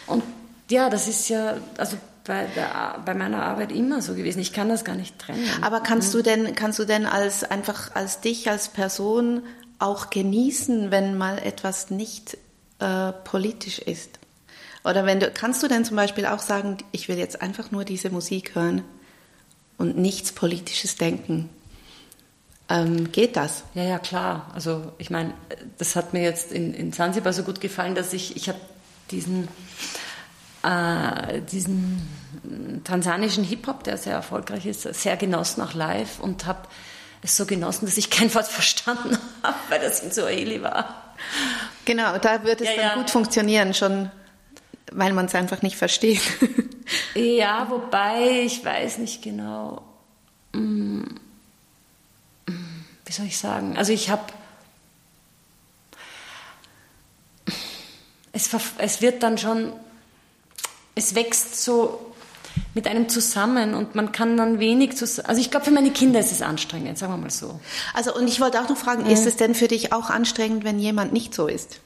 Und 0.07 0.23
ja, 0.69 0.89
das 0.89 1.07
ist 1.07 1.29
ja, 1.29 1.57
also 1.77 1.97
bei, 2.25 2.45
der, 2.55 3.01
bei 3.05 3.13
meiner 3.13 3.43
Arbeit 3.43 3.71
immer 3.71 4.01
so 4.01 4.13
gewesen. 4.13 4.39
Ich 4.39 4.53
kann 4.53 4.69
das 4.69 4.85
gar 4.85 4.95
nicht 4.95 5.17
trennen. 5.17 5.49
Aber 5.61 5.81
kannst 5.81 6.13
du 6.13 6.21
denn, 6.21 6.55
kannst 6.55 6.77
du 6.79 6.85
denn 6.85 7.05
als 7.05 7.43
einfach 7.43 7.95
als 7.95 8.21
dich 8.21 8.49
als 8.49 8.69
Person 8.69 9.43
auch 9.79 10.09
genießen, 10.09 10.91
wenn 10.91 11.17
mal 11.17 11.39
etwas 11.39 11.89
nicht 11.89 12.37
äh, 12.79 13.11
politisch 13.23 13.79
ist? 13.79 14.19
Oder 14.83 15.05
wenn 15.05 15.19
du, 15.19 15.31
kannst 15.31 15.63
du 15.63 15.67
denn 15.67 15.83
zum 15.83 15.95
Beispiel 15.95 16.25
auch 16.25 16.39
sagen, 16.39 16.77
ich 16.91 17.09
will 17.09 17.17
jetzt 17.17 17.41
einfach 17.41 17.71
nur 17.71 17.83
diese 17.83 18.09
Musik 18.11 18.55
hören 18.55 18.83
und 19.77 19.97
nichts 19.97 20.31
Politisches 20.31 20.95
denken? 20.95 21.49
Ähm, 22.69 23.11
geht 23.11 23.35
das? 23.35 23.63
Ja, 23.73 23.83
ja, 23.83 23.97
klar. 23.97 24.51
Also 24.53 24.93
ich 24.99 25.09
meine, 25.09 25.33
das 25.79 25.95
hat 25.95 26.13
mir 26.13 26.21
jetzt 26.21 26.51
in, 26.51 26.75
in 26.75 26.93
Zanzibar 26.93 27.33
so 27.33 27.43
gut 27.43 27.59
gefallen, 27.59 27.95
dass 27.95 28.13
ich, 28.13 28.35
ich 28.35 28.47
habe 28.47 28.59
diesen 29.09 29.47
äh, 30.63 31.41
diesen 31.41 32.07
tansanischen 32.83 33.43
Hip-Hop, 33.43 33.83
der 33.83 33.97
sehr 33.97 34.13
erfolgreich 34.13 34.65
ist, 34.65 34.81
sehr 34.81 35.17
genossen, 35.17 35.61
auch 35.61 35.73
live 35.73 36.19
und 36.19 36.45
habe 36.45 36.67
es 37.21 37.35
so 37.35 37.45
genossen, 37.45 37.85
dass 37.85 37.97
ich 37.97 38.09
kein 38.09 38.33
Wort 38.33 38.47
verstanden 38.47 39.17
habe, 39.43 39.57
weil 39.69 39.79
das 39.79 40.01
in 40.01 40.11
Swahili 40.11 40.61
war. 40.61 41.15
Genau, 41.85 42.17
da 42.17 42.43
wird 42.43 42.61
es 42.61 42.67
ja, 42.67 42.75
dann 42.75 42.85
ja. 42.85 42.95
gut 42.95 43.09
funktionieren, 43.09 43.73
schon 43.73 44.09
weil 44.91 45.13
man 45.13 45.25
es 45.25 45.35
einfach 45.35 45.61
nicht 45.61 45.75
versteht. 45.75 46.21
ja, 47.15 47.67
wobei 47.69 48.41
ich 48.43 48.63
weiß 48.63 48.97
nicht 48.99 49.21
genau, 49.21 49.83
mm, 50.53 51.03
wie 53.05 53.11
soll 53.11 53.25
ich 53.27 53.37
sagen, 53.37 53.77
also 53.77 53.93
ich 53.93 54.09
habe 54.09 54.23
es, 58.31 58.49
es 58.77 59.01
wird 59.01 59.23
dann 59.23 59.37
schon 59.37 59.73
es 60.99 61.15
wächst 61.15 61.63
so 61.63 62.05
mit 62.73 62.87
einem 62.87 63.09
zusammen 63.09 63.73
und 63.73 63.95
man 63.95 64.11
kann 64.11 64.37
dann 64.37 64.59
wenig 64.59 64.95
zusammen. 64.95 65.27
Also 65.27 65.41
ich 65.41 65.49
glaube, 65.49 65.65
für 65.65 65.71
meine 65.71 65.91
Kinder 65.91 66.19
ist 66.19 66.31
es 66.31 66.41
anstrengend, 66.41 66.97
sagen 66.97 67.13
wir 67.13 67.17
mal 67.17 67.29
so. 67.29 67.59
Also 67.93 68.15
und 68.15 68.27
ich 68.27 68.39
wollte 68.39 68.61
auch 68.61 68.69
noch 68.69 68.77
fragen, 68.77 69.03
mhm. 69.03 69.09
ist 69.09 69.25
es 69.25 69.37
denn 69.37 69.55
für 69.55 69.67
dich 69.67 69.93
auch 69.93 70.09
anstrengend, 70.09 70.63
wenn 70.63 70.79
jemand 70.79 71.13
nicht 71.13 71.33
so 71.33 71.47
ist? 71.47 71.79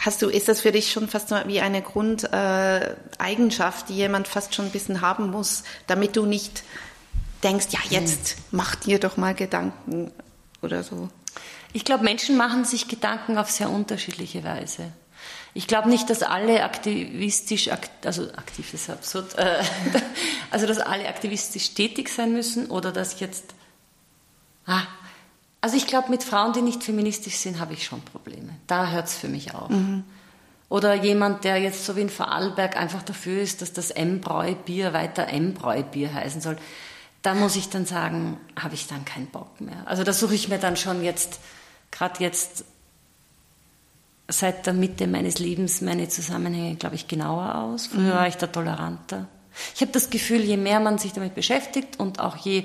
Hast 0.00 0.22
du, 0.22 0.28
ist 0.28 0.48
das 0.48 0.62
für 0.62 0.72
dich 0.72 0.90
schon 0.90 1.08
fast 1.08 1.30
wie 1.46 1.60
eine 1.60 1.82
Grundeigenschaft, 1.82 3.84
äh, 3.84 3.88
die 3.88 3.96
jemand 3.96 4.26
fast 4.26 4.54
schon 4.54 4.66
ein 4.66 4.72
bisschen 4.72 5.00
haben 5.00 5.30
muss, 5.30 5.62
damit 5.86 6.16
du 6.16 6.26
nicht 6.26 6.64
denkst, 7.42 7.66
ja, 7.70 7.80
jetzt 7.90 8.36
mhm. 8.36 8.42
mach 8.52 8.74
dir 8.74 8.98
doch 8.98 9.16
mal 9.16 9.34
Gedanken 9.34 10.10
oder 10.62 10.82
so? 10.82 11.08
Ich 11.72 11.84
glaube, 11.84 12.04
Menschen 12.04 12.36
machen 12.36 12.64
sich 12.64 12.88
Gedanken 12.88 13.38
auf 13.38 13.50
sehr 13.50 13.70
unterschiedliche 13.70 14.44
Weise. 14.44 14.92
Ich 15.54 15.66
glaube 15.66 15.90
nicht, 15.90 16.08
dass 16.08 16.22
alle 16.22 16.64
aktivistisch, 16.64 17.68
also 18.04 18.32
aktiv 18.32 18.72
ist 18.72 18.88
absurd, 18.88 19.36
äh, 19.36 19.62
also 20.50 20.66
dass 20.66 20.78
alle 20.78 21.06
aktivistisch 21.08 21.74
tätig 21.74 22.08
sein 22.08 22.32
müssen 22.32 22.66
oder 22.70 22.90
dass 22.90 23.20
jetzt, 23.20 23.54
ah, 24.66 24.82
also 25.60 25.76
ich 25.76 25.86
glaube, 25.86 26.10
mit 26.10 26.24
Frauen, 26.24 26.54
die 26.54 26.62
nicht 26.62 26.82
feministisch 26.82 27.36
sind, 27.36 27.60
habe 27.60 27.74
ich 27.74 27.84
schon 27.84 28.00
Probleme. 28.00 28.56
Da 28.66 28.90
hört 28.90 29.06
es 29.06 29.16
für 29.16 29.28
mich 29.28 29.54
auf. 29.54 29.68
Mhm. 29.68 30.04
Oder 30.68 30.94
jemand, 30.94 31.44
der 31.44 31.58
jetzt 31.58 31.84
so 31.84 31.96
wie 31.96 32.00
in 32.00 32.08
Vorarlberg 32.08 32.78
einfach 32.78 33.02
dafür 33.02 33.42
ist, 33.42 33.60
dass 33.60 33.74
das 33.74 33.90
M-Bräu-Bier 33.90 34.94
weiter 34.94 35.28
M-Bräu-Bier 35.28 36.14
heißen 36.14 36.40
soll. 36.40 36.56
Da 37.20 37.34
muss 37.34 37.56
ich 37.56 37.68
dann 37.68 37.84
sagen, 37.84 38.38
habe 38.58 38.74
ich 38.74 38.86
dann 38.86 39.04
keinen 39.04 39.26
Bock 39.26 39.60
mehr. 39.60 39.82
Also 39.84 40.02
da 40.02 40.14
suche 40.14 40.34
ich 40.34 40.48
mir 40.48 40.58
dann 40.58 40.78
schon 40.78 41.04
jetzt, 41.04 41.40
gerade 41.90 42.24
jetzt 42.24 42.64
seit 44.28 44.66
der 44.66 44.72
Mitte 44.72 45.06
meines 45.06 45.38
Lebens 45.38 45.80
meine 45.80 46.08
Zusammenhänge, 46.08 46.76
glaube 46.76 46.94
ich, 46.94 47.08
genauer 47.08 47.54
aus. 47.56 47.86
Früher 47.86 48.14
mhm. 48.14 48.18
war 48.18 48.28
ich 48.28 48.36
da 48.36 48.46
toleranter. 48.46 49.28
Ich 49.74 49.82
habe 49.82 49.92
das 49.92 50.10
Gefühl, 50.10 50.40
je 50.40 50.56
mehr 50.56 50.80
man 50.80 50.98
sich 50.98 51.12
damit 51.12 51.34
beschäftigt 51.34 51.98
und 51.98 52.20
auch 52.20 52.36
je 52.36 52.64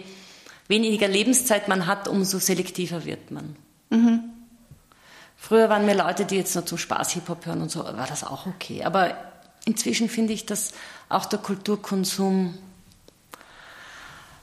weniger 0.68 1.08
Lebenszeit 1.08 1.68
man 1.68 1.86
hat, 1.86 2.08
umso 2.08 2.40
selektiver 2.40 3.06
wird 3.06 3.32
man. 3.32 3.56
Mhm. 3.90 4.24
Früher 5.36 5.70
waren 5.70 5.86
mir 5.86 5.96
Leute, 5.96 6.26
die 6.26 6.36
jetzt 6.36 6.56
nur 6.56 6.66
zum 6.66 6.78
Spaß 6.78 7.12
Hip-Hop 7.12 7.46
hören 7.46 7.62
und 7.62 7.72
so, 7.72 7.84
war 7.84 8.08
das 8.08 8.24
auch 8.24 8.48
okay. 8.48 8.84
Aber 8.84 9.16
inzwischen 9.66 10.10
finde 10.10 10.34
ich, 10.34 10.46
dass 10.46 10.72
auch 11.10 11.26
der 11.26 11.40
Kulturkonsum, 11.40 12.58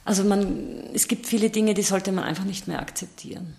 also 0.05 0.25
man, 0.25 0.85
es 0.95 1.09
gibt 1.09 1.27
viele 1.27 1.51
Dinge, 1.51 1.75
die 1.75 1.83
sollte 1.83 2.13
man 2.13 2.25
einfach 2.25 2.45
nicht 2.45 2.69
mehr 2.69 2.81
akzeptieren. 2.81 3.57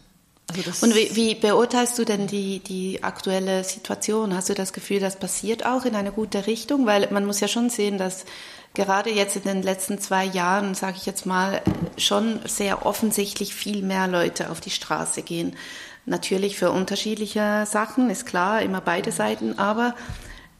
Also 0.50 0.86
Und 0.86 0.96
wie, 0.96 1.16
wie, 1.16 1.36
beurteilst 1.36 1.98
du 1.98 2.06
denn 2.06 2.28
die, 2.28 2.60
die 2.60 3.04
aktuelle 3.04 3.64
Situation? 3.64 4.36
Hast 4.36 4.50
du 4.50 4.54
das 4.54 4.74
Gefühl, 4.74 5.00
das 5.00 5.18
passiert 5.18 5.66
auch 5.66 5.86
in 5.86 5.96
eine 5.96 6.12
gute 6.12 6.48
Richtung? 6.48 6.86
Weil 6.86 7.08
man 7.12 7.26
muss 7.26 7.39
ja 7.39 7.48
schon 7.48 7.70
sehen, 7.70 7.98
dass 7.98 8.26
gerade 8.74 9.10
jetzt 9.10 9.36
in 9.36 9.43
den 9.43 9.64
letzten 9.64 10.00
zwei 10.00 10.24
Jahren, 10.24 10.76
sage 10.76 10.98
ich 10.98 11.06
jetzt 11.06 11.26
mal, 11.26 11.62
schon 11.98 12.39
sehr 12.46 12.86
offensichtlich 12.86 13.56
viel 13.56 13.82
mehr 13.82 14.08
Leute 14.08 14.52
auf 14.52 14.62
die 14.62 14.70
Straße 14.70 15.24
gehen. 15.24 15.56
Natürlich 16.06 16.58
für 16.58 16.72
unterschiedliche 16.72 17.66
Sachen, 17.66 18.12
ist 18.12 18.28
klar, 18.28 18.62
immer 18.62 18.82
beide 18.82 19.12
Seiten, 19.12 19.58
aber 19.58 19.96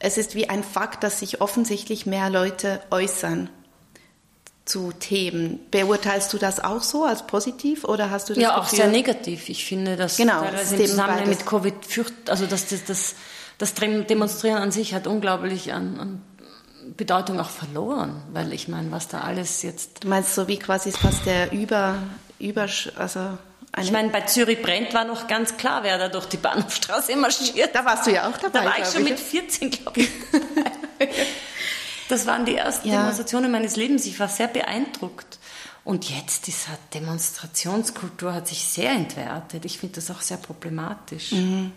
es 0.00 0.18
ist 0.18 0.34
wie 0.34 0.48
ein 0.48 0.64
Fakt, 0.64 1.04
dass 1.04 1.20
sich 1.20 1.40
offensichtlich 1.40 2.04
mehr 2.04 2.30
Leute 2.30 2.80
äußern 2.90 3.48
zu 4.66 4.92
Themen. 4.92 5.60
Beurteilst 5.70 6.32
du 6.32 6.38
das 6.38 6.60
auch 6.60 6.82
so 6.82 7.04
als 7.04 7.26
positiv 7.26 7.84
oder 7.84 8.10
hast 8.10 8.28
du 8.28 8.34
das 8.34 8.42
Ja, 8.42 8.58
auch 8.58 8.66
sehr 8.66 8.88
negativ. 8.88 9.48
Ich 9.48 9.64
finde, 9.64 9.96
dass 9.96 10.16
genau, 10.16 10.40
teilweise 10.42 10.76
im 10.76 10.86
Zusammenhang 10.86 11.28
mit 11.28 11.46
Covid 11.46 11.74
fürcht, 11.86 12.12
also 12.28 12.46
dass 12.46 12.68
das, 12.68 12.84
das, 12.84 13.14
das 13.58 13.74
Demonstrieren 13.74 14.58
an 14.58 14.72
sich 14.72 14.92
hat 14.92 15.06
unglaublich 15.06 15.72
an, 15.72 16.00
an 16.00 16.22
Bedeutung 16.96 17.40
auch 17.40 17.48
verloren, 17.48 18.22
weil 18.32 18.52
ich 18.52 18.68
meine, 18.68 18.90
was 18.90 19.08
da 19.08 19.20
alles 19.20 19.62
jetzt. 19.62 20.04
Du 20.04 20.08
meinst 20.08 20.34
so 20.34 20.48
wie 20.48 20.58
quasi 20.58 20.90
fast 20.90 21.26
der 21.26 21.52
Über, 21.52 21.98
Über, 22.38 22.66
also 22.96 23.38
ich 23.78 23.92
meine, 23.92 24.08
bei 24.08 24.22
Zürich 24.22 24.62
brennt 24.62 24.94
war 24.94 25.04
noch 25.04 25.28
ganz 25.28 25.56
klar, 25.56 25.82
wer 25.82 25.98
da 25.98 26.08
durch 26.08 26.26
die 26.26 26.38
Bahnhofstraße 26.38 27.14
marschiert. 27.16 27.74
Da 27.74 27.84
warst 27.84 28.06
du 28.06 28.12
ja 28.12 28.28
auch 28.28 28.38
dabei. 28.38 28.60
Da 28.60 28.64
war 28.64 28.78
ich 28.78 28.86
schon 28.86 29.02
ich. 29.02 29.10
mit 29.10 29.20
14, 29.20 29.70
glaube 29.70 30.00
ich. 30.00 30.08
das 32.08 32.26
waren 32.26 32.44
die 32.44 32.56
ersten 32.56 32.88
ja. 32.88 33.00
Demonstrationen 33.00 33.50
meines 33.50 33.76
Lebens. 33.76 34.06
Ich 34.06 34.18
war 34.20 34.28
sehr 34.28 34.48
beeindruckt. 34.48 35.38
Und 35.84 36.10
jetzt, 36.10 36.48
diese 36.48 36.70
Demonstrationskultur 36.94 38.34
hat 38.34 38.48
sich 38.48 38.64
sehr 38.64 38.90
entwertet. 38.90 39.64
Ich 39.64 39.78
finde 39.78 39.96
das 39.96 40.10
auch 40.10 40.20
sehr 40.20 40.36
problematisch. 40.36 41.32
Mhm. 41.32 41.72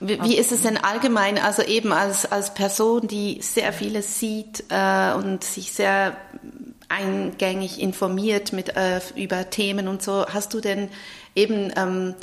Wie, 0.00 0.20
wie, 0.22 0.36
ist 0.36 0.50
es 0.50 0.62
denn 0.62 0.78
allgemein, 0.78 1.38
also 1.38 1.62
eben 1.62 1.92
als, 1.92 2.30
als 2.30 2.54
Person, 2.54 3.06
die 3.06 3.40
sehr 3.42 3.72
vieles 3.72 4.18
sieht 4.18 4.64
äh, 4.70 5.12
und 5.12 5.44
sich 5.44 5.72
sehr 5.72 6.16
eingängig 6.88 7.80
informiert 7.80 8.52
mit, 8.52 8.76
äh, 8.76 9.00
über 9.14 9.48
Themen 9.50 9.86
und 9.86 10.02
so. 10.02 10.26
Hast 10.26 10.54
du 10.54 10.60
denn 10.60 10.88
eben 11.34 11.72
ähm, 11.76 12.14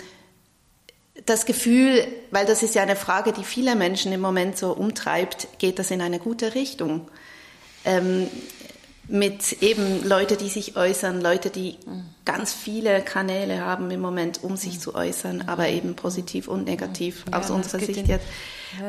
das 1.26 1.46
Gefühl, 1.46 2.08
weil 2.32 2.46
das 2.46 2.64
ist 2.64 2.76
ja 2.76 2.84
eine 2.84 2.96
Frage, 2.96 3.34
die 3.34 3.44
viele 3.44 3.76
Menschen 3.76 4.12
im 4.12 4.22
Moment 4.22 4.58
so 4.58 4.72
umtreibt, 4.72 5.48
geht 5.58 5.80
das 5.80 5.92
in 5.92 6.02
eine 6.02 6.20
gute 6.20 6.56
Richtung? 6.56 7.08
Ähm, 7.86 8.28
mit 9.10 9.62
eben 9.62 10.04
Leute, 10.06 10.36
die 10.36 10.50
sich 10.50 10.76
äußern, 10.76 11.22
Leute, 11.22 11.50
die 11.50 11.78
ganz 12.26 12.54
viele 12.54 13.02
Kanäle 13.02 13.62
haben 13.62 13.90
im 13.90 14.02
Moment, 14.02 14.44
um 14.44 14.58
sich 14.58 14.82
zu 14.82 14.96
äußern, 14.96 15.46
aber 15.48 15.70
eben 15.70 15.96
positiv 15.96 16.48
und 16.50 16.66
negativ 16.66 17.24
ja, 17.32 17.40
aus 17.40 17.50
unserer 17.50 17.80
Sicht 17.80 18.08
jetzt. 18.08 18.26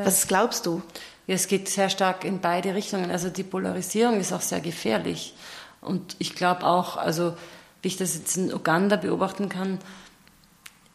Was 0.03 0.27
glaubst 0.27 0.65
du? 0.65 0.81
Ja, 1.25 1.35
es 1.35 1.47
geht 1.47 1.69
sehr 1.69 1.89
stark 1.89 2.25
in 2.25 2.41
beide 2.41 2.75
Richtungen. 2.75 3.11
Also 3.11 3.29
die 3.29 3.43
Polarisierung 3.43 4.19
ist 4.19 4.33
auch 4.33 4.41
sehr 4.41 4.59
gefährlich. 4.59 5.35
Und 5.79 6.17
ich 6.19 6.35
glaube 6.35 6.65
auch, 6.65 6.97
also 6.97 7.33
wie 7.81 7.87
ich 7.87 7.97
das 7.97 8.15
jetzt 8.15 8.35
in 8.35 8.53
Uganda 8.53 8.97
beobachten 8.97 9.47
kann, 9.47 9.79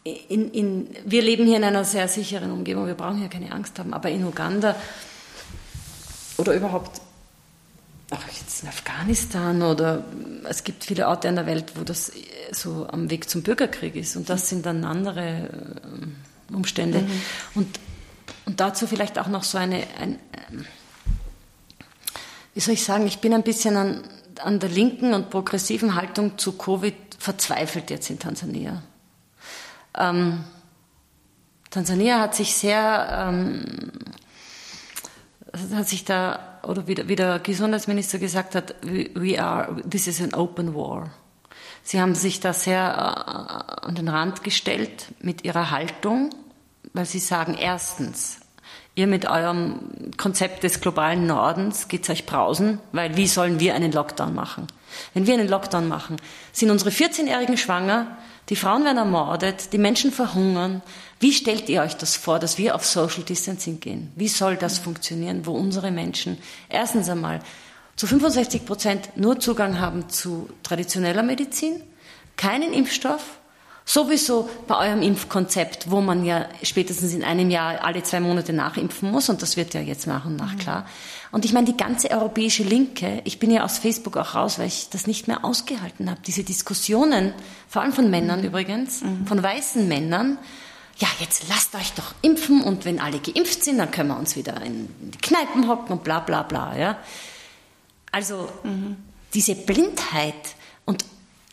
in, 0.05 0.51
in, 0.51 0.89
wir 1.03 1.23
leben 1.23 1.47
hier 1.47 1.57
in 1.57 1.63
einer 1.63 1.83
sehr 1.83 2.07
sicheren 2.07 2.51
Umgebung, 2.51 2.85
wir 2.85 2.93
brauchen 2.93 3.17
hier 3.17 3.27
keine 3.27 3.51
Angst 3.51 3.79
haben, 3.79 3.93
aber 3.93 4.09
in 4.09 4.23
Uganda 4.23 4.75
oder 6.37 6.53
überhaupt 6.53 7.01
auch 8.11 8.21
jetzt 8.27 8.61
in 8.61 8.69
Afghanistan 8.69 9.63
oder 9.63 10.05
es 10.47 10.63
gibt 10.63 10.83
viele 10.83 11.07
Orte 11.07 11.27
in 11.27 11.35
der 11.35 11.47
Welt, 11.47 11.73
wo 11.75 11.83
das 11.83 12.11
so 12.51 12.87
am 12.87 13.09
Weg 13.09 13.27
zum 13.27 13.41
Bürgerkrieg 13.41 13.95
ist 13.95 14.15
und 14.15 14.29
das 14.29 14.47
sind 14.47 14.67
dann 14.67 14.83
andere 14.83 15.49
äh, 16.51 16.53
Umstände. 16.53 16.99
Mhm. 16.99 17.21
Und, 17.55 17.79
und 18.45 18.59
dazu 18.59 18.85
vielleicht 18.85 19.17
auch 19.17 19.27
noch 19.27 19.43
so 19.43 19.57
eine, 19.57 19.87
ein, 19.99 20.19
ähm, 20.51 20.65
wie 22.53 22.59
soll 22.59 22.75
ich 22.75 22.83
sagen, 22.83 23.07
ich 23.07 23.19
bin 23.19 23.33
ein 23.33 23.41
bisschen 23.41 23.75
an, 23.75 24.03
an 24.43 24.59
der 24.59 24.69
linken 24.69 25.15
und 25.15 25.31
progressiven 25.31 25.95
Haltung 25.95 26.37
zu 26.37 26.51
Covid 26.51 26.93
verzweifelt 27.17 27.89
jetzt 27.89 28.11
in 28.11 28.19
Tansania. 28.19 28.83
Ähm, 29.97 30.43
Tansania 31.69 32.19
hat 32.19 32.35
sich 32.35 32.55
sehr, 32.55 33.27
ähm, 33.27 33.65
hat 35.73 35.87
sich 35.87 36.05
da, 36.05 36.59
oder 36.63 36.87
wie 36.87 36.95
der, 36.95 37.07
wie 37.07 37.15
der 37.15 37.39
Gesundheitsminister 37.39 38.19
gesagt 38.19 38.55
hat, 38.55 38.75
we 38.81 39.41
are, 39.41 39.81
this 39.89 40.07
is 40.07 40.21
an 40.21 40.33
open 40.33 40.73
war. 40.73 41.09
Sie 41.83 42.01
haben 42.01 42.15
sich 42.15 42.39
da 42.39 42.53
sehr 42.53 42.79
äh, 42.81 43.85
an 43.85 43.95
den 43.95 44.07
Rand 44.07 44.43
gestellt 44.43 45.07
mit 45.19 45.43
ihrer 45.43 45.71
Haltung, 45.71 46.29
weil 46.93 47.05
sie 47.05 47.19
sagen, 47.19 47.55
erstens, 47.59 48.39
Ihr 48.97 49.07
mit 49.07 49.25
eurem 49.25 50.11
Konzept 50.15 50.63
des 50.63 50.79
globalen 50.79 51.27
Nordens 51.27 51.89
geht's 51.89 52.09
euch 52.09 52.25
brausen, 52.25 52.79
weil 52.93 53.17
wie 53.17 53.27
sollen 53.27 53.59
wir 53.59 53.75
einen 53.75 53.91
Lockdown 53.91 54.33
machen? 54.33 54.67
Wenn 55.13 55.27
wir 55.27 55.33
einen 55.33 55.49
Lockdown 55.49 55.89
machen, 55.89 56.15
sind 56.53 56.71
unsere 56.71 56.91
14-Jährigen 56.91 57.57
schwanger, 57.57 58.17
die 58.49 58.55
Frauen 58.55 58.85
werden 58.85 58.97
ermordet, 58.97 59.73
die 59.73 59.77
Menschen 59.77 60.11
verhungern. 60.11 60.81
Wie 61.19 61.33
stellt 61.33 61.67
ihr 61.69 61.81
euch 61.81 61.95
das 61.95 62.15
vor, 62.15 62.39
dass 62.39 62.57
wir 62.57 62.75
auf 62.75 62.85
Social 62.85 63.23
Distancing 63.23 63.79
gehen? 63.79 64.11
Wie 64.15 64.27
soll 64.27 64.55
das 64.55 64.77
funktionieren, 64.77 65.45
wo 65.45 65.53
unsere 65.53 65.91
Menschen 65.91 66.37
erstens 66.69 67.09
einmal 67.09 67.39
zu 67.95 68.07
65 68.07 68.65
Prozent 68.65 69.09
nur 69.15 69.39
Zugang 69.39 69.79
haben 69.79 70.09
zu 70.09 70.49
traditioneller 70.63 71.23
Medizin, 71.23 71.81
keinen 72.35 72.73
Impfstoff, 72.73 73.39
Sowieso 73.87 74.49
bei 74.67 74.87
eurem 74.87 75.03
Impfkonzept, 75.03 75.91
wo 75.91 76.01
man 76.01 76.25
ja 76.25 76.47
spätestens 76.63 77.13
in 77.13 77.23
einem 77.23 77.51
Jahr 77.51 77.83
alle 77.83 78.01
zwei 78.01 78.19
Monate 78.19 78.51
nachimpfen 78.51 79.11
muss, 79.11 79.29
und 79.29 79.43
das 79.43 79.57
wird 79.57 79.75
ja 79.75 79.81
jetzt 79.81 80.07
nach 80.07 80.25
und 80.25 80.37
nach 80.37 80.53
mhm. 80.53 80.57
klar. 80.57 80.85
Und 81.31 81.45
ich 81.45 81.53
meine, 81.53 81.65
die 81.65 81.77
ganze 81.77 82.11
europäische 82.11 82.63
Linke, 82.63 83.21
ich 83.25 83.39
bin 83.39 83.51
ja 83.51 83.63
aus 83.63 83.77
Facebook 83.77 84.17
auch 84.17 84.35
raus, 84.35 84.59
weil 84.59 84.67
ich 84.67 84.89
das 84.89 85.07
nicht 85.07 85.27
mehr 85.27 85.43
ausgehalten 85.43 86.09
habe. 86.09 86.21
Diese 86.25 86.43
Diskussionen, 86.43 87.33
vor 87.67 87.81
allem 87.81 87.93
von 87.93 88.09
Männern 88.09 88.39
mhm. 88.39 88.47
übrigens, 88.47 89.01
mhm. 89.01 89.27
von 89.27 89.41
weißen 89.41 89.87
Männern, 89.87 90.37
ja, 90.97 91.07
jetzt 91.19 91.49
lasst 91.49 91.75
euch 91.75 91.91
doch 91.93 92.13
impfen 92.21 92.61
und 92.61 92.85
wenn 92.85 93.01
alle 93.01 93.19
geimpft 93.19 93.63
sind, 93.63 93.79
dann 93.79 93.91
können 93.91 94.09
wir 94.09 94.17
uns 94.17 94.37
wieder 94.37 94.61
in 94.61 94.87
die 95.01 95.17
Kneipen 95.17 95.67
hocken 95.67 95.91
und 95.91 96.03
bla 96.03 96.21
bla 96.21 96.43
bla. 96.43 96.77
Ja. 96.77 96.97
Also 98.11 98.47
mhm. 98.63 98.95
diese 99.33 99.55
Blindheit 99.55 100.55
und 100.85 101.03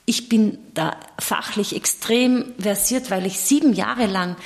ich 0.04 0.28
bin 0.28 0.58
da 0.74 0.96
fachlich 1.18 1.74
extrem 1.74 2.52
versiert, 2.58 3.10
weil 3.10 3.26
ich 3.26 3.40
sieben 3.40 3.72
Jahre 3.72 4.06
lang 4.06 4.36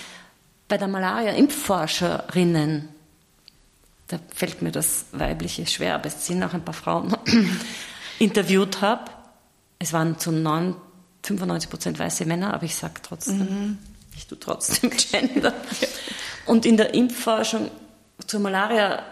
bei 0.68 0.78
der 0.78 0.88
Malaria-Impfforscherinnen, 0.88 2.88
da 4.08 4.18
fällt 4.34 4.62
mir 4.62 4.72
das 4.72 5.06
Weibliche 5.12 5.66
schwer, 5.66 5.94
aber 5.94 6.06
es 6.06 6.26
sind 6.26 6.42
auch 6.42 6.54
ein 6.54 6.64
paar 6.64 6.74
Frauen, 6.74 7.16
interviewt 8.18 8.80
habe. 8.80 9.10
Es 9.78 9.92
waren 9.92 10.18
zu 10.18 10.30
95 10.30 11.70
Prozent 11.70 11.98
weiße 11.98 12.24
Männer, 12.24 12.54
aber 12.54 12.64
ich 12.64 12.76
sage 12.76 12.94
trotzdem, 13.02 13.38
mhm. 13.38 13.78
ich 14.16 14.26
tue 14.26 14.38
trotzdem 14.38 14.90
Gender. 15.10 15.52
Und 16.46 16.64
in 16.64 16.76
der 16.76 16.94
Impfforschung 16.94 17.70
zur 18.26 18.40
Malaria, 18.40 19.02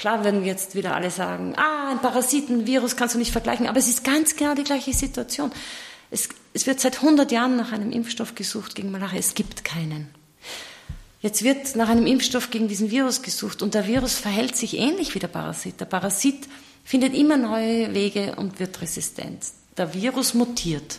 Klar 0.00 0.24
werden 0.24 0.46
jetzt 0.46 0.74
wieder 0.74 0.94
alle 0.94 1.10
sagen, 1.10 1.52
ah, 1.58 1.90
ein 1.90 1.98
Parasitenvirus 1.98 2.96
kannst 2.96 3.16
du 3.16 3.18
nicht 3.18 3.32
vergleichen, 3.32 3.66
aber 3.66 3.78
es 3.78 3.86
ist 3.86 4.02
ganz 4.02 4.34
genau 4.34 4.54
die 4.54 4.64
gleiche 4.64 4.94
Situation. 4.94 5.52
Es, 6.10 6.30
es 6.54 6.66
wird 6.66 6.80
seit 6.80 6.96
100 7.02 7.30
Jahren 7.30 7.58
nach 7.58 7.72
einem 7.72 7.92
Impfstoff 7.92 8.34
gesucht 8.34 8.74
gegen 8.74 8.90
Malaria. 8.90 9.18
Es 9.18 9.34
gibt 9.34 9.62
keinen. 9.62 10.08
Jetzt 11.20 11.42
wird 11.42 11.76
nach 11.76 11.88
einem 11.88 12.06
Impfstoff 12.06 12.50
gegen 12.50 12.68
diesen 12.68 12.90
Virus 12.90 13.22
gesucht 13.22 13.62
und 13.62 13.74
der 13.74 13.86
Virus 13.86 14.14
verhält 14.14 14.56
sich 14.56 14.78
ähnlich 14.78 15.14
wie 15.14 15.18
der 15.18 15.28
Parasit. 15.28 15.78
Der 15.80 15.84
Parasit 15.84 16.48
findet 16.84 17.14
immer 17.14 17.36
neue 17.36 17.92
Wege 17.92 18.34
und 18.36 18.58
wird 18.58 18.80
resistent. 18.80 19.44
Der 19.76 19.92
Virus 19.92 20.32
mutiert. 20.34 20.98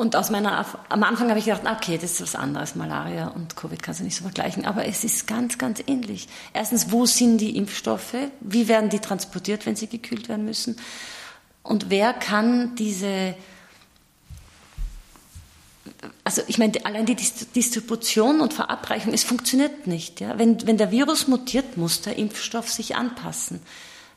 Und 0.00 0.16
aus 0.16 0.30
meiner, 0.30 0.64
am 0.88 1.02
Anfang 1.02 1.28
habe 1.28 1.38
ich 1.38 1.44
gedacht, 1.44 1.62
okay, 1.66 1.98
das 2.00 2.12
ist 2.12 2.22
was 2.22 2.34
anderes, 2.34 2.74
Malaria 2.74 3.28
und 3.28 3.54
Covid 3.54 3.82
kannst 3.82 4.00
du 4.00 4.04
nicht 4.04 4.16
so 4.16 4.22
vergleichen, 4.22 4.64
aber 4.64 4.86
es 4.86 5.04
ist 5.04 5.26
ganz, 5.26 5.58
ganz 5.58 5.82
ähnlich. 5.86 6.26
Erstens, 6.54 6.90
wo 6.90 7.04
sind 7.04 7.36
die 7.36 7.54
Impfstoffe? 7.54 8.14
Wie 8.40 8.66
werden 8.66 8.88
die 8.88 9.00
transportiert, 9.00 9.66
wenn 9.66 9.76
sie 9.76 9.88
gekühlt 9.88 10.30
werden 10.30 10.46
müssen? 10.46 10.76
Und 11.62 11.90
wer 11.90 12.14
kann 12.14 12.74
diese, 12.76 13.34
also 16.24 16.42
ich 16.46 16.58
meine, 16.58 16.84
allein 16.84 17.06
die 17.06 17.16
Distribution 17.16 18.40
und 18.40 18.52
Verabreichung, 18.52 19.12
es 19.12 19.24
funktioniert 19.24 19.86
nicht. 19.86 20.20
Ja? 20.20 20.38
Wenn, 20.38 20.66
wenn 20.66 20.76
der 20.76 20.90
Virus 20.90 21.28
mutiert, 21.28 21.76
muss 21.76 22.02
der 22.02 22.16
Impfstoff 22.16 22.70
sich 22.70 22.96
anpassen. 22.96 23.60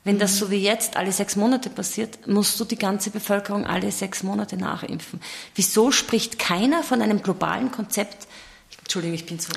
Wenn 0.03 0.19
das 0.19 0.37
so 0.37 0.51
wie 0.51 0.57
jetzt 0.57 0.97
alle 0.97 1.13
sechs 1.13 1.37
Monate 1.37 1.69
passiert, 1.69 2.27
musst 2.27 2.59
du 2.59 2.65
die 2.65 2.77
ganze 2.77 3.09
Bevölkerung 3.09 3.65
alle 3.65 3.89
sechs 3.91 4.21
Monate 4.21 4.57
nachimpfen. 4.57 5.21
Wieso 5.55 5.91
spricht 5.91 6.37
keiner 6.37 6.83
von 6.83 7.01
einem 7.01 7.23
globalen 7.23 7.71
Konzept? 7.71 8.27
Entschuldigung, 8.79 9.15
ich 9.15 9.25
bin 9.25 9.39
so. 9.39 9.53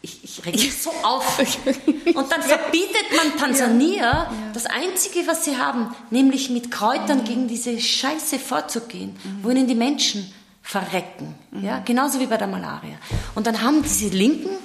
ich, 0.00 0.24
ich 0.24 0.46
reg 0.46 0.54
mich 0.54 0.82
so 0.82 0.90
auf. 1.02 1.38
Und 2.14 2.32
dann 2.32 2.42
verbietet 2.42 3.04
man 3.14 3.36
Tansania 3.36 4.02
ja. 4.02 4.32
das 4.54 4.64
Einzige, 4.64 5.26
was 5.26 5.44
sie 5.44 5.58
haben, 5.58 5.94
nämlich 6.10 6.48
mit 6.48 6.70
Kräutern 6.70 7.18
mhm. 7.18 7.24
gegen 7.24 7.48
diese 7.48 7.78
Scheiße 7.78 8.38
vorzugehen, 8.38 9.10
mhm. 9.10 9.38
wo 9.44 9.50
ihnen 9.50 9.66
die 9.66 9.74
Menschen 9.74 10.32
verrecken. 10.62 11.34
Mhm. 11.50 11.64
Ja, 11.64 11.78
genauso 11.80 12.20
wie 12.20 12.26
bei 12.26 12.36
der 12.36 12.46
Malaria. 12.46 12.96
Und 13.34 13.46
dann 13.46 13.60
haben 13.62 13.82
diese 13.82 14.08
Linken 14.08 14.56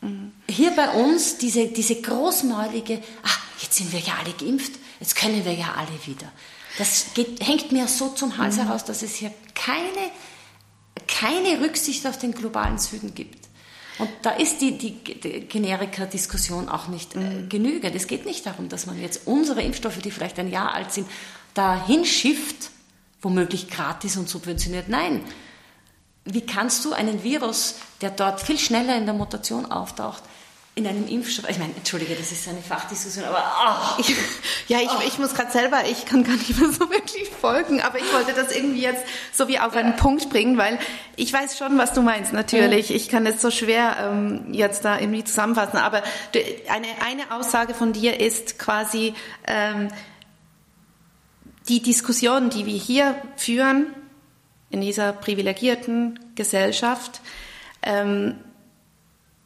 mhm. 0.00 0.32
hier 0.48 0.72
bei 0.72 0.90
uns 0.90 1.38
diese, 1.38 1.68
diese 1.68 2.00
großmäulige, 2.02 3.00
ach, 3.22 3.40
jetzt 3.60 3.76
sind 3.76 3.92
wir 3.92 4.00
ja 4.00 4.14
alle 4.22 4.32
geimpft, 4.32 4.72
jetzt 5.00 5.16
können 5.16 5.44
wir 5.44 5.54
ja 5.54 5.74
alle 5.76 6.06
wieder. 6.06 6.30
Das 6.78 7.06
geht, 7.14 7.46
hängt 7.46 7.72
mir 7.72 7.88
so 7.88 8.08
zum 8.08 8.36
Hals 8.36 8.56
mhm. 8.56 8.64
heraus, 8.64 8.84
dass 8.84 9.02
es 9.02 9.14
hier 9.14 9.32
keine, 9.54 10.10
keine 11.06 11.60
Rücksicht 11.64 12.06
auf 12.06 12.18
den 12.18 12.32
globalen 12.32 12.78
Süden 12.78 13.14
gibt. 13.14 13.46
Und 13.98 14.10
da 14.22 14.30
ist 14.30 14.60
die, 14.60 14.76
die, 14.76 14.92
die 14.92 15.40
Generika-Diskussion 15.40 16.68
auch 16.68 16.88
nicht 16.88 17.14
äh, 17.14 17.18
mhm. 17.18 17.48
genügend. 17.48 17.94
Es 17.94 18.06
geht 18.06 18.26
nicht 18.26 18.44
darum, 18.44 18.68
dass 18.68 18.84
man 18.84 19.00
jetzt 19.00 19.26
unsere 19.26 19.62
Impfstoffe, 19.62 19.98
die 19.98 20.10
vielleicht 20.10 20.38
ein 20.38 20.50
Jahr 20.50 20.74
alt 20.74 20.92
sind, 20.92 21.08
dahin 21.54 22.04
schifft, 22.04 22.70
womöglich 23.20 23.68
gratis 23.70 24.16
und 24.16 24.28
subventioniert. 24.28 24.88
Nein. 24.88 25.24
Wie 26.24 26.44
kannst 26.44 26.84
du 26.84 26.92
einen 26.92 27.22
Virus, 27.22 27.76
der 28.00 28.10
dort 28.10 28.40
viel 28.40 28.58
schneller 28.58 28.96
in 28.96 29.06
der 29.06 29.14
Mutation 29.14 29.66
auftaucht, 29.66 30.22
in 30.78 30.86
einem 30.86 31.08
Impfstoff, 31.08 31.48
ich 31.48 31.58
meine, 31.58 31.74
entschuldige, 31.74 32.14
das 32.14 32.30
ist 32.32 32.46
eine 32.48 32.60
Fachdiskussion, 32.60 33.24
aber 33.24 33.42
oh, 33.64 34.00
ich, 34.00 34.14
ja, 34.68 34.78
ich, 34.78 34.90
oh. 34.90 35.02
ich 35.06 35.18
muss 35.18 35.32
gerade 35.32 35.50
selber, 35.50 35.78
ich 35.90 36.04
kann 36.04 36.22
gar 36.22 36.34
nicht 36.34 36.60
mehr 36.60 36.68
so 36.68 36.90
wirklich 36.90 37.30
folgen, 37.30 37.80
aber 37.80 37.98
ich 37.98 38.12
wollte 38.12 38.34
das 38.34 38.54
irgendwie 38.54 38.82
jetzt 38.82 39.02
so 39.32 39.48
wie 39.48 39.58
auf 39.58 39.74
einen 39.74 39.96
Punkt 39.96 40.28
bringen, 40.28 40.58
weil 40.58 40.78
ich 41.16 41.32
weiß 41.32 41.56
schon, 41.56 41.78
was 41.78 41.94
du 41.94 42.02
meinst, 42.02 42.34
natürlich. 42.34 42.90
Ich 42.90 43.08
kann 43.08 43.24
es 43.24 43.40
so 43.40 43.50
schwer 43.50 43.96
ähm, 44.00 44.52
jetzt 44.52 44.84
da 44.84 45.00
irgendwie 45.00 45.24
zusammenfassen, 45.24 45.78
aber 45.78 46.02
eine, 46.68 46.88
eine 47.02 47.34
Aussage 47.34 47.72
von 47.72 47.94
dir 47.94 48.20
ist 48.20 48.58
quasi 48.58 49.14
ähm, 49.46 49.88
die 51.68 51.82
Diskussion, 51.82 52.50
die 52.50 52.66
wir 52.66 52.78
hier 52.78 53.16
führen 53.36 53.86
in 54.70 54.80
dieser 54.80 55.12
privilegierten 55.12 56.18
Gesellschaft, 56.34 57.20
ähm, 57.82 58.36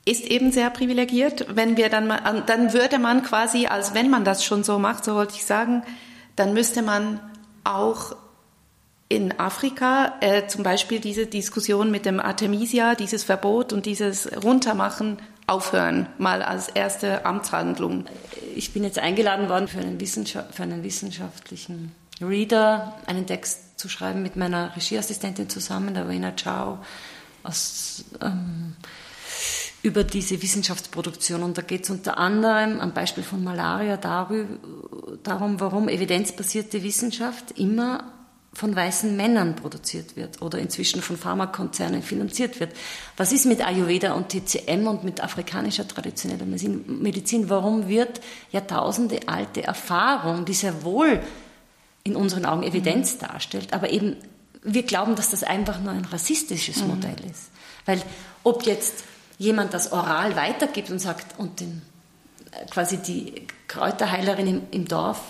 ist 0.05 0.25
eben 0.25 0.51
sehr 0.51 0.71
privilegiert. 0.71 1.47
Wenn 1.55 1.77
wir 1.77 1.89
dann 1.89 2.07
mal, 2.07 2.43
dann 2.47 2.73
würde 2.73 2.99
man 2.99 3.23
quasi, 3.23 3.67
als 3.67 3.95
wenn 3.95 4.11
man 4.11 4.25
das 4.25 4.45
schon 4.45 4.65
so 4.65 4.79
macht, 4.79 5.05
so 5.05 5.15
wollte 5.15 5.35
ich 5.37 5.45
sagen, 5.45 5.83
dann 6.37 6.55
müsste 6.55 6.83
man 6.83 7.21
auch 7.65 8.17
in 9.09 9.39
Afrika 9.39 10.15
äh, 10.21 10.47
zum 10.47 10.63
Beispiel 10.63 11.01
diese 11.01 11.27
Diskussion 11.27 11.91
mit 11.91 12.07
dem 12.07 12.21
Artemisia, 12.21 12.95
dieses 12.95 13.25
Verbot 13.25 13.73
und 13.73 13.85
dieses 13.85 14.31
Runtermachen 14.43 15.19
aufhören, 15.47 16.07
mal 16.19 16.43
als 16.43 16.69
erste 16.69 17.27
Amtshandlung. 17.27 18.05
Ich 18.55 18.73
bin 18.73 18.85
jetzt 18.85 19.01
eingeladen 19.01 19.49
worden 19.49 19.67
für 19.67 19.81
einen, 19.81 20.01
Wissenschaft, 20.01 20.55
für 20.55 20.63
einen 20.63 20.85
wissenschaftlichen 20.85 21.93
Reader, 22.21 22.97
einen 23.07 23.27
Text 23.27 23.79
zu 23.79 23.89
schreiben 23.89 24.23
mit 24.23 24.37
meiner 24.37 24.77
Regieassistentin 24.77 25.49
zusammen, 25.49 25.95
der 25.95 26.09
Wena 26.09 26.35
Chao 26.37 26.79
aus 27.43 28.05
ähm, 28.21 28.77
über 29.83 30.05
diese 30.05 30.43
Wissenschaftsproduktion. 30.43 31.43
Und 31.43 31.57
da 31.57 31.63
geht 31.63 31.85
es 31.85 31.91
unter 31.91 32.19
anderem 32.19 32.81
am 32.81 32.93
Beispiel 32.93 33.25
von 33.25 33.43
Malaria 33.43 33.97
darum, 33.97 35.61
warum 35.61 35.89
evidenzbasierte 35.89 36.83
Wissenschaft 36.83 37.53
immer 37.59 38.13
von 38.53 38.75
weißen 38.75 39.17
Männern 39.17 39.55
produziert 39.55 40.17
wird 40.17 40.43
oder 40.43 40.59
inzwischen 40.59 41.03
von 41.03 41.17
Pharmakonzernen 41.17 42.03
finanziert 42.03 42.59
wird. 42.59 42.73
Was 43.17 43.33
ist 43.33 43.47
mit 43.47 43.65
Ayurveda 43.65 44.13
und 44.15 44.29
TCM 44.29 44.89
und 44.89 45.05
mit 45.05 45.23
afrikanischer 45.23 45.87
traditioneller 45.87 46.47
Medizin? 46.47 47.49
Warum 47.49 47.89
wird 47.89 48.21
Jahrtausende 48.51 49.21
alte 49.29 49.63
Erfahrung, 49.63 50.45
die 50.45 50.55
sehr 50.55 50.83
wohl 50.83 51.21
in 52.05 52.17
unseren 52.17 52.45
Augen 52.45 52.63
Evidenz 52.63 53.15
mhm. 53.15 53.27
darstellt, 53.27 53.73
aber 53.73 53.91
eben 53.91 54.17
wir 54.63 54.83
glauben, 54.83 55.17
dass 55.17 55.31
das 55.31 55.43
einfach 55.43 55.81
nur 55.81 55.93
ein 55.93 56.05
rassistisches 56.05 56.83
mhm. 56.83 56.89
Modell 56.89 57.17
ist. 57.31 57.51
Weil 57.87 58.03
ob 58.45 58.65
jetzt 58.65 59.05
jemand 59.39 59.73
das 59.73 59.93
oral 59.93 60.37
weitergibt 60.37 60.91
und 60.91 60.99
sagt, 60.99 61.39
und 61.39 61.61
den, 61.61 61.83
äh, 62.53 62.67
quasi 62.67 62.99
die 62.99 63.47
Kräuterheilerin 63.69 64.47
im, 64.47 64.63
im 64.71 64.87
Dorf 64.87 65.21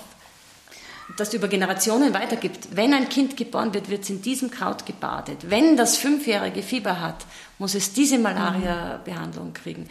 das 1.17 1.35
über 1.35 1.49
Generationen 1.49 2.15
weitergibt. 2.15 2.77
Wenn 2.77 2.95
ein 2.95 3.09
Kind 3.09 3.37
geboren 3.37 3.75
wird, 3.75 3.91
wird 3.91 4.05
es 4.05 4.11
in 4.11 4.23
diesem 4.23 4.51
Kraut 4.51 4.87
gebadet. 4.87 5.51
Wenn 5.51 5.77
das 5.77 5.97
fünfjährige 5.97 6.63
Fieber 6.63 7.01
hat, 7.01 7.27
muss 7.59 7.75
es 7.75 7.93
diese 7.93 8.19
Malaria-Behandlung 8.19 9.53
kriegen. 9.53 9.89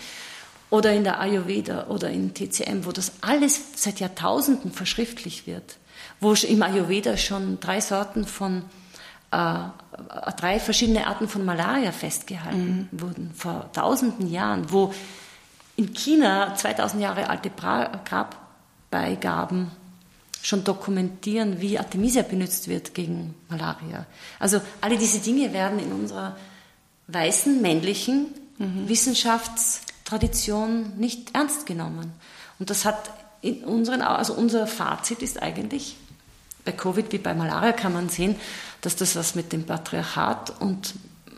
Oder 0.70 0.94
in 0.94 1.04
der 1.04 1.20
Ayurveda 1.20 1.88
oder 1.88 2.10
in 2.10 2.34
TCM, 2.34 2.86
wo 2.86 2.92
das 2.92 3.12
alles 3.22 3.60
seit 3.76 4.00
Jahrtausenden 4.00 4.72
verschriftlich 4.72 5.48
wird. 5.48 5.78
Wo 6.20 6.34
im 6.34 6.64
Ayurveda 6.64 7.18
schon 7.18 7.60
drei 7.60 7.82
Sorten 7.82 8.26
von 8.26 8.64
äh, 9.32 9.60
drei 10.38 10.60
verschiedene 10.60 11.08
Arten 11.08 11.28
von 11.28 11.44
Malaria 11.46 11.92
festgehalten 11.92 12.88
mhm. 12.92 13.02
wurden 13.02 13.32
vor 13.36 13.72
tausenden 13.74 14.32
Jahren, 14.32 14.72
wo 14.72 14.94
in 15.76 15.94
China 15.94 16.56
2000 16.56 17.02
Jahre 17.02 17.30
alte 17.30 17.52
Grabbeigaben 17.52 19.72
schon 20.42 20.64
dokumentieren, 20.64 21.62
wie 21.62 21.78
Artemisia 21.78 22.24
benutzt 22.24 22.68
wird 22.68 22.94
gegen 22.94 23.36
Malaria. 23.50 24.06
Also 24.40 24.62
alle 24.82 24.98
diese 24.98 25.20
Dinge 25.20 25.54
werden 25.54 25.80
in 25.80 25.92
unserer 25.92 26.36
weißen 27.08 27.62
männlichen 27.62 28.28
mhm. 28.58 28.88
Wissenschaftstradition 28.88 30.94
nicht 30.98 31.36
ernst 31.36 31.66
genommen. 31.66 32.14
Und 32.58 32.70
das 32.70 32.86
hat 32.86 33.12
in 33.42 33.64
unseren, 33.64 34.02
also 34.02 34.34
unser 34.34 34.68
Fazit 34.68 35.22
ist 35.22 35.42
eigentlich, 35.42 35.96
bei 36.66 36.72
Covid 36.72 37.12
wie 37.12 37.18
bei 37.18 37.34
Malaria 37.34 37.72
kann 37.72 37.94
man 37.94 38.10
sehen, 38.10 38.36
dass 38.82 38.96
das 38.96 39.16
was 39.16 39.36
mit 39.36 39.52
dem 39.52 39.64
Patriarchat 39.66 40.62
und 40.62 40.94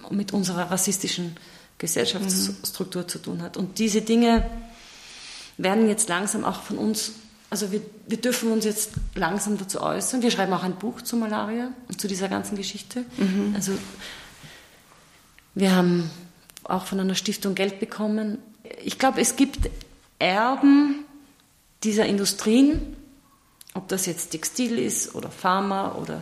mit 0.09 0.34
unserer 0.34 0.69
rassistischen 0.72 1.38
Gesellschaftsstruktur 1.78 3.03
mhm. 3.03 3.07
zu 3.07 3.19
tun 3.19 3.41
hat. 3.41 3.57
Und 3.57 3.80
diese 3.80 4.01
Dinge 4.01 4.49
werden 5.57 5.88
jetzt 5.88 6.09
langsam 6.09 6.45
auch 6.45 6.61
von 6.61 6.78
uns, 6.78 7.13
also 7.49 7.72
wir, 7.72 7.82
wir 8.07 8.17
dürfen 8.17 8.51
uns 8.51 8.65
jetzt 8.65 8.91
langsam 9.15 9.57
dazu 9.57 9.82
äußern. 9.82 10.22
Wir 10.22 10.32
schreiben 10.32 10.53
auch 10.53 10.63
ein 10.63 10.76
Buch 10.76 11.01
zu 11.01 11.17
Malaria 11.17 11.72
und 11.88 11.99
zu 11.99 12.07
dieser 12.07 12.28
ganzen 12.28 12.55
Geschichte. 12.55 13.05
Mhm. 13.17 13.53
Also 13.55 13.74
wir 15.55 15.76
haben 15.76 16.09
auch 16.63 16.86
von 16.86 16.99
einer 16.99 17.15
Stiftung 17.15 17.55
Geld 17.55 17.80
bekommen. 17.80 18.38
Ich 18.84 18.99
glaube, 18.99 19.19
es 19.19 19.36
gibt 19.36 19.69
Erben 20.19 21.05
dieser 21.84 22.05
Industrien, 22.05 22.95
ob 23.74 23.88
das 23.88 24.05
jetzt 24.05 24.30
Textil 24.32 24.78
ist 24.78 25.15
oder 25.15 25.30
Pharma 25.30 25.93
oder 25.95 26.22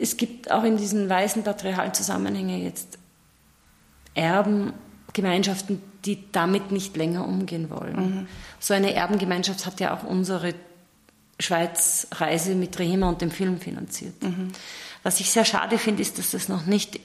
es 0.00 0.16
gibt 0.16 0.50
auch 0.50 0.64
in 0.64 0.76
diesen 0.76 1.08
weißen 1.08 1.42
patriarchalen 1.42 1.94
Zusammenhängen 1.94 2.62
jetzt 2.62 2.98
Erben, 4.14 4.72
Gemeinschaften, 5.12 5.80
die 6.04 6.30
damit 6.32 6.70
nicht 6.70 6.96
länger 6.96 7.26
umgehen 7.26 7.70
wollen. 7.70 7.96
Mhm. 7.96 8.28
So 8.60 8.74
eine 8.74 8.94
Erbengemeinschaft 8.94 9.66
hat 9.66 9.80
ja 9.80 9.94
auch 9.96 10.04
unsere 10.04 10.54
Schweiz-Reise 11.40 12.54
mit 12.54 12.78
Rehema 12.78 13.08
und 13.08 13.20
dem 13.20 13.30
Film 13.30 13.60
finanziert. 13.60 14.22
Mhm. 14.22 14.52
Was 15.02 15.20
ich 15.20 15.30
sehr 15.30 15.44
schade 15.44 15.78
finde, 15.78 16.02
ist, 16.02 16.18
dass 16.18 16.30
das 16.30 16.48
noch 16.48 16.66
nicht, 16.66 17.00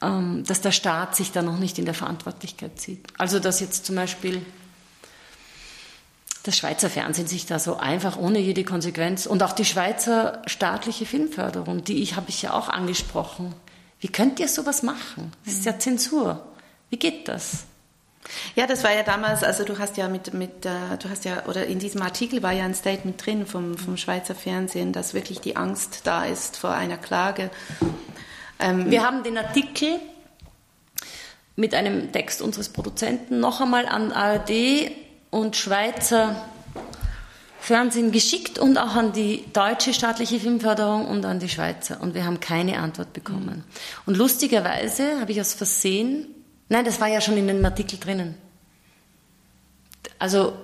ähm, 0.00 0.44
dass 0.46 0.60
der 0.60 0.72
Staat 0.72 1.16
sich 1.16 1.32
da 1.32 1.42
noch 1.42 1.58
nicht 1.58 1.78
in 1.78 1.84
der 1.84 1.94
Verantwortlichkeit 1.94 2.80
sieht. 2.80 3.06
Also 3.18 3.40
dass 3.40 3.60
jetzt 3.60 3.84
zum 3.84 3.96
Beispiel 3.96 4.42
das 6.42 6.56
Schweizer 6.56 6.90
Fernsehen 6.90 7.28
sich 7.28 7.46
da 7.46 7.58
so 7.58 7.76
einfach 7.76 8.16
ohne 8.16 8.38
jede 8.38 8.64
Konsequenz 8.64 9.26
und 9.26 9.42
auch 9.42 9.52
die 9.52 9.64
Schweizer 9.64 10.42
staatliche 10.46 11.06
Filmförderung, 11.06 11.84
die 11.84 12.02
ich 12.02 12.16
habe 12.16 12.30
ich 12.30 12.42
ja 12.42 12.52
auch 12.52 12.68
angesprochen. 12.68 13.54
Wie 14.00 14.08
könnt 14.08 14.40
ihr 14.40 14.48
sowas 14.48 14.82
machen? 14.82 15.32
Das 15.44 15.54
ist 15.54 15.64
ja 15.64 15.78
Zensur. 15.78 16.44
Wie 16.90 16.96
geht 16.98 17.28
das? 17.28 17.64
Ja, 18.54 18.66
das 18.66 18.84
war 18.84 18.92
ja 18.92 19.02
damals, 19.02 19.42
also 19.42 19.64
du 19.64 19.78
hast 19.78 19.96
ja 19.96 20.08
mit, 20.08 20.32
mit 20.34 20.64
äh, 20.64 20.96
du 20.98 21.08
hast 21.08 21.24
ja, 21.24 21.44
oder 21.46 21.66
in 21.66 21.78
diesem 21.78 22.02
Artikel 22.02 22.42
war 22.42 22.52
ja 22.52 22.64
ein 22.64 22.74
Statement 22.74 23.24
drin 23.24 23.46
vom, 23.46 23.76
vom 23.76 23.96
Schweizer 23.96 24.34
Fernsehen, 24.34 24.92
dass 24.92 25.14
wirklich 25.14 25.40
die 25.40 25.56
Angst 25.56 26.02
da 26.04 26.24
ist 26.24 26.56
vor 26.56 26.70
einer 26.70 26.96
Klage. 26.96 27.50
Ähm, 28.58 28.90
Wir 28.90 29.02
haben 29.02 29.22
den 29.22 29.38
Artikel 29.38 29.98
mit 31.56 31.74
einem 31.74 32.12
Text 32.12 32.42
unseres 32.42 32.68
Produzenten 32.68 33.40
noch 33.40 33.60
einmal 33.60 33.86
an 33.86 34.12
ARD 34.12 34.50
und 35.32 35.56
Schweizer 35.56 36.36
Fernsehen 37.58 38.12
geschickt 38.12 38.58
und 38.58 38.76
auch 38.76 38.96
an 38.96 39.12
die 39.12 39.44
deutsche 39.52 39.94
staatliche 39.94 40.38
Filmförderung 40.38 41.06
und 41.06 41.24
an 41.24 41.38
die 41.38 41.48
Schweizer. 41.48 42.00
Und 42.00 42.14
wir 42.14 42.24
haben 42.24 42.38
keine 42.38 42.78
Antwort 42.78 43.12
bekommen. 43.12 43.64
Und 44.04 44.16
lustigerweise 44.16 45.20
habe 45.20 45.32
ich 45.32 45.40
aus 45.40 45.54
Versehen, 45.54 46.26
nein, 46.68 46.84
das 46.84 47.00
war 47.00 47.06
ja 47.06 47.20
schon 47.20 47.36
in 47.36 47.46
dem 47.46 47.64
Artikel 47.64 47.98
drinnen. 47.98 48.34
Also, 50.18 50.54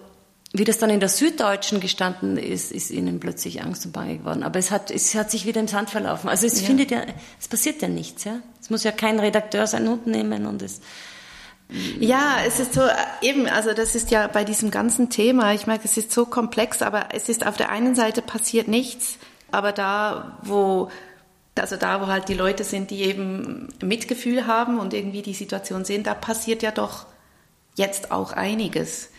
wie 0.53 0.65
das 0.65 0.79
dann 0.79 0.91
in 0.91 1.01
der 1.01 1.09
Süddeutschen 1.09 1.81
gestanden 1.81 2.37
ist, 2.37 2.73
ist 2.73 2.91
ihnen 2.91 3.21
plötzlich 3.21 3.63
Angst 3.63 3.87
und 3.87 3.93
Bange 3.93 4.19
geworden. 4.19 4.43
Aber 4.43 4.59
es 4.59 4.71
hat, 4.71 4.91
es 4.91 5.15
hat 5.15 5.31
sich 5.31 5.47
wieder 5.47 5.61
im 5.61 5.69
Sand 5.69 5.91
verlaufen. 5.91 6.29
Also 6.29 6.47
es 6.47 6.61
ja. 6.61 6.67
findet 6.67 6.91
ja, 6.91 7.03
es 7.41 7.49
passiert 7.49 7.81
ja 7.81 7.89
nichts, 7.89 8.25
ja. 8.25 8.41
Es 8.61 8.71
muss 8.71 8.83
ja 8.83 8.91
kein 8.91 9.21
Redakteur 9.21 9.67
seinen 9.67 9.89
Hund 9.89 10.09
nehmen 10.09 10.47
und 10.47 10.63
es, 10.63 10.81
Ja, 11.71 12.39
es 12.47 12.61
ist 12.61 12.73
so, 12.73 12.83
eben, 13.21 13.47
also 13.47 13.75
das 13.75 13.95
ist 13.95 14.11
ja 14.11 14.27
bei 14.27 14.45
diesem 14.45 14.71
ganzen 14.71 15.11
Thema, 15.11 15.53
ich 15.53 15.67
merke, 15.67 15.85
es 15.85 15.99
ist 15.99 16.13
so 16.13 16.25
komplex, 16.25 16.81
aber 16.81 17.09
es 17.13 17.29
ist 17.29 17.47
auf 17.47 17.59
der 17.59 17.71
einen 17.71 17.95
Seite 17.95 18.23
passiert 18.23 18.69
nichts, 18.69 19.19
aber 19.51 19.73
da, 19.73 20.39
wo, 20.43 20.91
also 21.59 21.77
da, 21.77 22.01
wo 22.01 22.07
halt 22.07 22.29
die 22.29 22.35
Leute 22.35 22.65
sind, 22.65 22.91
die 22.91 23.03
eben 23.03 23.69
Mitgefühl 23.83 24.47
haben 24.47 24.79
und 24.79 24.95
irgendwie 24.95 25.21
die 25.21 25.35
Situation 25.35 25.85
sehen, 25.85 26.05
da 26.05 26.15
passiert 26.15 26.63
ja 26.63 26.71
doch 26.71 27.07
jetzt 27.75 28.13
auch 28.13 28.33
einiges. 28.33 29.11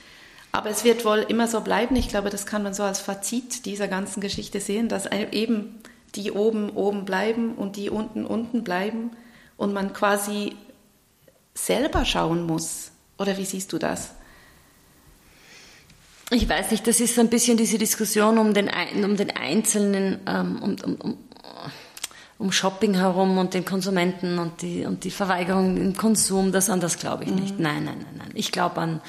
Aber 0.51 0.71
es 0.71 0.83
wird 0.83 1.05
wohl 1.05 1.19
immer 1.27 1.47
so 1.47 1.61
bleiben. 1.61 1.95
Ich 1.95 2.09
glaube, 2.09 2.31
das 2.31 2.47
kann 2.47 2.63
man 2.63 2.73
so 2.73 2.81
als 2.81 2.99
Fazit 2.99 3.65
dieser 3.65 3.87
ganzen 3.87 4.19
Geschichte 4.19 4.59
sehen, 4.59 4.89
dass 4.89 5.05
eben 5.05 5.81
die 6.15 6.31
oben 6.31 6.71
oben 6.71 7.05
bleiben 7.05 7.53
und 7.53 7.75
die 7.75 7.91
unten 7.91 8.25
unten 8.25 8.63
bleiben 8.63 9.11
und 9.57 9.73
man 9.73 9.93
quasi 9.93 10.55
selber 11.53 12.05
schauen 12.05 12.45
muss. 12.45 12.91
Oder 13.17 13.37
wie 13.37 13.45
siehst 13.45 13.73
du 13.73 13.77
das? 13.77 14.11
Ich 16.31 16.47
weiß 16.47 16.71
nicht, 16.71 16.85
das 16.85 16.99
ist 16.99 17.15
so 17.15 17.21
ein 17.21 17.29
bisschen 17.29 17.57
diese 17.57 17.77
Diskussion 17.77 18.37
um 18.37 18.53
den, 18.53 18.69
um 19.03 19.17
den 19.17 19.31
Einzelnen, 19.31 20.19
ähm, 20.27 20.61
um, 20.61 20.75
um, 20.83 20.95
um, 21.01 21.17
um 22.37 22.51
Shopping 22.51 22.93
herum 22.93 23.37
und 23.39 23.55
den 23.55 23.65
Konsumenten 23.65 24.37
und 24.37 24.61
die, 24.61 24.85
und 24.85 25.03
die 25.03 25.11
Verweigerung 25.11 25.75
im 25.77 25.97
Konsum. 25.97 26.51
Das 26.51 26.69
an 26.69 26.79
das 26.79 26.99
glaube 26.99 27.23
ich 27.23 27.31
nicht. 27.31 27.57
Mhm. 27.57 27.63
Nein, 27.63 27.83
nein, 27.83 27.97
nein, 27.97 28.15
nein. 28.17 28.31
Ich 28.35 28.51
glaube 28.51 28.79
an, 28.79 29.01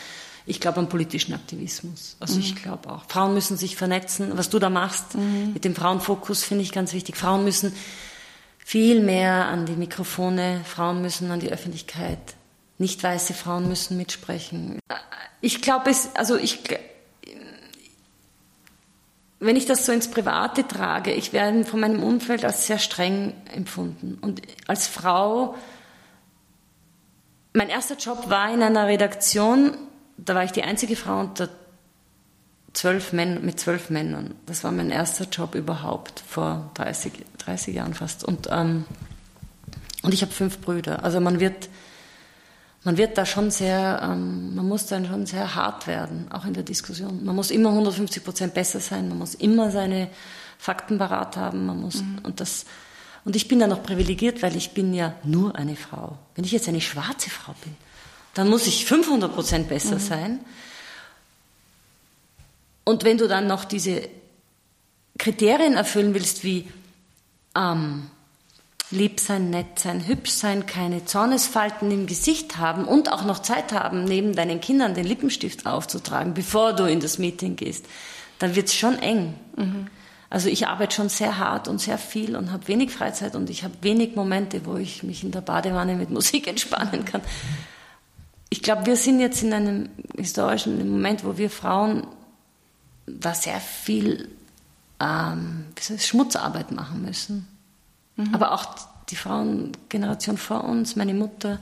ich 0.46 0.60
glaube 0.60 0.80
an 0.80 0.88
politischen 0.88 1.34
Aktivismus. 1.34 2.16
Also 2.20 2.36
mhm. 2.36 2.40
ich 2.40 2.56
glaube 2.56 2.90
auch, 2.90 3.04
Frauen 3.06 3.34
müssen 3.34 3.58
sich 3.58 3.76
vernetzen. 3.76 4.32
Was 4.36 4.48
du 4.48 4.58
da 4.58 4.70
machst 4.70 5.14
mhm. 5.14 5.52
mit 5.52 5.64
dem 5.66 5.74
Frauenfokus 5.74 6.42
finde 6.42 6.62
ich 6.62 6.72
ganz 6.72 6.94
wichtig. 6.94 7.16
Frauen 7.16 7.44
müssen 7.44 7.74
viel 8.70 9.00
mehr 9.00 9.46
an 9.46 9.66
die 9.66 9.72
Mikrofone, 9.72 10.60
Frauen 10.64 11.02
müssen 11.02 11.28
an 11.32 11.40
die 11.40 11.50
Öffentlichkeit. 11.50 12.36
Nicht 12.78 13.02
weiße 13.02 13.34
Frauen 13.34 13.66
müssen 13.66 13.96
mitsprechen. 13.96 14.78
Ich 15.40 15.60
glaube 15.60 15.90
es, 15.90 16.14
also 16.14 16.36
ich, 16.36 16.60
wenn 19.40 19.56
ich 19.56 19.66
das 19.66 19.86
so 19.86 19.90
ins 19.90 20.08
Private 20.08 20.68
trage, 20.68 21.12
ich 21.12 21.32
werde 21.32 21.64
von 21.64 21.80
meinem 21.80 22.04
Umfeld 22.04 22.44
als 22.44 22.68
sehr 22.68 22.78
streng 22.78 23.34
empfunden. 23.52 24.18
Und 24.20 24.40
als 24.68 24.86
Frau, 24.86 25.56
mein 27.52 27.70
erster 27.70 27.96
Job 27.96 28.30
war 28.30 28.54
in 28.54 28.62
einer 28.62 28.86
Redaktion, 28.86 29.76
da 30.16 30.36
war 30.36 30.44
ich 30.44 30.52
die 30.52 30.62
einzige 30.62 30.94
Frau 30.94 31.18
unter 31.18 31.48
zwölf 32.72 33.12
Männern, 33.12 33.44
mit 33.44 33.58
zwölf 33.58 33.90
Männern. 33.90 34.34
Das 34.46 34.64
war 34.64 34.72
mein 34.72 34.90
erster 34.90 35.24
Job 35.24 35.54
überhaupt, 35.54 36.22
vor 36.28 36.70
30, 36.74 37.12
30 37.38 37.74
Jahren 37.74 37.94
fast. 37.94 38.24
Und, 38.24 38.48
ähm, 38.50 38.84
und 40.02 40.14
ich 40.14 40.22
habe 40.22 40.32
fünf 40.32 40.58
Brüder. 40.60 41.04
Also 41.04 41.20
man 41.20 41.40
wird, 41.40 41.68
man 42.84 42.96
wird 42.96 43.18
da 43.18 43.26
schon 43.26 43.50
sehr, 43.50 44.00
ähm, 44.02 44.54
man 44.54 44.68
muss 44.68 44.86
dann 44.86 45.06
schon 45.06 45.26
sehr 45.26 45.54
hart 45.54 45.86
werden, 45.86 46.30
auch 46.30 46.44
in 46.44 46.54
der 46.54 46.62
Diskussion. 46.62 47.24
Man 47.24 47.34
muss 47.34 47.50
immer 47.50 47.70
150 47.70 48.24
Prozent 48.24 48.54
besser 48.54 48.80
sein, 48.80 49.08
man 49.08 49.18
muss 49.18 49.34
immer 49.34 49.70
seine 49.70 50.08
Fakten 50.58 50.98
parat 50.98 51.36
haben, 51.36 51.66
man 51.66 51.80
muss, 51.80 51.96
mhm. 52.02 52.18
und 52.22 52.40
das, 52.40 52.66
und 53.24 53.34
ich 53.34 53.48
bin 53.48 53.58
da 53.58 53.66
noch 53.66 53.82
privilegiert, 53.82 54.42
weil 54.42 54.56
ich 54.56 54.72
bin 54.72 54.94
ja 54.94 55.14
nur 55.24 55.56
eine 55.56 55.76
Frau. 55.76 56.18
Wenn 56.34 56.44
ich 56.44 56.52
jetzt 56.52 56.68
eine 56.68 56.80
schwarze 56.80 57.30
Frau 57.30 57.54
bin, 57.64 57.74
dann 58.34 58.48
muss 58.48 58.66
ich 58.66 58.84
500 58.84 59.34
Prozent 59.34 59.68
besser 59.68 59.96
mhm. 59.96 60.00
sein. 60.00 60.40
Und 62.90 63.04
wenn 63.04 63.18
du 63.18 63.28
dann 63.28 63.46
noch 63.46 63.64
diese 63.64 64.08
Kriterien 65.16 65.74
erfüllen 65.74 66.12
willst, 66.12 66.42
wie 66.42 66.66
ähm, 67.56 68.10
lieb 68.90 69.20
sein, 69.20 69.50
nett 69.50 69.78
sein, 69.78 70.08
hübsch 70.08 70.32
sein, 70.32 70.66
keine 70.66 71.04
Zornesfalten 71.04 71.88
im 71.92 72.08
Gesicht 72.08 72.58
haben 72.58 72.86
und 72.86 73.12
auch 73.12 73.24
noch 73.24 73.42
Zeit 73.42 73.72
haben, 73.72 74.02
neben 74.02 74.34
deinen 74.34 74.60
Kindern 74.60 74.94
den 74.94 75.06
Lippenstift 75.06 75.66
aufzutragen, 75.66 76.34
bevor 76.34 76.72
du 76.72 76.84
in 76.84 76.98
das 76.98 77.18
Meeting 77.18 77.54
gehst, 77.54 77.86
dann 78.40 78.56
wird 78.56 78.66
es 78.66 78.74
schon 78.74 78.98
eng. 78.98 79.34
Mhm. 79.54 79.86
Also 80.28 80.48
ich 80.48 80.66
arbeite 80.66 80.96
schon 80.96 81.10
sehr 81.10 81.38
hart 81.38 81.68
und 81.68 81.80
sehr 81.80 81.98
viel 81.98 82.34
und 82.34 82.50
habe 82.50 82.66
wenig 82.66 82.90
Freizeit 82.90 83.36
und 83.36 83.50
ich 83.50 83.62
habe 83.62 83.74
wenig 83.82 84.16
Momente, 84.16 84.66
wo 84.66 84.76
ich 84.76 85.04
mich 85.04 85.22
in 85.22 85.30
der 85.30 85.42
Badewanne 85.42 85.94
mit 85.94 86.10
Musik 86.18 86.48
entspannen 86.48 87.04
kann 87.04 87.22
ich 88.50 88.62
glaube, 88.62 88.84
wir 88.84 88.96
sind 88.96 89.20
jetzt 89.20 89.42
in 89.42 89.52
einem 89.52 89.88
historischen 90.16 90.76
Moment, 90.90 91.24
wo 91.24 91.38
wir 91.38 91.48
Frauen 91.48 92.06
da 93.18 93.34
sehr 93.34 93.60
viel 93.60 94.28
ähm, 95.00 95.66
Schmutzarbeit 95.98 96.70
machen 96.72 97.02
müssen. 97.02 97.48
Mhm. 98.16 98.34
Aber 98.34 98.52
auch 98.52 98.66
die 99.08 99.16
Frauengeneration 99.16 100.36
vor 100.38 100.64
uns, 100.64 100.96
meine 100.96 101.14
Mutter, 101.14 101.58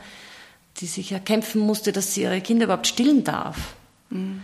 die 0.78 0.86
sich 0.86 1.10
ja 1.10 1.18
kämpfen 1.18 1.60
musste, 1.60 1.92
dass 1.92 2.14
sie 2.14 2.22
ihre 2.22 2.40
Kinder 2.40 2.64
überhaupt 2.64 2.86
stillen 2.86 3.24
darf. 3.24 3.56
Mhm. 4.10 4.42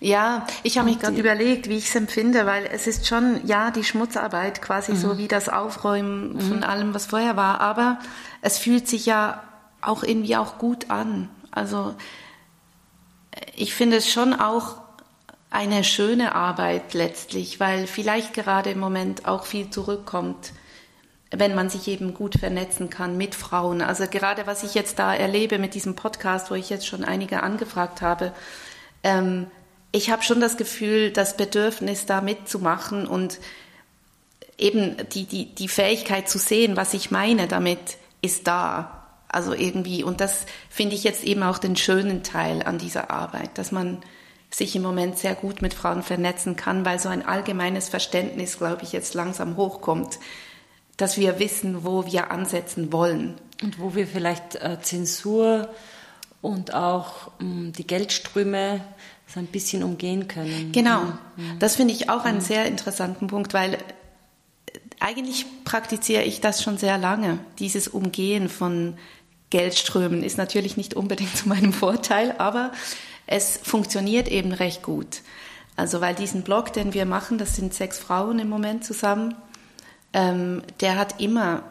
Ja, 0.00 0.46
ich 0.62 0.78
habe 0.78 0.88
mich 0.88 0.98
gerade 0.98 1.18
überlegt, 1.18 1.68
wie 1.68 1.76
ich 1.76 1.88
es 1.88 1.94
empfinde, 1.94 2.46
weil 2.46 2.66
es 2.72 2.86
ist 2.86 3.06
schon, 3.06 3.46
ja, 3.46 3.70
die 3.70 3.84
Schmutzarbeit 3.84 4.62
quasi 4.62 4.92
mhm. 4.92 4.96
so 4.96 5.18
wie 5.18 5.28
das 5.28 5.48
Aufräumen 5.50 6.34
mhm. 6.34 6.40
von 6.40 6.64
allem, 6.64 6.94
was 6.94 7.06
vorher 7.06 7.36
war, 7.36 7.60
aber 7.60 7.98
es 8.40 8.56
fühlt 8.56 8.88
sich 8.88 9.04
ja 9.04 9.42
auch 9.82 10.02
irgendwie 10.02 10.36
auch 10.36 10.58
gut 10.58 10.90
an. 10.90 11.28
Also 11.50 11.94
ich 13.54 13.74
finde 13.74 13.96
es 13.96 14.10
schon 14.10 14.32
auch 14.32 14.76
eine 15.50 15.82
schöne 15.82 16.34
Arbeit 16.34 16.94
letztlich, 16.94 17.58
weil 17.58 17.86
vielleicht 17.86 18.32
gerade 18.32 18.70
im 18.70 18.78
Moment 18.78 19.26
auch 19.26 19.44
viel 19.44 19.68
zurückkommt, 19.68 20.52
wenn 21.32 21.54
man 21.54 21.68
sich 21.68 21.88
eben 21.88 22.14
gut 22.14 22.36
vernetzen 22.38 22.88
kann 22.88 23.16
mit 23.16 23.34
Frauen. 23.34 23.82
Also 23.82 24.06
gerade 24.06 24.46
was 24.46 24.62
ich 24.62 24.74
jetzt 24.74 24.98
da 24.98 25.14
erlebe 25.14 25.58
mit 25.58 25.74
diesem 25.74 25.96
Podcast, 25.96 26.50
wo 26.50 26.54
ich 26.54 26.70
jetzt 26.70 26.86
schon 26.86 27.04
einige 27.04 27.42
angefragt 27.42 28.00
habe, 28.00 28.32
ähm, 29.02 29.46
ich 29.92 30.10
habe 30.10 30.22
schon 30.22 30.40
das 30.40 30.56
Gefühl, 30.56 31.10
das 31.10 31.36
Bedürfnis 31.36 32.06
da 32.06 32.20
mitzumachen 32.20 33.08
und 33.08 33.38
eben 34.56 34.96
die, 35.08 35.24
die, 35.24 35.46
die 35.46 35.68
Fähigkeit 35.68 36.28
zu 36.28 36.38
sehen, 36.38 36.76
was 36.76 36.94
ich 36.94 37.10
meine 37.10 37.48
damit, 37.48 37.96
ist 38.22 38.46
da. 38.46 39.08
Also 39.26 39.52
irgendwie, 39.52 40.04
und 40.04 40.20
das 40.20 40.46
finde 40.68 40.94
ich 40.94 41.04
jetzt 41.04 41.24
eben 41.24 41.42
auch 41.42 41.58
den 41.58 41.76
schönen 41.76 42.22
Teil 42.22 42.62
an 42.62 42.78
dieser 42.78 43.10
Arbeit, 43.10 43.58
dass 43.58 43.72
man 43.72 44.02
sich 44.50 44.74
im 44.74 44.82
Moment 44.82 45.18
sehr 45.18 45.34
gut 45.34 45.62
mit 45.62 45.74
Frauen 45.74 46.02
vernetzen 46.02 46.56
kann, 46.56 46.84
weil 46.84 46.98
so 46.98 47.08
ein 47.08 47.24
allgemeines 47.24 47.88
Verständnis, 47.88 48.58
glaube 48.58 48.82
ich, 48.82 48.92
jetzt 48.92 49.14
langsam 49.14 49.56
hochkommt, 49.56 50.18
dass 50.96 51.16
wir 51.16 51.38
wissen, 51.38 51.84
wo 51.84 52.04
wir 52.06 52.30
ansetzen 52.30 52.92
wollen. 52.92 53.34
Und 53.62 53.78
wo 53.78 53.94
wir 53.94 54.06
vielleicht 54.06 54.56
äh, 54.56 54.78
Zensur 54.80 55.68
und 56.40 56.74
auch 56.74 57.30
ähm, 57.40 57.72
die 57.76 57.86
Geldströme 57.86 58.80
so 59.26 59.38
ein 59.38 59.46
bisschen 59.46 59.82
umgehen 59.82 60.28
können. 60.28 60.72
Genau, 60.72 61.04
mhm. 61.36 61.58
das 61.58 61.76
finde 61.76 61.94
ich 61.94 62.10
auch 62.10 62.24
einen 62.24 62.38
mhm. 62.38 62.42
sehr 62.42 62.64
interessanten 62.66 63.28
Punkt, 63.28 63.54
weil 63.54 63.78
eigentlich 64.98 65.46
praktiziere 65.64 66.24
ich 66.24 66.40
das 66.40 66.62
schon 66.62 66.78
sehr 66.78 66.98
lange, 66.98 67.38
dieses 67.58 67.88
Umgehen 67.88 68.48
von 68.48 68.94
Geldströmen 69.50 70.22
ist 70.22 70.38
natürlich 70.38 70.76
nicht 70.76 70.94
unbedingt 70.94 71.36
zu 71.36 71.48
meinem 71.48 71.72
Vorteil, 71.72 72.34
aber 72.38 72.72
es 73.30 73.60
funktioniert 73.62 74.28
eben 74.28 74.52
recht 74.52 74.82
gut. 74.82 75.22
Also 75.76 76.00
weil 76.00 76.14
diesen 76.14 76.42
Blog, 76.42 76.72
den 76.72 76.92
wir 76.92 77.06
machen, 77.06 77.38
das 77.38 77.56
sind 77.56 77.72
sechs 77.72 77.98
Frauen 77.98 78.38
im 78.40 78.48
Moment 78.48 78.84
zusammen, 78.84 79.36
ähm, 80.12 80.62
der 80.80 80.98
hat 80.98 81.20
immer 81.20 81.62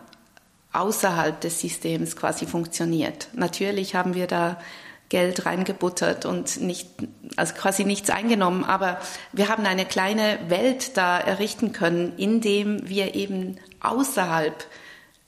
außerhalb 0.72 1.40
des 1.42 1.60
Systems 1.60 2.16
quasi 2.16 2.46
funktioniert. 2.46 3.28
Natürlich 3.34 3.94
haben 3.94 4.16
wir 4.16 4.26
da 4.26 4.58
Geld 5.10 5.46
reingebuttert 5.46 6.26
und 6.26 6.62
nicht, 6.62 6.88
also 7.36 7.54
quasi 7.56 7.84
nichts 7.84 8.10
eingenommen, 8.10 8.64
aber 8.64 9.00
wir 9.34 9.50
haben 9.50 9.66
eine 9.66 9.86
kleine 9.86 10.40
Welt 10.48 10.96
da 10.96 11.20
errichten 11.20 11.74
können, 11.74 12.14
indem 12.16 12.88
wir 12.88 13.16
eben 13.16 13.58
außerhalb 13.82 14.66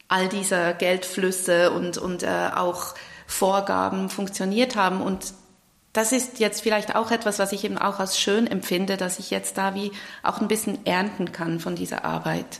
all 0.08 0.30
dieser 0.30 0.74
Geldflüsse 0.74 1.72
und, 1.72 1.98
und 1.98 2.24
äh, 2.24 2.50
auch 2.56 2.94
Vorgaben 3.28 4.10
funktioniert 4.10 4.76
haben. 4.76 5.02
Und 5.02 5.34
das 5.94 6.12
ist 6.12 6.40
jetzt 6.40 6.62
vielleicht 6.62 6.96
auch 6.96 7.12
etwas, 7.12 7.40
was 7.40 7.52
ich 7.52 7.64
eben 7.64 7.78
auch 7.78 8.00
als 8.00 8.20
schön 8.20 8.48
empfinde, 8.48 8.98
dass 8.98 9.20
ich 9.20 9.30
jetzt 9.30 9.58
da 9.58 9.76
wie 9.76 9.92
auch 10.24 10.40
ein 10.40 10.48
bisschen 10.48 10.86
ernten 10.86 11.32
kann 11.32 11.60
von 11.60 11.76
dieser 11.76 12.06
Arbeit. 12.06 12.60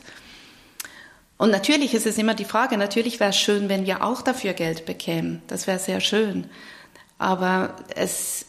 Und 1.38 1.50
natürlich 1.50 1.94
ist 1.94 2.06
es 2.06 2.18
immer 2.18 2.34
die 2.34 2.44
Frage, 2.44 2.76
natürlich 2.76 3.18
wäre 3.18 3.30
es 3.30 3.38
schön, 3.38 3.68
wenn 3.68 3.86
wir 3.86 4.04
auch 4.04 4.22
dafür 4.22 4.52
Geld 4.52 4.84
bekämen. 4.84 5.42
Das 5.48 5.66
wäre 5.66 5.78
sehr 5.78 6.00
schön. 6.00 6.48
Aber 7.18 7.74
es 7.96 8.46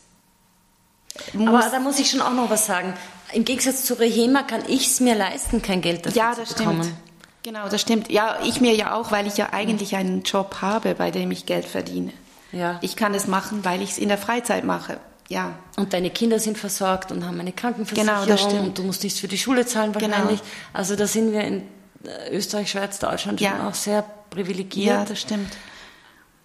muss 1.32 1.48
Aber 1.48 1.70
da 1.72 1.80
muss 1.80 2.00
ich 2.00 2.10
schon 2.10 2.22
auch 2.22 2.34
noch 2.34 2.50
was 2.50 2.66
sagen. 2.66 2.94
Im 3.32 3.46
Gegensatz 3.46 3.86
zu 3.86 3.96
Rehema 3.96 4.44
kann 4.44 4.64
ich 4.68 4.88
es 4.88 5.00
mir 5.00 5.16
leisten, 5.16 5.62
kein 5.62 5.82
Geld 5.82 6.06
dafür 6.06 6.22
ja, 6.22 6.36
das 6.36 6.50
zu 6.50 6.56
bekommen. 6.56 6.84
Stimmt. 6.84 6.98
Genau, 7.44 7.68
das 7.68 7.82
stimmt. 7.82 8.12
Ja, 8.12 8.38
ich 8.44 8.62
mir 8.62 8.74
ja 8.76 8.94
auch, 8.94 9.12
weil 9.12 9.28
ich 9.28 9.38
ja 9.38 9.52
eigentlich 9.52 9.96
einen 9.96 10.24
Job 10.24 10.58
habe, 10.62 10.96
bei 10.96 11.12
dem 11.12 11.32
ich 11.32 11.46
Geld 11.46 11.66
verdiene. 11.66 12.14
Ja. 12.54 12.78
Ich 12.82 12.96
kann 12.96 13.14
es 13.14 13.28
machen, 13.28 13.66
weil 13.66 13.82
ich 13.82 13.92
es 13.92 13.98
in 13.98 14.08
der 14.08 14.18
Freizeit 14.18 14.64
mache. 14.64 15.00
Ja. 15.30 15.54
Und 15.78 15.94
deine 15.94 16.10
Kinder 16.10 16.40
sind 16.40 16.58
versorgt 16.58 17.12
und 17.12 17.26
haben 17.26 17.40
eine 17.40 17.52
Krankenversicherung 17.52 18.08
genau, 18.08 18.26
das 18.26 18.42
stimmt. 18.42 18.68
und 18.68 18.78
du 18.78 18.84
musst 18.84 19.04
nichts 19.04 19.20
für 19.20 19.28
die 19.28 19.38
Schule 19.38 19.66
zahlen 19.66 19.92
genau. 19.94 20.12
wahrscheinlich. 20.12 20.40
Genau. 20.40 20.52
Also 20.74 20.96
da 20.96 21.08
sind 21.08 21.32
wir 21.32 21.42
in 21.42 21.64
äh, 22.06 22.36
Österreich, 22.36 22.70
Schweiz, 22.70 23.00
Deutschland 23.00 23.42
ja. 23.42 23.52
schon 23.52 23.62
auch 23.62 23.74
sehr 23.74 24.06
privilegiert. 24.30 24.88
Ja, 24.88 25.06
das 25.06 25.22
stimmt. 25.22 25.52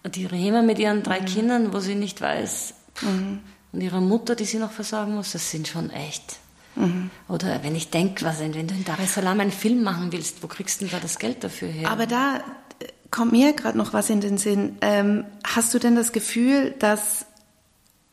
die 0.05 0.25
Rehema 0.25 0.61
mit 0.61 0.79
ihren 0.79 1.03
drei 1.03 1.21
mhm. 1.21 1.25
Kindern, 1.25 1.73
wo 1.73 1.79
sie 1.79 1.95
nicht 1.95 2.21
weiß, 2.21 2.73
mhm. 3.01 3.41
und 3.71 3.81
ihrer 3.81 4.01
Mutter, 4.01 4.35
die 4.35 4.45
sie 4.45 4.57
noch 4.57 4.71
versorgen 4.71 5.15
muss, 5.15 5.33
das 5.33 5.51
sind 5.51 5.67
schon 5.67 5.89
echt. 5.89 6.37
Mhm. 6.75 7.11
Oder 7.27 7.61
wenn 7.63 7.75
ich 7.75 7.89
denke, 7.89 8.25
wenn 8.25 8.51
du 8.51 8.59
in 8.59 8.85
Dar 8.85 8.97
es 9.03 9.15
Salaam 9.15 9.39
einen 9.39 9.51
Film 9.51 9.83
machen 9.83 10.11
willst, 10.11 10.41
wo 10.41 10.47
kriegst 10.47 10.79
du 10.79 10.85
denn 10.85 10.93
da 10.93 10.99
das 10.99 11.19
Geld 11.19 11.43
dafür 11.43 11.67
her? 11.67 11.89
Aber 11.91 12.05
da 12.05 12.41
kommt 13.11 13.31
mir 13.31 13.53
gerade 13.53 13.77
noch 13.77 13.93
was 13.93 14.09
in 14.09 14.21
den 14.21 14.37
Sinn. 14.37 14.77
Ähm, 14.81 15.25
hast 15.45 15.73
du 15.73 15.79
denn 15.79 15.95
das 15.95 16.11
Gefühl, 16.11 16.71
dass 16.79 17.25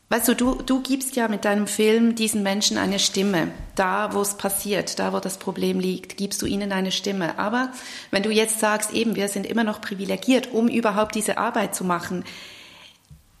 Weißt 0.09 0.29
du, 0.29 0.35
du, 0.35 0.55
du 0.55 0.81
gibst 0.81 1.17
ja 1.17 1.27
mit 1.27 1.43
deinem 1.43 1.67
Film 1.67 2.15
diesen 2.15 2.41
Menschen 2.41 2.77
eine 2.77 2.97
Stimme. 2.97 3.51
Da, 3.75 4.13
wo 4.13 4.21
es 4.21 4.35
passiert, 4.35 4.99
da, 4.99 5.11
wo 5.11 5.19
das 5.19 5.37
Problem 5.37 5.81
liegt, 5.81 6.15
gibst 6.15 6.41
du 6.41 6.45
ihnen 6.45 6.71
eine 6.71 6.93
Stimme. 6.93 7.37
Aber 7.37 7.73
wenn 8.09 8.23
du 8.23 8.31
jetzt 8.31 8.61
sagst, 8.61 8.93
eben, 8.93 9.15
wir 9.15 9.27
sind 9.27 9.45
immer 9.45 9.65
noch 9.65 9.81
privilegiert, 9.81 10.53
um 10.53 10.69
überhaupt 10.69 11.13
diese 11.15 11.37
Arbeit 11.37 11.75
zu 11.75 11.83
machen, 11.83 12.23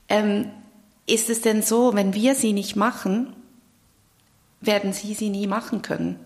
ähm, 0.09 0.51
ist 1.05 1.29
es 1.29 1.41
denn 1.41 1.61
so, 1.61 1.93
wenn 1.93 2.13
wir 2.13 2.35
sie 2.35 2.51
nicht 2.51 2.75
machen, 2.75 3.33
werden 4.59 4.91
sie 4.91 5.13
sie 5.13 5.29
nie 5.29 5.47
machen 5.47 5.81
können? 5.81 6.19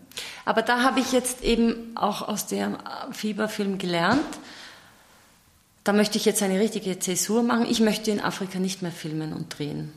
Aber 0.43 0.63
da 0.63 0.81
habe 0.81 1.01
ich 1.01 1.11
jetzt 1.11 1.43
eben 1.43 1.91
auch 1.93 2.27
aus 2.27 2.47
dem 2.47 2.77
Fieberfilm 3.11 3.77
gelernt, 3.77 4.39
da 5.83 5.93
möchte 5.93 6.17
ich 6.17 6.25
jetzt 6.25 6.43
eine 6.43 6.59
richtige 6.59 6.99
Zäsur 6.99 7.43
machen. 7.43 7.65
Ich 7.69 7.79
möchte 7.79 8.11
in 8.11 8.19
Afrika 8.19 8.59
nicht 8.59 8.81
mehr 8.81 8.91
filmen 8.91 9.33
und 9.33 9.57
drehen. 9.57 9.91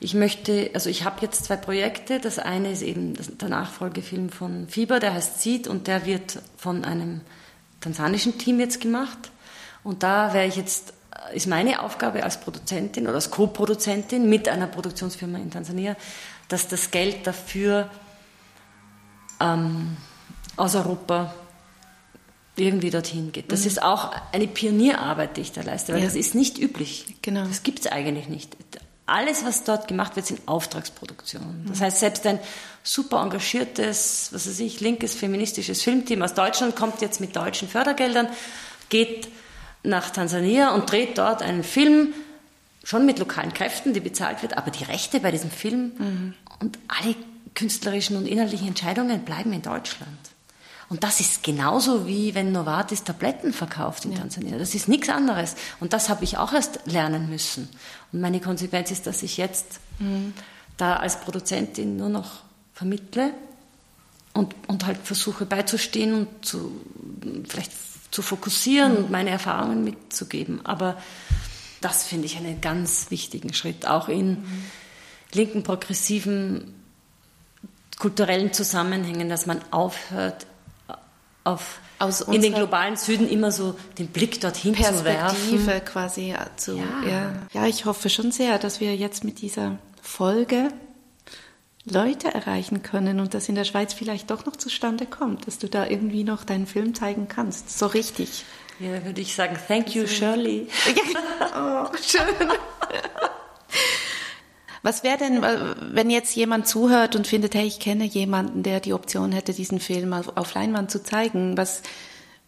Ich 0.00 0.14
möchte, 0.14 0.70
also 0.74 0.90
ich 0.90 1.04
habe 1.04 1.22
jetzt 1.22 1.44
zwei 1.44 1.56
Projekte. 1.56 2.20
Das 2.20 2.38
eine 2.38 2.70
ist 2.70 2.82
eben 2.82 3.14
der 3.40 3.48
Nachfolgefilm 3.48 4.28
von 4.28 4.68
Fieber, 4.68 5.00
der 5.00 5.14
heißt 5.14 5.40
Seed 5.40 5.66
und 5.66 5.86
der 5.86 6.06
wird 6.06 6.40
von 6.56 6.84
einem 6.84 7.22
tansanischen 7.80 8.38
Team 8.38 8.60
jetzt 8.60 8.80
gemacht. 8.80 9.18
Und 9.82 10.02
da 10.02 10.34
wäre 10.34 10.46
ich 10.46 10.56
jetzt, 10.56 10.92
ist 11.32 11.46
meine 11.46 11.82
Aufgabe 11.82 12.22
als 12.22 12.40
Produzentin 12.40 13.04
oder 13.04 13.14
als 13.14 13.30
Co-Produzentin 13.30 14.28
mit 14.28 14.48
einer 14.48 14.66
Produktionsfirma 14.66 15.38
in 15.38 15.50
Tansania, 15.50 15.96
dass 16.48 16.68
das 16.68 16.90
Geld 16.90 17.26
dafür 17.26 17.90
ähm, 19.40 19.96
aus 20.56 20.74
Europa 20.74 21.34
irgendwie 22.60 22.90
dorthin 22.90 23.32
geht. 23.32 23.50
Das 23.52 23.60
mhm. 23.60 23.66
ist 23.68 23.82
auch 23.82 24.12
eine 24.32 24.46
Pionierarbeit, 24.46 25.36
die 25.36 25.42
ich 25.42 25.52
da 25.52 25.62
leiste, 25.62 25.92
weil 25.92 26.00
ja. 26.00 26.06
das 26.06 26.14
ist 26.14 26.34
nicht 26.34 26.58
üblich. 26.58 27.06
Genau. 27.22 27.44
Das 27.44 27.62
gibt 27.62 27.80
es 27.80 27.86
eigentlich 27.86 28.28
nicht 28.28 28.56
alles, 29.08 29.44
was 29.44 29.64
dort 29.64 29.88
gemacht 29.88 30.16
wird, 30.16 30.26
sind 30.26 30.40
Auftragsproduktionen. 30.46 31.64
Das 31.68 31.80
heißt, 31.80 31.98
selbst 31.98 32.26
ein 32.26 32.38
super 32.82 33.22
engagiertes, 33.22 34.28
was 34.32 34.46
weiß 34.46 34.60
ich, 34.60 34.80
linkes, 34.80 35.14
feministisches 35.14 35.82
Filmteam 35.82 36.22
aus 36.22 36.34
Deutschland 36.34 36.76
kommt 36.76 37.00
jetzt 37.00 37.20
mit 37.20 37.34
deutschen 37.34 37.68
Fördergeldern, 37.68 38.28
geht 38.90 39.28
nach 39.82 40.10
Tansania 40.10 40.74
und 40.74 40.90
dreht 40.90 41.16
dort 41.16 41.42
einen 41.42 41.64
Film, 41.64 42.12
schon 42.84 43.06
mit 43.06 43.18
lokalen 43.18 43.52
Kräften, 43.52 43.94
die 43.94 44.00
bezahlt 44.00 44.42
wird, 44.42 44.56
aber 44.56 44.70
die 44.70 44.84
Rechte 44.84 45.20
bei 45.20 45.30
diesem 45.30 45.50
Film 45.50 45.92
mhm. 45.98 46.34
und 46.60 46.78
alle 46.88 47.14
künstlerischen 47.54 48.16
und 48.16 48.26
inhaltlichen 48.26 48.68
Entscheidungen 48.68 49.24
bleiben 49.24 49.52
in 49.52 49.62
Deutschland. 49.62 50.18
Und 50.88 51.04
das 51.04 51.20
ist 51.20 51.42
genauso 51.42 52.06
wie 52.06 52.34
wenn 52.34 52.52
Novartis 52.52 53.04
Tabletten 53.04 53.52
verkauft 53.52 54.06
in 54.06 54.12
ja. 54.12 54.18
Tansania. 54.18 54.56
Das 54.56 54.74
ist 54.74 54.88
nichts 54.88 55.08
anderes. 55.10 55.54
Und 55.80 55.92
das 55.92 56.08
habe 56.08 56.24
ich 56.24 56.38
auch 56.38 56.52
erst 56.52 56.80
lernen 56.86 57.28
müssen. 57.28 57.68
Und 58.12 58.20
meine 58.20 58.40
Konsequenz 58.40 58.90
ist, 58.90 59.06
dass 59.06 59.22
ich 59.22 59.36
jetzt 59.36 59.80
mhm. 59.98 60.32
da 60.78 60.96
als 60.96 61.20
Produzentin 61.20 61.96
nur 61.96 62.08
noch 62.08 62.42
vermittle 62.72 63.32
und, 64.32 64.54
und 64.66 64.86
halt 64.86 64.98
versuche 65.02 65.44
beizustehen 65.44 66.14
und 66.14 66.44
zu, 66.44 66.80
vielleicht 67.46 67.72
zu 68.10 68.22
fokussieren 68.22 68.92
mhm. 68.92 68.98
und 68.98 69.10
meine 69.10 69.30
Erfahrungen 69.30 69.84
mitzugeben. 69.84 70.64
Aber 70.64 70.96
das 71.82 72.04
finde 72.04 72.26
ich 72.26 72.36
einen 72.36 72.60
ganz 72.60 73.10
wichtigen 73.10 73.52
Schritt, 73.52 73.86
auch 73.86 74.08
in 74.08 74.30
mhm. 74.30 74.64
linken, 75.32 75.62
progressiven, 75.62 76.74
kulturellen 77.98 78.52
Zusammenhängen, 78.52 79.28
dass 79.28 79.46
man 79.46 79.60
aufhört, 79.70 80.46
auf 81.48 81.80
Aus 81.98 82.20
in 82.20 82.42
den 82.42 82.54
globalen 82.54 82.96
Süden 82.96 83.28
immer 83.28 83.50
so 83.50 83.74
den 83.98 84.08
Blick 84.08 84.40
dorthin 84.40 84.74
zu 84.74 85.04
werfen. 85.04 85.84
quasi 85.84 86.34
zu. 86.56 86.76
Ja. 86.76 87.08
ja. 87.08 87.32
Ja. 87.52 87.66
ich 87.66 87.84
hoffe 87.86 88.08
schon 88.10 88.30
sehr, 88.30 88.58
dass 88.58 88.80
wir 88.80 88.94
jetzt 88.94 89.24
mit 89.24 89.40
dieser 89.40 89.78
Folge 90.02 90.68
Leute 91.84 92.32
erreichen 92.32 92.82
können 92.82 93.18
und 93.18 93.34
das 93.34 93.48
in 93.48 93.54
der 93.54 93.64
Schweiz 93.64 93.94
vielleicht 93.94 94.30
doch 94.30 94.44
noch 94.44 94.56
zustande 94.56 95.06
kommt, 95.06 95.46
dass 95.46 95.58
du 95.58 95.68
da 95.68 95.86
irgendwie 95.86 96.22
noch 96.22 96.44
deinen 96.44 96.66
Film 96.66 96.94
zeigen 96.94 97.28
kannst. 97.28 97.78
So 97.78 97.86
richtig. 97.86 98.44
Ja, 98.78 98.92
da 98.92 99.04
würde 99.04 99.20
ich 99.20 99.34
sagen, 99.34 99.56
thank 99.66 99.94
you, 99.94 100.06
Shirley. 100.06 100.68
oh, 101.56 101.86
schön. 102.00 102.22
Was 104.82 105.02
wäre 105.02 105.18
denn, 105.18 105.42
wenn 105.92 106.10
jetzt 106.10 106.34
jemand 106.36 106.66
zuhört 106.66 107.16
und 107.16 107.26
findet, 107.26 107.54
hey, 107.54 107.66
ich 107.66 107.80
kenne 107.80 108.04
jemanden, 108.04 108.62
der 108.62 108.80
die 108.80 108.92
Option 108.92 109.32
hätte, 109.32 109.52
diesen 109.52 109.80
Film 109.80 110.12
auf 110.12 110.54
Leinwand 110.54 110.90
zu 110.90 111.02
zeigen? 111.02 111.56
Was 111.56 111.82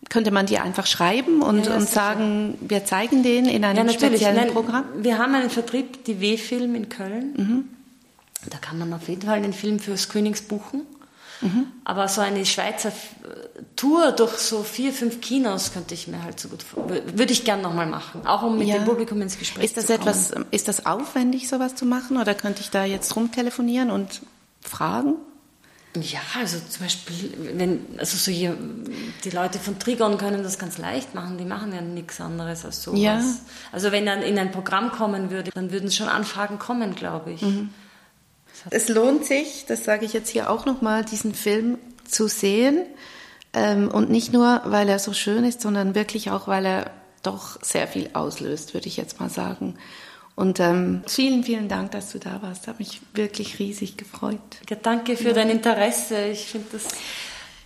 könnte 0.08 0.30
man 0.30 0.46
dir 0.46 0.62
einfach 0.62 0.86
schreiben 0.86 1.42
und, 1.42 1.66
ja, 1.66 1.76
und 1.76 1.88
sagen, 1.88 2.56
wir 2.60 2.84
zeigen 2.84 3.22
den 3.22 3.46
in 3.46 3.64
einem 3.64 3.86
ja, 3.86 3.92
speziellen 3.92 4.36
Nein, 4.36 4.52
Programm? 4.52 4.84
Wir 4.96 5.18
haben 5.18 5.34
einen 5.34 5.50
Vertrieb, 5.50 6.04
die 6.04 6.20
W-Film 6.20 6.74
in 6.74 6.88
Köln. 6.88 7.34
Mhm. 7.36 7.68
Da 8.48 8.58
kann 8.58 8.78
man 8.78 8.92
auf 8.94 9.08
jeden 9.08 9.22
Fall 9.22 9.42
den 9.42 9.52
Film 9.52 9.78
für 9.78 9.96
Screenings 9.96 10.42
buchen. 10.42 10.82
Mhm. 11.40 11.66
Aber 11.84 12.08
so 12.08 12.20
eine 12.20 12.44
Schweizer 12.44 12.92
Tour 13.76 14.12
durch 14.12 14.36
so 14.38 14.62
vier, 14.62 14.92
fünf 14.92 15.20
Kinos 15.20 15.72
könnte 15.72 15.94
ich 15.94 16.06
mir 16.06 16.22
halt 16.22 16.38
so 16.38 16.48
gut 16.48 16.64
würde 16.76 17.32
ich 17.32 17.44
gern 17.44 17.62
nochmal 17.62 17.86
machen, 17.86 18.26
auch 18.26 18.42
um 18.42 18.58
mit 18.58 18.68
ja. 18.68 18.76
dem 18.76 18.84
Publikum 18.84 19.20
ins 19.22 19.38
Gespräch 19.38 19.64
ist 19.64 19.76
das 19.76 19.86
zu 19.86 19.94
kommen. 19.94 20.08
Etwas, 20.08 20.32
ist 20.50 20.68
das 20.68 20.86
aufwendig, 20.86 21.48
sowas 21.48 21.74
zu 21.74 21.86
machen 21.86 22.18
oder 22.18 22.34
könnte 22.34 22.60
ich 22.60 22.70
da 22.70 22.84
jetzt 22.84 23.14
rumtelefonieren 23.16 23.90
und 23.90 24.22
fragen? 24.60 25.16
Ja, 25.96 26.20
also 26.38 26.58
zum 26.68 26.84
Beispiel, 26.84 27.34
wenn, 27.54 27.84
also 27.98 28.16
so 28.16 28.30
hier, 28.30 28.56
die 29.24 29.30
Leute 29.30 29.58
von 29.58 29.78
Trigon 29.80 30.18
können 30.18 30.44
das 30.44 30.56
ganz 30.56 30.78
leicht 30.78 31.16
machen, 31.16 31.36
die 31.36 31.44
machen 31.44 31.72
ja 31.72 31.80
nichts 31.80 32.20
anderes 32.20 32.64
als 32.64 32.84
sowas. 32.84 33.00
Ja. 33.00 33.20
Also 33.72 33.90
wenn 33.90 34.06
dann 34.06 34.22
in 34.22 34.38
ein 34.38 34.52
Programm 34.52 34.92
kommen 34.92 35.30
würde, 35.32 35.50
dann 35.50 35.72
würden 35.72 35.90
schon 35.90 36.08
Anfragen 36.08 36.60
kommen, 36.60 36.94
glaube 36.94 37.32
ich. 37.32 37.42
Mhm. 37.42 37.70
Es 38.68 38.88
lohnt 38.88 39.24
sich, 39.24 39.64
das 39.66 39.84
sage 39.84 40.04
ich 40.04 40.12
jetzt 40.12 40.28
hier 40.28 40.50
auch 40.50 40.66
nochmal, 40.66 41.04
diesen 41.04 41.34
Film 41.34 41.78
zu 42.04 42.28
sehen. 42.28 42.84
Ähm, 43.52 43.88
und 43.90 44.10
nicht 44.10 44.32
nur, 44.32 44.62
weil 44.66 44.88
er 44.88 44.98
so 44.98 45.12
schön 45.12 45.44
ist, 45.44 45.60
sondern 45.60 45.94
wirklich 45.94 46.30
auch, 46.30 46.46
weil 46.46 46.66
er 46.66 46.90
doch 47.22 47.62
sehr 47.62 47.88
viel 47.88 48.10
auslöst, 48.12 48.74
würde 48.74 48.86
ich 48.86 48.96
jetzt 48.96 49.20
mal 49.20 49.30
sagen. 49.30 49.76
Und 50.36 50.60
ähm, 50.60 51.02
vielen, 51.06 51.44
vielen 51.44 51.68
Dank, 51.68 51.90
dass 51.90 52.12
du 52.12 52.18
da 52.18 52.40
warst. 52.42 52.66
Hat 52.66 52.78
mich 52.78 53.00
wirklich 53.12 53.58
riesig 53.58 53.96
gefreut. 53.96 54.40
Ja, 54.68 54.76
danke 54.76 55.16
für 55.16 55.28
ja. 55.28 55.34
dein 55.34 55.50
Interesse. 55.50 56.28
Ich 56.28 56.46
finde 56.46 56.68
das, 56.72 56.84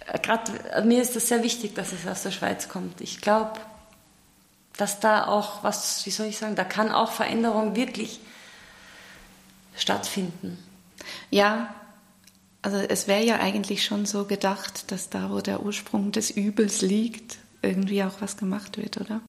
äh, 0.07 0.19
gerade 0.19 0.85
mir 0.85 1.03
ist 1.03 1.15
das 1.15 1.29
sehr 1.29 1.43
wichtig, 1.43 1.75
dass 1.75 1.93
es 1.93 2.07
aus 2.07 2.23
der 2.23 2.31
Schweiz 2.31 2.69
kommt. 2.69 3.01
Ich 3.01 3.21
glaube, 3.21 3.61
dass 4.77 4.99
da 5.01 5.27
auch 5.27 5.63
was, 5.63 6.05
wie 6.07 6.11
soll 6.11 6.27
ich 6.27 6.39
sagen, 6.39 6.57
da 6.57 6.65
kann 6.65 6.91
auch 6.91 7.13
Veränderung 7.13 7.77
wirklich 7.77 8.21
stattfinden. 9.77 10.59
Ja, 11.31 11.75
also 12.63 12.79
es 12.79 13.09
wäre 13.09 13.25
ja 13.25 13.41
eigentlich 13.41 13.85
schon 13.85 14.07
so 14.07 14.25
gedacht, 14.25 14.91
dass 14.91 15.11
da, 15.11 15.31
wo 15.31 15.41
der 15.41 15.63
Ursprung 15.63 16.13
des 16.13 16.31
Übels 16.31 16.81
liegt, 16.81 17.37
irgendwie 17.63 18.03
auch 18.03 18.21
was 18.21 18.37
gemacht 18.37 18.77
wird, 18.79 18.99
oder? 19.01 19.21